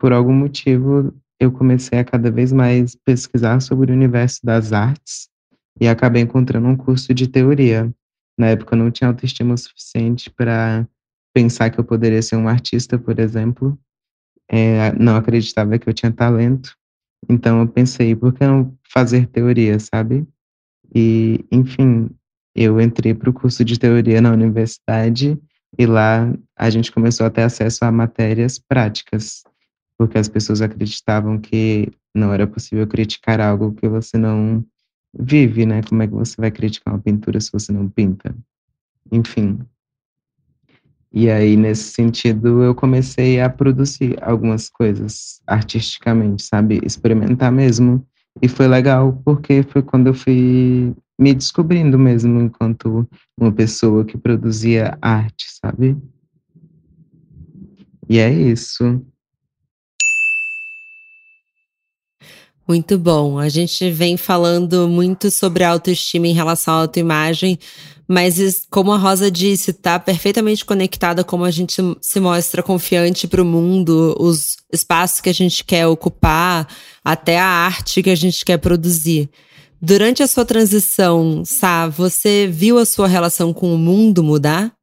por 0.00 0.12
algum 0.12 0.34
motivo 0.34 1.14
eu 1.38 1.52
comecei 1.52 2.00
a 2.00 2.04
cada 2.04 2.28
vez 2.28 2.52
mais 2.52 2.96
pesquisar 2.96 3.60
sobre 3.60 3.92
o 3.92 3.94
universo 3.94 4.40
das 4.42 4.72
artes 4.72 5.28
e 5.80 5.88
acabei 5.88 6.22
encontrando 6.22 6.66
um 6.66 6.76
curso 6.76 7.12
de 7.12 7.28
teoria. 7.28 7.92
Na 8.38 8.48
época 8.48 8.74
eu 8.74 8.78
não 8.78 8.90
tinha 8.90 9.08
autoestima 9.08 9.56
suficiente 9.56 10.30
para 10.30 10.86
pensar 11.34 11.70
que 11.70 11.78
eu 11.78 11.84
poderia 11.84 12.22
ser 12.22 12.36
um 12.36 12.48
artista, 12.48 12.98
por 12.98 13.18
exemplo. 13.18 13.78
É, 14.48 14.92
não 14.92 15.16
acreditava 15.16 15.78
que 15.78 15.88
eu 15.88 15.94
tinha 15.94 16.12
talento. 16.12 16.76
Então 17.28 17.60
eu 17.60 17.68
pensei, 17.68 18.14
por 18.14 18.32
que 18.32 18.44
não 18.44 18.76
fazer 18.82 19.26
teoria, 19.26 19.78
sabe? 19.78 20.26
E, 20.94 21.44
enfim, 21.50 22.08
eu 22.54 22.80
entrei 22.80 23.12
para 23.14 23.28
o 23.28 23.32
curso 23.32 23.64
de 23.64 23.78
teoria 23.78 24.20
na 24.20 24.32
universidade 24.32 25.38
e 25.78 25.86
lá 25.86 26.32
a 26.56 26.70
gente 26.70 26.90
começou 26.90 27.26
a 27.26 27.30
ter 27.30 27.42
acesso 27.42 27.84
a 27.84 27.92
matérias 27.92 28.58
práticas, 28.58 29.42
porque 29.98 30.16
as 30.16 30.28
pessoas 30.28 30.62
acreditavam 30.62 31.38
que 31.38 31.90
não 32.14 32.32
era 32.32 32.46
possível 32.46 32.86
criticar 32.86 33.40
algo 33.40 33.74
que 33.74 33.86
você 33.86 34.16
não 34.16 34.64
vive, 35.18 35.66
né? 35.66 35.82
Como 35.82 36.02
é 36.02 36.06
que 36.06 36.14
você 36.14 36.34
vai 36.38 36.50
criticar 36.50 36.94
uma 36.94 37.00
pintura 37.00 37.40
se 37.40 37.52
você 37.52 37.72
não 37.72 37.88
pinta? 37.88 38.34
Enfim. 39.10 39.58
E 41.12 41.30
aí, 41.30 41.56
nesse 41.56 41.92
sentido, 41.92 42.62
eu 42.62 42.74
comecei 42.74 43.40
a 43.40 43.48
produzir 43.48 44.16
algumas 44.22 44.68
coisas 44.68 45.40
artisticamente, 45.46 46.42
sabe? 46.42 46.80
Experimentar 46.84 47.50
mesmo. 47.50 48.06
E 48.42 48.48
foi 48.48 48.68
legal, 48.68 49.18
porque 49.24 49.62
foi 49.62 49.82
quando 49.82 50.08
eu 50.08 50.14
fui 50.14 50.94
me 51.18 51.32
descobrindo 51.32 51.98
mesmo 51.98 52.40
enquanto 52.40 53.08
uma 53.38 53.50
pessoa 53.50 54.04
que 54.04 54.18
produzia 54.18 54.98
arte, 55.00 55.46
sabe? 55.62 55.96
E 58.08 58.18
é 58.18 58.30
isso. 58.30 59.02
Muito 62.68 62.98
bom. 62.98 63.38
A 63.38 63.48
gente 63.48 63.90
vem 63.90 64.16
falando 64.16 64.88
muito 64.88 65.30
sobre 65.30 65.62
autoestima 65.62 66.26
em 66.26 66.32
relação 66.32 66.74
à 66.74 66.78
autoimagem, 66.78 67.58
mas 68.08 68.66
como 68.68 68.92
a 68.92 68.98
Rosa 68.98 69.30
disse, 69.30 69.70
está 69.70 69.98
perfeitamente 69.98 70.64
conectada 70.64 71.22
como 71.22 71.44
a 71.44 71.50
gente 71.50 71.76
se 72.00 72.20
mostra 72.20 72.62
confiante 72.62 73.28
para 73.28 73.42
o 73.42 73.44
mundo, 73.44 74.16
os 74.18 74.56
espaços 74.72 75.20
que 75.20 75.28
a 75.28 75.34
gente 75.34 75.64
quer 75.64 75.86
ocupar, 75.86 76.68
até 77.04 77.38
a 77.38 77.46
arte 77.46 78.02
que 78.02 78.10
a 78.10 78.16
gente 78.16 78.44
quer 78.44 78.58
produzir. 78.58 79.30
Durante 79.80 80.22
a 80.22 80.26
sua 80.26 80.44
transição, 80.44 81.44
Sá, 81.44 81.86
você 81.86 82.48
viu 82.50 82.78
a 82.78 82.84
sua 82.84 83.06
relação 83.06 83.52
com 83.52 83.72
o 83.72 83.78
mundo 83.78 84.24
mudar? 84.24 84.75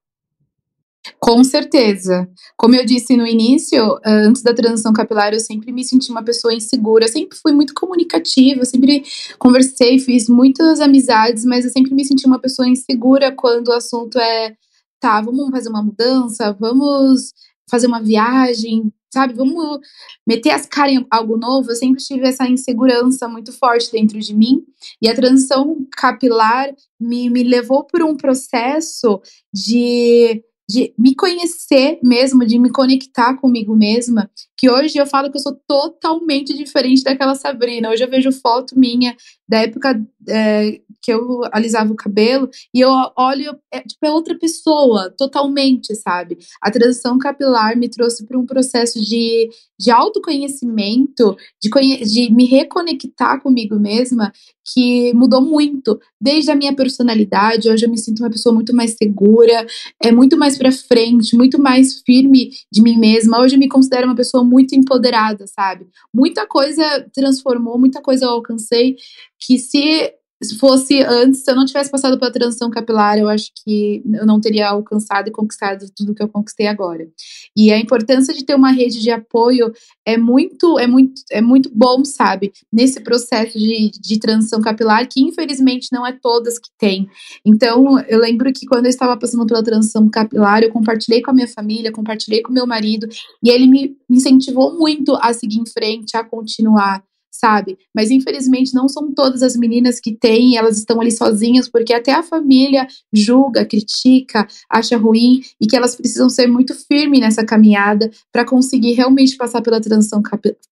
Com 1.20 1.43
certeza. 1.43 2.30
Como 2.58 2.76
eu 2.76 2.86
disse 2.86 3.16
no 3.18 3.28
início, 3.28 3.99
antes 4.06 4.41
da 4.41 4.54
transição 4.54 4.93
capilar, 4.93 5.34
eu 5.34 5.39
sempre 5.39 5.72
me 5.72 5.84
senti 5.84 6.10
uma 6.10 6.24
pessoa 6.24 6.54
insegura. 6.54 7.06
Eu 7.06 7.10
sempre 7.10 7.38
fui 7.38 7.51
muito 7.51 7.74
comunicativa, 7.74 8.64
sempre 8.66 9.04
conversei, 9.38 9.99
fiz 9.99 10.30
muitas 10.30 10.80
amizades, 10.80 11.43
mas 11.45 11.66
eu 11.66 11.72
sempre 11.72 11.93
me 11.93 12.06
senti 12.06 12.26
uma 12.26 12.39
pessoa 12.39 12.68
insegura 12.68 13.32
quando 13.32 13.68
o 13.70 13.74
assunto 13.74 14.18
é 14.18 14.56
tá, 14.99 15.20
vamos 15.22 15.49
fazer 15.51 15.70
uma 15.70 15.84
mudança, 15.84 16.56
vamos 16.58 17.34
fazer 17.70 17.88
uma 17.88 18.01
viagem, 18.01 18.89
sabe? 19.14 19.34
Vamos 19.34 19.80
meter 20.26 20.51
as 20.51 20.66
caras 20.66 20.93
em 20.93 21.06
algo 21.12 21.38
novo. 21.38 21.70
Eu 21.70 21.76
sempre 21.76 22.01
tive 22.01 22.26
essa 22.26 22.47
insegurança 22.47 23.28
muito 23.28 23.51
forte 23.51 23.91
dentro 23.91 24.20
de 24.20 24.34
mim. 24.34 24.64
E 25.01 25.10
a 25.10 25.16
transição 25.16 25.86
capilar 25.97 26.70
me, 26.99 27.30
me 27.30 27.43
levou 27.43 27.84
por 27.86 28.01
um 28.04 28.16
processo 28.16 29.22
de 29.54 30.41
de 30.70 30.93
me 30.97 31.14
conhecer 31.16 31.99
mesmo, 32.03 32.45
de 32.45 32.57
me 32.57 32.70
conectar 32.70 33.36
comigo 33.36 33.76
mesma, 33.76 34.30
que 34.57 34.70
hoje 34.70 34.97
eu 34.97 35.05
falo 35.05 35.30
que 35.30 35.38
eu 35.38 35.41
sou 35.41 35.59
totalmente 35.68 36.53
diferente 36.53 37.03
daquela 37.03 37.36
Sabrina. 37.36 37.89
Hoje 37.89 38.03
eu 38.03 38.09
vejo 38.09 38.32
foto 38.32 38.80
minha 38.80 39.16
da 39.47 39.59
época 39.59 40.01
é, 40.28 40.80
que 41.01 41.11
eu 41.11 41.41
alisava 41.51 41.91
o 41.91 41.97
cabelo 41.97 42.49
e 42.74 42.80
eu 42.80 42.89
olho 43.18 43.57
é, 43.72 43.82
tipo, 43.82 44.05
é 44.05 44.09
outra 44.09 44.38
pessoa, 44.39 45.14
totalmente, 45.18 45.93
sabe? 45.95 46.38
A 46.61 46.72
transição 46.72 47.18
capilar 47.18 47.78
me 47.78 47.89
trouxe 47.89 48.26
para 48.26 48.39
um 48.39 48.45
processo 48.45 49.01
de, 49.01 49.49
de 49.78 49.91
autoconhecimento, 49.91 51.36
de, 51.61 51.70
de 52.05 52.34
me 52.34 52.45
reconectar 52.45 53.41
comigo 53.41 53.78
mesma, 53.78 54.32
que 54.74 55.14
mudou 55.14 55.41
muito, 55.41 55.99
desde 56.20 56.49
a 56.51 56.55
minha 56.55 56.74
personalidade. 56.74 57.70
Hoje 57.70 57.86
eu 57.86 57.89
me 57.89 57.97
sinto 57.97 58.22
uma 58.22 58.30
pessoa 58.30 58.55
muito 58.55 58.74
mais 58.74 58.91
segura, 58.91 59.68
é 60.01 60.09
muito 60.09 60.38
mais 60.38 60.53
para 60.58 60.72
frente, 60.72 61.36
muito 61.36 61.60
mais 61.60 62.01
firme 62.01 62.51
de 62.72 62.82
mim 62.82 62.97
mesma. 62.97 63.39
Hoje 63.39 63.56
eu 63.56 63.60
me 63.60 63.68
considero 63.68 64.08
uma 64.08 64.16
pessoa 64.16 64.43
muito 64.43 64.76
empoderada, 64.76 65.45
sabe? 65.47 65.88
Muita 66.14 66.47
coisa 66.47 66.84
transformou, 67.14 67.78
muita 67.80 68.01
coisa 68.01 68.26
eu 68.26 68.30
alcancei 68.30 68.95
que 69.39 69.58
se 69.58 70.14
se 70.42 70.58
fosse 70.58 71.02
antes, 71.02 71.44
se 71.44 71.52
eu 71.52 71.56
não 71.56 71.66
tivesse 71.66 71.90
passado 71.90 72.18
pela 72.20 72.32
transição 72.32 72.70
capilar, 72.70 73.18
eu 73.18 73.30
acho 73.30 73.52
que 73.64 74.04
eu 74.14 74.26
não 74.26 74.40
teria 74.40 74.70
alcançado 74.70 75.28
e 75.28 75.32
conquistado 75.32 75.86
tudo 75.96 76.14
que 76.14 76.22
eu 76.22 76.28
conquistei 76.28 76.68
agora. 76.68 77.08
E 77.56 77.72
a 77.72 77.80
importância 77.80 78.34
de 78.34 78.44
ter 78.44 78.56
uma 78.56 78.72
rede 78.72 79.02
de 79.02 79.10
apoio 79.12 79.72
é 80.06 80.18
muito, 80.18 80.78
é 80.80 80.88
muito, 80.88 81.22
é 81.32 81.42
muito 81.42 81.70
bom, 81.74 82.04
sabe? 82.04 82.52
Nesse 82.72 83.00
processo 83.02 83.58
de, 83.58 83.92
de 83.92 84.20
transição 84.20 84.62
capilar, 84.62 85.08
que 85.08 85.22
infelizmente 85.22 85.88
não 85.92 86.06
é 86.06 86.12
todas 86.12 86.60
que 86.60 86.70
tem. 86.78 87.08
Então, 87.46 88.00
eu 88.08 88.20
lembro 88.20 88.52
que 88.52 88.66
quando 88.66 88.86
eu 88.86 88.90
estava 88.90 89.18
passando 89.18 89.46
pela 89.46 89.64
transição 89.64 90.10
capilar, 90.10 90.64
eu 90.64 90.72
compartilhei 90.72 91.22
com 91.22 91.32
a 91.32 91.34
minha 91.34 91.48
família, 91.48 91.92
compartilhei 91.92 92.42
com 92.42 92.52
meu 92.52 92.68
marido, 92.68 93.08
e 93.44 93.50
ele 93.50 93.68
me 93.68 93.96
incentivou 94.10 94.78
muito 94.78 95.16
a 95.16 95.34
seguir 95.34 95.60
em 95.60 95.66
frente, 95.66 96.16
a 96.16 96.24
continuar 96.24 97.04
sabe? 97.34 97.78
Mas 97.94 98.12
infelizmente 98.12 98.76
não 98.76 98.88
são 98.88 99.12
todas 99.12 99.42
as 99.42 99.58
meninas 99.58 100.00
que 100.00 100.14
têm, 100.14 100.56
elas 100.56 100.78
estão 100.78 101.02
ali 101.02 101.12
sozinhas, 101.12 101.68
porque 101.68 101.92
até 101.92 102.14
a 102.14 102.22
família 102.22 102.88
julga, 103.12 103.66
critica, 103.66 104.48
acha 104.70 104.96
ruim 104.96 105.42
e 105.60 105.66
que 105.66 105.76
elas 105.76 105.96
precisam 105.96 106.30
ser 106.30 106.48
muito 106.48 106.76
firmes 106.76 107.20
nessa 107.20 107.44
caminhada 107.44 108.12
para 108.32 108.46
conseguir 108.46 108.94
realmente 108.94 109.36
passar 109.36 109.62
pela 109.64 109.82
transição 109.82 110.22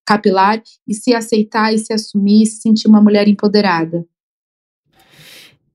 capilar 0.06 0.62
e 0.86 0.94
se 0.94 1.12
aceitar 1.12 1.74
e 1.74 1.78
se 1.78 1.92
assumir, 1.92 2.46
se 2.46 2.60
sentir 2.62 2.86
uma 2.86 3.02
mulher 3.02 3.26
empoderada. 3.26 4.06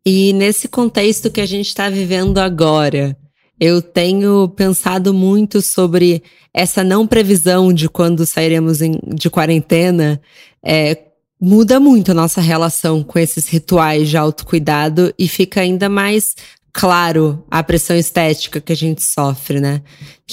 E 0.05 0.31
nesse 0.31 0.69
contexto 0.69 1.29
que 1.29 1.41
a 1.41 1.45
gente 1.45 1.67
está 1.67 1.89
vivendo 1.89 2.37
agora, 2.37 3.17
eu 3.59 3.81
tenho 3.81 4.47
pensado 4.49 5.13
muito 5.13 5.61
sobre 5.61 6.21
essa 6.53 6.83
não 6.83 7.07
previsão 7.07 7.73
de 7.73 7.89
quando 7.89 8.25
sairemos 8.25 8.81
em, 8.81 8.99
de 9.15 9.29
quarentena. 9.29 10.21
É, 10.67 10.97
muda 11.39 11.79
muito 11.79 12.11
a 12.11 12.13
nossa 12.13 12.41
relação 12.41 13.03
com 13.03 13.17
esses 13.17 13.47
rituais 13.47 14.09
de 14.09 14.17
autocuidado 14.17 15.13
e 15.17 15.27
fica 15.27 15.61
ainda 15.61 15.87
mais 15.87 16.35
claro 16.73 17.43
a 17.49 17.63
pressão 17.63 17.95
estética 17.95 18.59
que 18.59 18.71
a 18.73 18.75
gente 18.75 19.03
sofre, 19.03 19.59
né? 19.59 19.81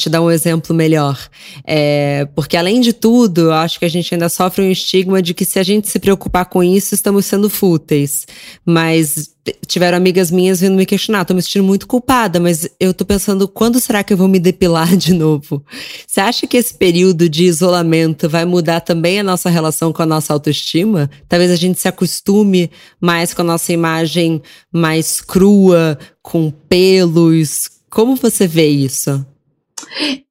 Eu 0.05 0.13
dar 0.13 0.21
um 0.21 0.31
exemplo 0.31 0.75
melhor. 0.75 1.19
É, 1.65 2.27
porque, 2.35 2.57
além 2.57 2.81
de 2.81 2.93
tudo, 2.93 3.43
eu 3.43 3.53
acho 3.53 3.79
que 3.79 3.85
a 3.85 3.89
gente 3.89 4.13
ainda 4.13 4.29
sofre 4.29 4.63
um 4.63 4.71
estigma 4.71 5.23
de 5.23 5.33
que 5.33 5.45
se 5.45 5.59
a 5.59 5.63
gente 5.63 5.89
se 5.89 5.99
preocupar 5.99 6.47
com 6.47 6.63
isso, 6.63 6.95
estamos 6.95 7.25
sendo 7.27 7.49
fúteis. 7.49 8.27
Mas 8.67 9.34
tiveram 9.67 9.97
amigas 9.99 10.31
minhas 10.31 10.61
vindo 10.61 10.75
me 10.75 10.87
questionar, 10.87 11.25
tô 11.25 11.35
me 11.35 11.43
sentindo 11.43 11.65
muito 11.65 11.87
culpada, 11.87 12.41
mas 12.41 12.69
eu 12.81 12.95
tô 12.95 13.05
pensando, 13.05 13.47
quando 13.47 13.81
será 13.81 14.03
que 14.03 14.13
eu 14.13 14.17
vou 14.17 14.29
me 14.29 14.39
depilar 14.39 14.97
de 14.97 15.13
novo? 15.13 15.65
Você 16.07 16.21
acha 16.21 16.47
que 16.47 16.57
esse 16.57 16.75
período 16.75 17.29
de 17.29 17.45
isolamento 17.45 18.29
vai 18.29 18.45
mudar 18.45 18.81
também 18.81 19.21
a 19.21 19.25
nossa 19.25 19.51
relação 19.51 19.93
com 19.93 20.03
a 20.03 20.07
nossa 20.07 20.33
autoestima? 20.33 21.11
Talvez 21.29 21.51
a 21.51 21.57
gente 21.57 21.81
se 21.81 21.89
acostume 21.89 22.71
mais 23.01 23.35
com 23.35 23.43
a 23.43 23.45
nossa 23.45 23.73
imagem 23.73 24.43
mais 24.73 25.21
crua, 25.21 25.99
com 26.23 26.51
pelos. 26.51 27.71
Como 27.91 28.17
você 28.17 28.47
vê 28.47 28.69
isso? 28.69 29.25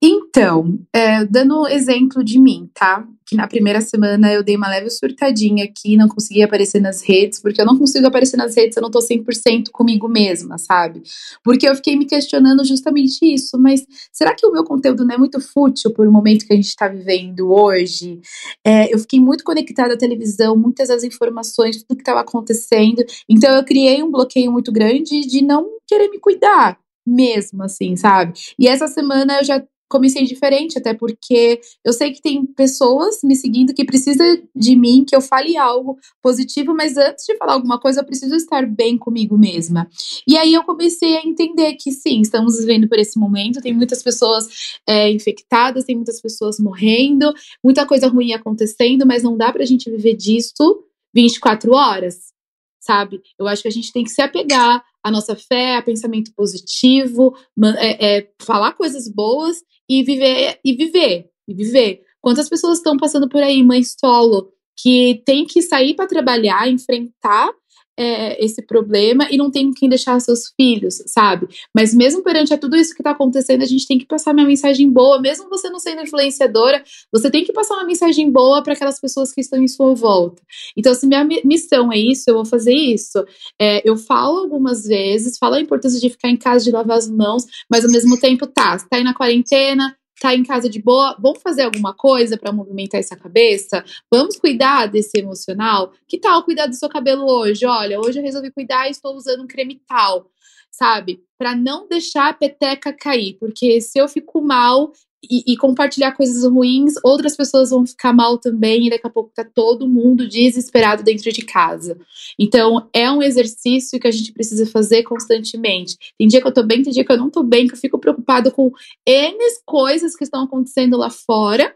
Então, 0.01 0.79
é, 0.91 1.23
dando 1.25 1.67
exemplo 1.67 2.23
de 2.23 2.39
mim, 2.39 2.69
tá? 2.73 3.07
Que 3.25 3.35
na 3.35 3.47
primeira 3.47 3.81
semana 3.81 4.31
eu 4.31 4.43
dei 4.43 4.55
uma 4.55 4.69
leve 4.69 4.89
surtadinha 4.89 5.63
aqui, 5.63 5.95
não 5.95 6.07
consegui 6.07 6.43
aparecer 6.43 6.81
nas 6.81 7.01
redes, 7.01 7.39
porque 7.39 7.61
eu 7.61 7.65
não 7.65 7.77
consigo 7.77 8.05
aparecer 8.05 8.35
nas 8.35 8.55
redes, 8.55 8.75
eu 8.75 8.81
não 8.81 8.91
tô 8.91 8.99
100% 8.99 9.69
comigo 9.71 10.07
mesma, 10.07 10.57
sabe? 10.57 11.03
Porque 11.43 11.67
eu 11.67 11.75
fiquei 11.75 11.97
me 11.97 12.05
questionando 12.05 12.63
justamente 12.65 13.19
isso, 13.23 13.57
mas 13.57 13.85
será 14.11 14.35
que 14.35 14.45
o 14.45 14.51
meu 14.51 14.63
conteúdo 14.63 15.05
não 15.05 15.15
é 15.15 15.17
muito 15.17 15.39
fútil 15.39 15.91
por 15.93 16.07
o 16.07 16.11
momento 16.11 16.45
que 16.45 16.53
a 16.53 16.55
gente 16.55 16.75
tá 16.75 16.87
vivendo 16.87 17.51
hoje? 17.51 18.19
É, 18.65 18.93
eu 18.93 18.99
fiquei 18.99 19.19
muito 19.19 19.43
conectada 19.43 19.93
à 19.93 19.97
televisão, 19.97 20.55
muitas 20.57 20.89
das 20.89 21.03
informações, 21.03 21.83
tudo 21.83 21.97
que 21.97 22.03
tava 22.03 22.21
acontecendo, 22.21 23.03
então 23.29 23.53
eu 23.55 23.63
criei 23.63 24.03
um 24.03 24.11
bloqueio 24.11 24.51
muito 24.51 24.71
grande 24.71 25.21
de 25.21 25.41
não 25.41 25.69
querer 25.87 26.09
me 26.09 26.19
cuidar 26.19 26.82
mesmo, 27.05 27.63
assim, 27.63 27.95
sabe? 27.95 28.33
E 28.57 28.67
essa 28.67 28.87
semana 28.87 29.39
eu 29.39 29.43
já 29.43 29.63
comecei 29.93 30.25
diferente, 30.25 30.79
até 30.79 30.91
porque 30.91 31.61
eu 31.85 31.93
sei 31.93 32.11
que 32.11 32.19
tem 32.19 32.43
pessoas 32.43 33.19
me 33.23 33.35
seguindo 33.35 33.75
que 33.75 33.85
precisa 33.85 34.23
de 34.55 34.75
mim, 34.75 35.05
que 35.07 35.15
eu 35.15 35.21
fale 35.21 35.55
algo 35.55 35.99
positivo, 36.19 36.73
mas 36.73 36.97
antes 36.97 37.25
de 37.25 37.37
falar 37.37 37.53
alguma 37.53 37.79
coisa, 37.79 38.01
eu 38.01 38.05
preciso 38.05 38.35
estar 38.35 38.65
bem 38.65 38.97
comigo 38.97 39.37
mesma. 39.37 39.87
E 40.27 40.35
aí 40.35 40.51
eu 40.51 40.63
comecei 40.63 41.15
a 41.17 41.21
entender 41.21 41.73
que 41.73 41.91
sim, 41.91 42.21
estamos 42.21 42.57
vivendo 42.57 42.89
por 42.89 42.97
esse 42.97 43.19
momento, 43.19 43.61
tem 43.61 43.71
muitas 43.71 44.01
pessoas 44.01 44.47
é, 44.87 45.11
infectadas, 45.11 45.85
tem 45.85 45.95
muitas 45.95 46.19
pessoas 46.19 46.59
morrendo, 46.59 47.31
muita 47.63 47.85
coisa 47.85 48.07
ruim 48.07 48.33
acontecendo, 48.33 49.05
mas 49.05 49.21
não 49.21 49.37
dá 49.37 49.51
pra 49.51 49.63
gente 49.63 49.91
viver 49.91 50.15
disso 50.15 50.83
24 51.13 51.71
horas 51.71 52.33
sabe? 52.79 53.21
Eu 53.39 53.47
acho 53.47 53.61
que 53.61 53.67
a 53.69 53.71
gente 53.71 53.93
tem 53.93 54.03
que 54.03 54.09
se 54.09 54.21
apegar 54.21 54.83
à 55.03 55.11
nossa 55.11 55.35
fé, 55.35 55.75
a 55.75 55.81
pensamento 55.81 56.31
positivo, 56.35 57.35
é, 57.77 58.17
é, 58.17 58.29
falar 58.41 58.73
coisas 58.73 59.07
boas 59.07 59.57
e 59.89 60.01
viver, 60.03 60.59
e 60.63 60.73
viver, 60.73 61.29
e 61.47 61.53
viver. 61.53 62.01
Quantas 62.21 62.47
pessoas 62.47 62.77
estão 62.77 62.95
passando 62.95 63.27
por 63.27 63.43
aí, 63.43 63.61
mãe 63.61 63.83
solo, 63.83 64.51
que 64.77 65.21
tem 65.25 65.45
que 65.45 65.61
sair 65.61 65.93
para 65.93 66.07
trabalhar, 66.07 66.69
enfrentar 66.69 67.51
é, 67.97 68.43
esse 68.43 68.61
problema 68.61 69.27
e 69.29 69.37
não 69.37 69.51
tem 69.51 69.71
quem 69.71 69.87
deixar 69.87 70.19
seus 70.19 70.51
filhos, 70.55 71.03
sabe? 71.07 71.47
Mas 71.75 71.93
mesmo 71.93 72.23
perante 72.23 72.53
a 72.53 72.57
tudo 72.57 72.75
isso 72.75 72.93
que 72.93 73.01
está 73.01 73.11
acontecendo, 73.11 73.61
a 73.61 73.65
gente 73.65 73.87
tem 73.87 73.97
que 73.97 74.05
passar 74.05 74.33
uma 74.33 74.45
mensagem 74.45 74.89
boa, 74.89 75.21
mesmo 75.21 75.49
você 75.49 75.69
não 75.69 75.79
sendo 75.79 76.01
influenciadora, 76.01 76.83
você 77.11 77.29
tem 77.29 77.43
que 77.43 77.53
passar 77.53 77.75
uma 77.75 77.85
mensagem 77.85 78.31
boa 78.31 78.63
para 78.63 78.73
aquelas 78.73 78.99
pessoas 78.99 79.31
que 79.31 79.41
estão 79.41 79.61
em 79.61 79.67
sua 79.67 79.93
volta. 79.93 80.41
Então, 80.75 80.93
se 80.93 81.05
minha 81.05 81.23
missão 81.43 81.91
é 81.91 81.97
isso, 81.97 82.23
eu 82.27 82.35
vou 82.35 82.45
fazer 82.45 82.73
isso. 82.73 83.23
É, 83.59 83.87
eu 83.87 83.95
falo 83.95 84.39
algumas 84.39 84.83
vezes, 84.83 85.37
falo 85.37 85.55
a 85.55 85.61
importância 85.61 85.99
de 85.99 86.09
ficar 86.09 86.29
em 86.29 86.37
casa, 86.37 86.65
de 86.65 86.71
lavar 86.71 86.97
as 86.97 87.09
mãos, 87.09 87.45
mas 87.69 87.85
ao 87.85 87.91
mesmo 87.91 88.19
tempo, 88.19 88.47
tá, 88.47 88.77
você 88.77 88.87
tá 88.89 88.97
aí 88.97 89.03
na 89.03 89.13
quarentena, 89.13 89.95
tá 90.24 90.34
em 90.34 90.43
casa 90.43 90.69
de 90.69 90.82
boa, 90.82 91.17
vamos 91.19 91.41
fazer 91.41 91.63
alguma 91.63 91.93
coisa 91.93 92.38
para 92.38 92.53
movimentar 92.53 92.97
essa 92.97 93.13
cabeça? 93.13 93.84
Vamos 94.09 94.38
cuidar 94.38 94.86
desse 94.86 95.19
emocional? 95.19 95.91
Que 96.07 96.17
tal 96.17 96.43
cuidar 96.43 96.65
do 96.67 96.76
seu 96.76 96.88
cabelo 96.88 97.26
hoje? 97.26 97.65
Olha, 97.65 97.99
hoje 97.99 98.19
eu 98.19 98.24
resolvi 98.24 98.49
cuidar 98.49 98.88
e 98.88 98.91
estou 98.91 99.13
usando 99.17 99.43
um 99.43 99.47
creme 99.47 99.82
tal, 99.86 100.32
sabe? 100.71 101.19
Para 101.38 101.53
não 101.53 101.89
deixar 101.89 102.30
a 102.30 102.34
peteca 102.34 102.93
cair, 102.93 103.38
porque 103.38 103.82
se 103.82 103.99
eu 103.99 104.07
fico 104.07 104.41
mal, 104.41 104.93
e, 105.30 105.53
e, 105.53 105.57
compartilhar 105.57 106.11
coisas 106.11 106.43
ruins, 106.43 106.95
outras 107.03 107.36
pessoas 107.36 107.69
vão 107.69 107.86
ficar 107.86 108.11
mal 108.11 108.38
também, 108.38 108.88
e 108.88 108.89
daqui 108.89 109.07
a 109.07 109.09
pouco 109.09 109.32
tá 109.34 109.43
todo 109.43 109.88
mundo 109.88 110.28
desesperado 110.28 111.03
dentro 111.03 111.32
de 111.32 111.41
casa. 111.43 111.97
Então, 112.38 112.89
é 112.93 113.09
um 113.09 113.21
exercício 113.21 113.99
que 113.99 114.07
a 114.07 114.11
gente 114.11 114.34
precisa 114.34 114.65
fazer 114.65 115.03
constantemente. 115.03 115.97
Tem 116.17 116.28
dia 116.28 116.41
que 116.41 116.47
eu 116.47 116.53
tô 116.53 116.63
bem, 116.63 116.84
tem 116.84 116.91
dia 116.91 117.05
que 117.05 117.11
eu 117.11 117.17
não 117.17 117.30
tô 117.30 117.41
bem, 117.41 117.67
que 117.67 117.74
eu 117.74 117.78
fico 117.78 117.97
preocupado 117.97 118.51
com 118.51 118.71
N 119.07 119.38
coisas 119.65 120.15
que 120.15 120.24
estão 120.24 120.43
acontecendo 120.43 120.97
lá 120.97 121.09
fora, 121.09 121.74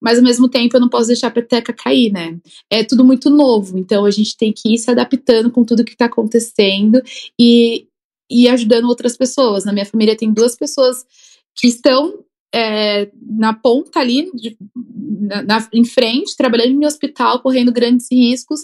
mas 0.00 0.18
ao 0.18 0.24
mesmo 0.24 0.48
tempo 0.48 0.76
eu 0.76 0.80
não 0.80 0.88
posso 0.88 1.08
deixar 1.08 1.28
a 1.28 1.32
peteca 1.32 1.72
cair, 1.72 2.12
né? 2.12 2.38
É 2.70 2.84
tudo 2.84 3.04
muito 3.04 3.28
novo, 3.28 3.76
então 3.76 4.04
a 4.04 4.10
gente 4.10 4.36
tem 4.36 4.52
que 4.52 4.74
ir 4.74 4.78
se 4.78 4.90
adaptando 4.90 5.50
com 5.50 5.64
tudo 5.64 5.84
que 5.84 5.96
tá 5.96 6.04
acontecendo 6.04 7.02
e, 7.38 7.88
e 8.30 8.48
ajudando 8.48 8.84
outras 8.84 9.16
pessoas. 9.16 9.64
Na 9.64 9.72
minha 9.72 9.86
família 9.86 10.16
tem 10.16 10.32
duas 10.32 10.54
pessoas 10.54 11.04
que 11.56 11.66
estão 11.66 12.24
é, 12.54 13.10
na 13.20 13.52
ponta 13.52 13.98
ali, 13.98 14.30
de, 14.32 14.56
na, 15.20 15.42
na, 15.42 15.68
em 15.72 15.84
frente, 15.84 16.36
trabalhando 16.36 16.80
em 16.80 16.86
hospital, 16.86 17.40
correndo 17.40 17.72
grandes 17.72 18.06
riscos, 18.10 18.60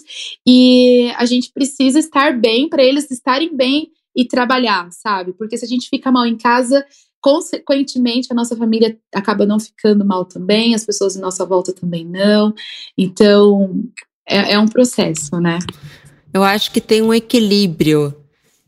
e 0.47 1.11
a 1.17 1.25
gente 1.25 1.51
precisa 1.53 1.99
estar 1.99 2.39
bem 2.39 2.69
para 2.69 2.81
eles 2.81 3.11
estarem 3.11 3.53
bem 3.53 3.91
e 4.15 4.25
trabalhar, 4.25 4.89
sabe? 4.91 5.33
Porque 5.33 5.57
se 5.57 5.65
a 5.65 5.67
gente 5.67 5.89
fica 5.89 6.09
mal 6.09 6.25
em 6.25 6.37
casa, 6.37 6.85
consequentemente 7.19 8.29
a 8.31 8.35
nossa 8.35 8.55
família 8.55 8.97
acaba 9.13 9.45
não 9.45 9.59
ficando 9.59 10.05
mal 10.05 10.23
também, 10.23 10.73
as 10.73 10.85
pessoas 10.85 11.17
em 11.17 11.21
nossa 11.21 11.45
volta 11.45 11.73
também 11.73 12.05
não. 12.05 12.53
Então 12.97 13.83
é, 14.25 14.53
é 14.53 14.59
um 14.59 14.67
processo, 14.67 15.37
né? 15.41 15.59
Eu 16.33 16.43
acho 16.43 16.71
que 16.71 16.79
tem 16.79 17.01
um 17.01 17.13
equilíbrio 17.13 18.15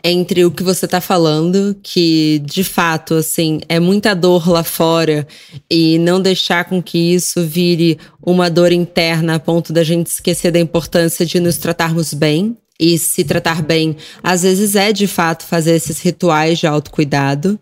entre 0.03 0.43
o 0.43 0.51
que 0.51 0.63
você 0.63 0.85
tá 0.85 0.99
falando, 0.99 1.77
que 1.81 2.41
de 2.43 2.63
fato, 2.63 3.13
assim, 3.13 3.61
é 3.69 3.79
muita 3.79 4.13
dor 4.13 4.49
lá 4.49 4.63
fora, 4.63 5.25
e 5.69 5.97
não 5.99 6.21
deixar 6.21 6.65
com 6.65 6.83
que 6.83 6.97
isso 6.97 7.41
vire 7.45 7.97
uma 8.21 8.49
dor 8.49 8.73
interna 8.73 9.35
a 9.35 9.39
ponto 9.39 9.71
da 9.71 9.83
gente 9.83 10.07
esquecer 10.07 10.51
da 10.51 10.59
importância 10.59 11.25
de 11.25 11.39
nos 11.39 11.57
tratarmos 11.57 12.13
bem. 12.13 12.57
E 12.79 12.97
se 12.97 13.23
tratar 13.23 13.61
bem, 13.61 13.95
às 14.21 14.41
vezes 14.41 14.75
é 14.75 14.91
de 14.91 15.07
fato 15.07 15.45
fazer 15.45 15.75
esses 15.75 15.99
rituais 15.99 16.59
de 16.59 16.67
autocuidado. 16.67 17.57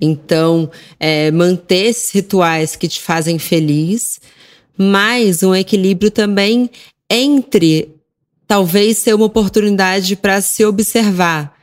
Então, 0.00 0.70
é, 0.98 1.30
manter 1.30 1.86
esses 1.86 2.10
rituais 2.12 2.76
que 2.76 2.88
te 2.88 3.02
fazem 3.02 3.38
feliz, 3.38 4.20
mas 4.78 5.42
um 5.42 5.54
equilíbrio 5.54 6.10
também 6.10 6.70
entre 7.10 7.94
talvez 8.46 8.98
ser 8.98 9.14
uma 9.14 9.26
oportunidade 9.26 10.16
para 10.16 10.40
se 10.40 10.64
observar 10.64 11.53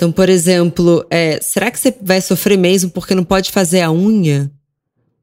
então, 0.00 0.10
por 0.10 0.30
exemplo, 0.30 1.04
é, 1.10 1.38
será 1.42 1.70
que 1.70 1.78
você 1.78 1.94
vai 2.00 2.22
sofrer 2.22 2.56
mesmo 2.56 2.88
porque 2.88 3.14
não 3.14 3.22
pode 3.22 3.52
fazer 3.52 3.82
a 3.82 3.92
unha? 3.92 4.50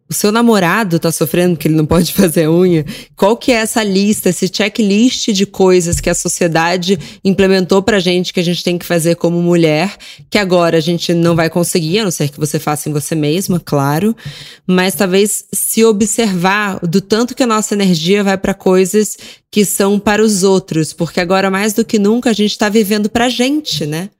O 0.07 0.13
seu 0.13 0.32
namorado 0.32 0.99
tá 0.99 1.11
sofrendo 1.11 1.55
porque 1.55 1.67
ele 1.67 1.73
não 1.73 1.86
pode 1.88 2.13
fazer 2.13 2.43
a 2.43 2.51
unha? 2.51 2.86
Qual 3.15 3.36
que 3.36 3.51
é 3.51 3.55
essa 3.55 3.82
lista, 3.82 4.30
esse 4.30 4.47
checklist 4.47 5.30
de 5.30 5.47
coisas 5.47 5.99
que 5.99 6.11
a 6.11 6.13
sociedade 6.13 6.99
implementou 7.25 7.82
pra 7.82 7.97
gente 7.97 8.32
que 8.32 8.39
a 8.39 8.43
gente 8.43 8.63
tem 8.63 8.78
que 8.78 8.86
fazer 8.86 9.15
como 9.15 9.41
mulher, 9.41 9.97
que 10.30 10.38
agora 10.38 10.78
a 10.78 10.80
gente 10.80 11.11
não 11.11 11.36
vai 11.36 11.49
conseguir, 11.49 11.97
a 11.97 12.03
não 12.03 12.11
ser 12.11 12.30
que 12.30 12.39
você 12.39 12.59
faça 12.59 12.88
em 12.88 12.93
você 12.93 13.15
mesma, 13.15 13.59
claro, 13.59 14.15
mas 14.67 14.93
talvez 14.93 15.45
se 15.51 15.84
observar 15.84 16.80
do 16.86 17.01
tanto 17.01 17.34
que 17.34 17.41
a 17.41 17.47
nossa 17.47 17.73
energia 17.73 18.23
vai 18.23 18.38
para 18.38 18.53
coisas 18.53 19.17
que 19.51 19.65
são 19.65 19.97
para 19.97 20.21
os 20.21 20.43
outros, 20.43 20.93
porque 20.93 21.19
agora 21.19 21.49
mais 21.49 21.73
do 21.73 21.84
que 21.84 21.97
nunca 21.97 22.30
a 22.30 22.34
gente 22.34 22.55
tá 22.55 22.69
vivendo 22.69 23.09
pra 23.09 23.28
gente, 23.28 23.84
né? 23.88 24.11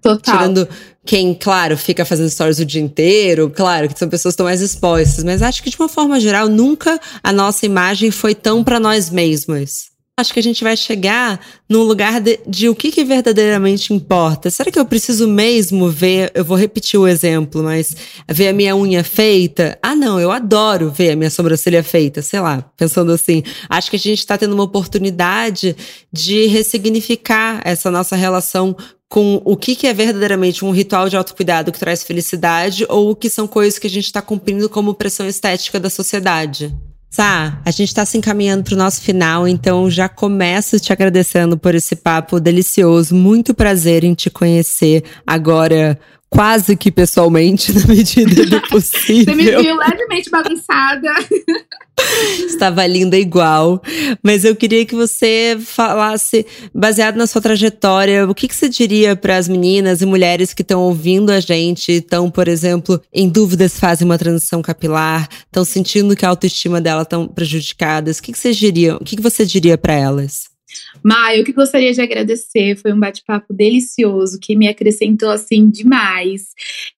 Total. 0.00 0.36
Tirando 0.36 0.68
quem, 1.04 1.34
claro, 1.34 1.76
fica 1.76 2.04
fazendo 2.04 2.28
stories 2.28 2.58
o 2.58 2.64
dia 2.64 2.82
inteiro, 2.82 3.50
claro 3.54 3.88
que 3.88 3.98
são 3.98 4.08
pessoas 4.08 4.32
que 4.32 4.36
estão 4.36 4.46
mais 4.46 4.60
expostas, 4.60 5.24
mas 5.24 5.42
acho 5.42 5.62
que 5.62 5.70
de 5.70 5.76
uma 5.78 5.88
forma 5.88 6.20
geral 6.20 6.48
nunca 6.48 7.00
a 7.22 7.32
nossa 7.32 7.64
imagem 7.64 8.10
foi 8.10 8.34
tão 8.34 8.62
para 8.62 8.78
nós 8.78 9.08
mesmas. 9.08 9.88
Acho 10.18 10.34
que 10.34 10.40
a 10.40 10.42
gente 10.42 10.64
vai 10.64 10.76
chegar 10.76 11.40
num 11.68 11.84
lugar 11.84 12.20
de, 12.20 12.40
de, 12.44 12.68
o 12.68 12.74
que, 12.74 12.90
que 12.90 13.04
verdadeiramente 13.04 13.94
importa. 13.94 14.50
Será 14.50 14.68
que 14.68 14.76
eu 14.76 14.84
preciso 14.84 15.28
mesmo 15.28 15.88
ver? 15.88 16.32
Eu 16.34 16.44
vou 16.44 16.56
repetir 16.56 16.98
o 16.98 17.06
exemplo, 17.06 17.62
mas 17.62 17.94
ver 18.28 18.48
a 18.48 18.52
minha 18.52 18.74
unha 18.74 19.04
feita? 19.04 19.78
Ah, 19.80 19.94
não, 19.94 20.18
eu 20.18 20.32
adoro 20.32 20.90
ver 20.90 21.12
a 21.12 21.16
minha 21.16 21.30
sobrancelha 21.30 21.84
feita, 21.84 22.20
sei 22.20 22.40
lá, 22.40 22.68
pensando 22.76 23.12
assim. 23.12 23.44
Acho 23.70 23.90
que 23.90 23.96
a 23.96 24.00
gente 24.00 24.18
está 24.18 24.36
tendo 24.36 24.54
uma 24.54 24.64
oportunidade 24.64 25.76
de 26.12 26.46
ressignificar 26.48 27.62
essa 27.64 27.88
nossa 27.88 28.16
relação 28.16 28.76
com 29.08 29.40
o 29.44 29.56
que, 29.56 29.74
que 29.74 29.86
é 29.86 29.94
verdadeiramente 29.94 30.64
um 30.64 30.70
ritual 30.70 31.08
de 31.08 31.16
autocuidado 31.16 31.72
que 31.72 31.78
traz 31.78 32.02
felicidade 32.02 32.84
ou 32.88 33.10
o 33.10 33.16
que 33.16 33.30
são 33.30 33.46
coisas 33.46 33.78
que 33.78 33.86
a 33.86 33.90
gente 33.90 34.04
está 34.04 34.20
cumprindo 34.20 34.68
como 34.68 34.94
pressão 34.94 35.26
estética 35.26 35.80
da 35.80 35.88
sociedade. 35.88 36.74
Sá, 37.10 37.58
a 37.64 37.70
gente 37.70 37.88
está 37.88 38.04
se 38.04 38.18
encaminhando 38.18 38.62
para 38.62 38.74
o 38.74 38.78
nosso 38.78 39.00
final, 39.00 39.48
então 39.48 39.90
já 39.90 40.10
começo 40.10 40.78
te 40.78 40.92
agradecendo 40.92 41.56
por 41.56 41.74
esse 41.74 41.96
papo 41.96 42.38
delicioso. 42.38 43.14
Muito 43.14 43.54
prazer 43.54 44.04
em 44.04 44.12
te 44.12 44.28
conhecer 44.28 45.02
agora 45.26 45.98
quase 46.30 46.76
que 46.76 46.90
pessoalmente, 46.90 47.72
na 47.76 47.86
medida 47.86 48.46
do 48.46 48.60
possível. 48.68 49.34
Você 49.34 49.34
me 49.34 49.62
viu 49.62 49.76
levemente 49.76 50.30
bagunçada. 50.30 51.08
Estava 52.46 52.86
linda 52.86 53.16
igual. 53.16 53.82
Mas 54.22 54.44
eu 54.44 54.54
queria 54.54 54.86
que 54.86 54.94
você 54.94 55.58
falasse, 55.60 56.46
baseado 56.72 57.16
na 57.16 57.26
sua 57.26 57.42
trajetória, 57.42 58.28
o 58.28 58.34
que, 58.34 58.46
que 58.46 58.54
você 58.54 58.68
diria 58.68 59.16
para 59.16 59.36
as 59.36 59.48
meninas 59.48 60.00
e 60.00 60.06
mulheres 60.06 60.54
que 60.54 60.62
estão 60.62 60.80
ouvindo 60.82 61.30
a 61.30 61.40
gente, 61.40 61.90
estão, 61.90 62.30
por 62.30 62.46
exemplo, 62.46 63.00
em 63.12 63.28
dúvidas, 63.28 63.78
fazem 63.78 64.04
uma 64.04 64.18
transição 64.18 64.62
capilar, 64.62 65.28
estão 65.46 65.64
sentindo 65.64 66.14
que 66.14 66.24
a 66.24 66.28
autoestima 66.28 66.80
dela 66.80 67.02
estão 67.02 67.26
prejudicadas. 67.26 68.18
O 68.18 68.22
que, 68.22 68.32
que 68.32 68.38
você 68.38 68.52
diria? 68.52 68.96
O 68.96 69.04
que, 69.04 69.16
que 69.16 69.22
você 69.22 69.44
diria 69.44 69.76
para 69.76 69.94
elas? 69.94 70.57
Ma, 71.02 71.34
eu 71.34 71.44
que 71.44 71.52
gostaria 71.52 71.92
de 71.92 72.00
agradecer, 72.00 72.76
foi 72.76 72.92
um 72.92 73.00
bate-papo 73.00 73.52
delicioso, 73.52 74.38
que 74.40 74.56
me 74.56 74.68
acrescentou, 74.68 75.30
assim, 75.30 75.68
demais. 75.68 76.48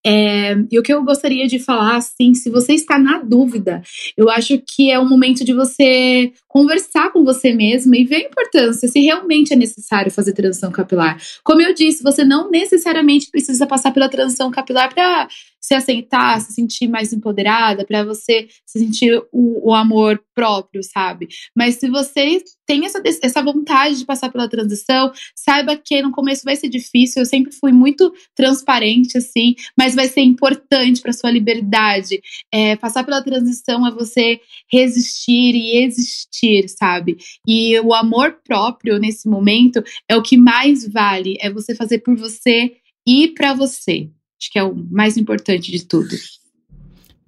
É, 0.05 0.57
e 0.71 0.79
o 0.79 0.83
que 0.83 0.93
eu 0.93 1.05
gostaria 1.05 1.47
de 1.47 1.59
falar, 1.59 1.97
assim, 1.97 2.35
se 2.35 2.51
você 2.51 2.73
está 2.73 2.99
na 2.99 3.19
dúvida, 3.19 3.83
eu 4.17 4.29
acho 4.31 4.61
que 4.67 4.91
é 4.91 4.99
o 4.99 5.09
momento 5.09 5.45
de 5.45 5.53
você 5.53 6.33
conversar 6.51 7.13
com 7.13 7.25
você 7.25 7.55
mesma 7.55 7.97
e 7.97 8.05
ver 8.05 8.17
a 8.17 8.29
importância, 8.29 8.89
se 8.89 8.99
realmente 8.99 9.53
é 9.53 9.57
necessário 9.57 10.11
fazer 10.11 10.33
transição 10.33 10.73
capilar. 10.73 11.17
Como 11.45 11.63
eu 11.63 11.73
disse, 11.73 12.03
você 12.03 12.25
não 12.25 12.51
necessariamente 12.51 13.31
precisa 13.31 13.69
passar 13.69 13.93
pela 13.93 14.09
transição 14.09 14.51
capilar 14.51 14.93
para 14.93 15.29
se 15.61 15.75
aceitar, 15.75 16.41
se 16.41 16.55
sentir 16.55 16.89
mais 16.89 17.13
empoderada, 17.13 17.85
para 17.85 18.03
você 18.03 18.49
se 18.65 18.79
sentir 18.79 19.23
o, 19.31 19.71
o, 19.71 19.75
amor 19.75 20.21
próprio, 20.35 20.83
sabe? 20.83 21.29
Mas 21.55 21.77
se 21.77 21.89
você 21.89 22.43
tem 22.67 22.87
essa, 22.87 23.03
essa 23.23 23.43
vontade 23.43 23.99
de 23.99 24.07
passar 24.07 24.31
pela 24.31 24.49
transição, 24.49 25.13
saiba 25.37 25.77
que 25.77 26.01
no 26.01 26.13
começo 26.13 26.43
vai 26.45 26.57
ser 26.57 26.69
difícil. 26.69 27.21
Eu 27.21 27.27
sempre 27.27 27.53
fui 27.53 27.73
muito 27.73 28.13
transparente, 28.35 29.19
assim, 29.19 29.55
mas 29.77 29.95
vai 29.95 30.09
ser 30.09 30.23
importante 30.23 31.03
para 31.03 31.13
sua 31.13 31.31
liberdade. 31.31 32.21
É, 32.51 32.77
passar 32.77 33.05
pela 33.05 33.23
transição 33.23 33.87
é 33.87 33.91
você 33.91 34.41
resistir 34.71 35.55
e 35.55 35.85
existir, 35.85 36.40
sabe? 36.69 37.19
E 37.47 37.79
o 37.81 37.95
amor 37.95 38.39
próprio 38.45 38.99
nesse 38.99 39.29
momento 39.29 39.83
é 40.09 40.17
o 40.17 40.23
que 40.23 40.37
mais 40.37 40.87
vale, 40.87 41.37
é 41.41 41.51
você 41.51 41.75
fazer 41.75 41.99
por 41.99 42.17
você 42.17 42.73
e 43.07 43.29
para 43.29 43.55
você. 43.55 44.11
Acho 44.41 44.51
que 44.51 44.59
é 44.59 44.65
o 44.65 44.75
mais 44.75 45.17
importante 45.17 45.71
de 45.71 45.85
tudo. 45.85 46.17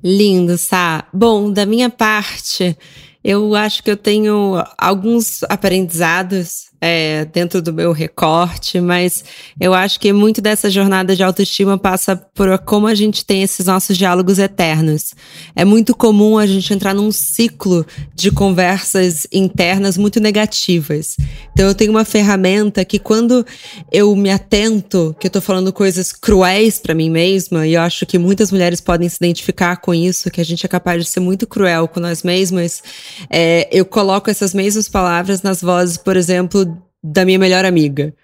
Lindo, 0.02 0.58
Sá. 0.58 1.08
Bom, 1.12 1.52
da 1.52 1.64
minha 1.64 1.88
parte, 1.88 2.76
eu 3.22 3.54
acho 3.54 3.82
que 3.82 3.90
eu 3.90 3.96
tenho 3.96 4.54
alguns 4.76 5.42
aprendizados 5.44 6.71
é, 6.84 7.24
dentro 7.26 7.62
do 7.62 7.72
meu 7.72 7.92
recorte, 7.92 8.80
mas 8.80 9.24
eu 9.60 9.72
acho 9.72 10.00
que 10.00 10.12
muito 10.12 10.42
dessa 10.42 10.68
jornada 10.68 11.14
de 11.14 11.22
autoestima 11.22 11.78
passa 11.78 12.16
por 12.16 12.58
como 12.58 12.88
a 12.88 12.94
gente 12.94 13.24
tem 13.24 13.44
esses 13.44 13.66
nossos 13.66 13.96
diálogos 13.96 14.40
eternos. 14.40 15.14
É 15.54 15.64
muito 15.64 15.94
comum 15.94 16.36
a 16.36 16.44
gente 16.44 16.74
entrar 16.74 16.92
num 16.92 17.12
ciclo 17.12 17.86
de 18.16 18.32
conversas 18.32 19.28
internas 19.30 19.96
muito 19.96 20.18
negativas. 20.18 21.16
Então 21.52 21.68
eu 21.68 21.74
tenho 21.74 21.92
uma 21.92 22.04
ferramenta 22.04 22.84
que 22.84 22.98
quando 22.98 23.46
eu 23.92 24.16
me 24.16 24.30
atento, 24.30 25.14
que 25.20 25.28
eu 25.28 25.30
tô 25.30 25.40
falando 25.40 25.72
coisas 25.72 26.12
cruéis 26.12 26.80
para 26.80 26.96
mim 26.96 27.08
mesma, 27.08 27.64
e 27.64 27.74
eu 27.74 27.80
acho 27.80 28.04
que 28.04 28.18
muitas 28.18 28.50
mulheres 28.50 28.80
podem 28.80 29.08
se 29.08 29.18
identificar 29.20 29.76
com 29.76 29.94
isso, 29.94 30.32
que 30.32 30.40
a 30.40 30.44
gente 30.44 30.66
é 30.66 30.68
capaz 30.68 31.04
de 31.04 31.08
ser 31.08 31.20
muito 31.20 31.46
cruel 31.46 31.86
com 31.86 32.00
nós 32.00 32.24
mesmas, 32.24 32.82
é, 33.30 33.68
eu 33.70 33.84
coloco 33.84 34.28
essas 34.28 34.52
mesmas 34.52 34.88
palavras 34.88 35.42
nas 35.42 35.60
vozes, 35.62 35.96
por 35.96 36.16
exemplo, 36.16 36.71
da 37.02 37.24
minha 37.24 37.38
melhor 37.38 37.64
amiga. 37.64 38.14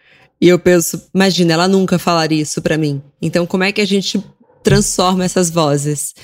E 0.41 0.49
eu 0.49 0.59
penso, 0.59 1.03
imagina, 1.13 1.55
ela 1.55 1.67
nunca 1.69 1.99
falaria 1.99 2.43
isso 2.43 2.63
para 2.63 2.79
mim. 2.79 3.03
Então, 3.21 3.45
como 3.45 3.65
é 3.65 3.73
que 3.73 3.81
a 3.81 3.87
gente 3.87 4.23
transforma 4.63 5.25
essas 5.25 5.51
vozes? 5.51 6.15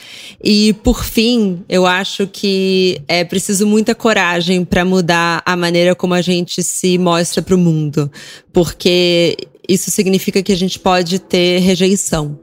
E 0.43 0.73
por 0.85 1.05
fim, 1.05 1.65
eu 1.69 1.85
acho 1.85 2.27
que 2.27 3.01
é 3.09 3.25
preciso 3.25 3.67
muita 3.67 3.95
coragem 3.95 4.65
para 4.65 4.85
mudar 4.85 5.43
a 5.45 5.57
maneira 5.57 5.95
como 5.95 6.15
a 6.15 6.23
gente 6.23 6.63
se 6.63 6.97
mostra 6.97 7.43
para 7.43 7.57
o 7.57 7.59
mundo, 7.59 8.11
porque 8.53 9.37
isso 9.69 9.91
significa 9.91 10.43
que 10.43 10.53
a 10.53 10.57
gente 10.57 10.79
pode 10.79 11.19
ter 11.19 11.59
rejeição. 11.61 12.39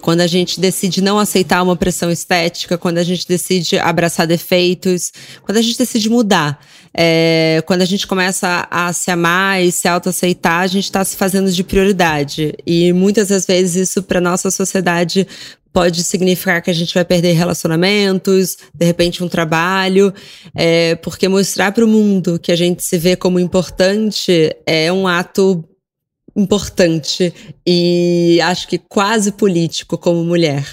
Quando 0.00 0.20
a 0.20 0.26
gente 0.26 0.60
decide 0.60 1.02
não 1.02 1.18
aceitar 1.18 1.62
uma 1.62 1.76
pressão 1.76 2.10
estética, 2.10 2.78
quando 2.78 2.98
a 2.98 3.02
gente 3.02 3.26
decide 3.26 3.78
abraçar 3.78 4.26
defeitos, 4.26 5.12
quando 5.42 5.58
a 5.58 5.62
gente 5.62 5.76
decide 5.76 6.08
mudar. 6.08 6.58
É, 6.92 7.62
quando 7.66 7.82
a 7.82 7.84
gente 7.84 8.06
começa 8.06 8.66
a, 8.70 8.92
se 8.92 9.10
amar 9.10 9.62
e 9.62 9.70
se 9.70 9.86
autoaceitar, 9.86 10.62
a 10.62 10.66
gente 10.66 10.84
está 10.84 11.04
se 11.04 11.16
fazendo 11.16 11.50
de 11.50 11.62
prioridade. 11.62 12.54
E 12.66 12.92
muitas 12.92 13.28
das 13.28 13.46
vezes 13.46 13.88
isso 13.88 14.02
para 14.02 14.20
nossa 14.20 14.50
sociedade 14.50 15.26
pode 15.72 16.02
significar 16.02 16.60
que 16.60 16.70
a 16.70 16.74
gente 16.74 16.92
vai 16.92 17.04
perder 17.04 17.32
relacionamentos, 17.32 18.56
de 18.74 18.84
repente 18.84 19.22
um 19.22 19.28
trabalho, 19.28 20.12
é, 20.54 20.96
porque 20.96 21.28
mostrar 21.28 21.72
para 21.72 21.84
o 21.84 21.88
mundo 21.88 22.40
que 22.40 22.50
a 22.50 22.56
gente 22.56 22.82
se 22.82 22.98
vê 22.98 23.14
como 23.14 23.38
importante 23.38 24.54
é 24.66 24.92
um 24.92 25.06
ato 25.06 25.64
importante 26.36 27.32
e 27.66 28.40
acho 28.42 28.66
que 28.68 28.78
quase 28.78 29.32
político 29.32 29.96
como 29.96 30.24
mulher. 30.24 30.66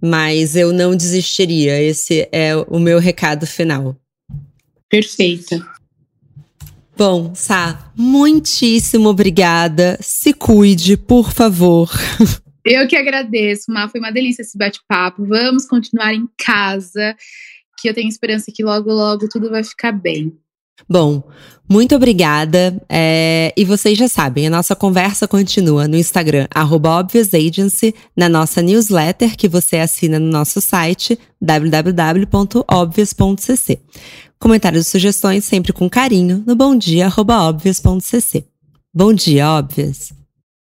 Mas 0.00 0.56
eu 0.56 0.72
não 0.72 0.96
desistiria. 0.96 1.80
Esse 1.80 2.28
é 2.32 2.56
o 2.56 2.80
meu 2.80 2.98
recado 2.98 3.46
final. 3.46 3.96
Perfeita. 4.92 5.58
Bom, 6.94 7.34
Sá, 7.34 7.90
muitíssimo 7.96 9.08
obrigada. 9.08 9.98
Se 10.02 10.34
cuide, 10.34 10.98
por 10.98 11.32
favor. 11.32 11.90
Eu 12.62 12.86
que 12.86 12.94
agradeço, 12.94 13.72
Má. 13.72 13.88
Foi 13.88 13.98
uma 13.98 14.12
delícia 14.12 14.42
esse 14.42 14.58
bate-papo. 14.58 15.24
Vamos 15.24 15.64
continuar 15.64 16.12
em 16.12 16.28
casa, 16.36 17.16
que 17.78 17.88
eu 17.88 17.94
tenho 17.94 18.08
esperança 18.08 18.52
que 18.54 18.62
logo, 18.62 18.92
logo 18.92 19.28
tudo 19.28 19.50
vai 19.50 19.64
ficar 19.64 19.92
bem. 19.92 20.32
Bom, 20.88 21.22
muito 21.68 21.94
obrigada. 21.94 22.82
É, 22.88 23.52
e 23.56 23.64
vocês 23.64 23.96
já 23.96 24.08
sabem, 24.08 24.44
a 24.46 24.50
nossa 24.50 24.74
conversa 24.76 25.28
continua 25.28 25.88
no 25.88 25.96
Instagram, 25.96 26.46
@obviousagency, 26.54 27.94
na 28.16 28.28
nossa 28.28 28.60
newsletter 28.60 29.34
que 29.36 29.48
você 29.48 29.78
assina 29.78 30.18
no 30.18 30.30
nosso 30.30 30.60
site 30.60 31.18
www.obvious.cc. 31.40 33.78
Comentários 34.38 34.86
e 34.86 34.90
sugestões 34.90 35.44
sempre 35.44 35.72
com 35.72 35.88
carinho 35.88 36.44
no 36.46 36.54
bomdia@obvious.cc. 36.54 38.44
Bom 38.94 39.12
dia, 39.12 39.48
óbvias! 39.48 40.21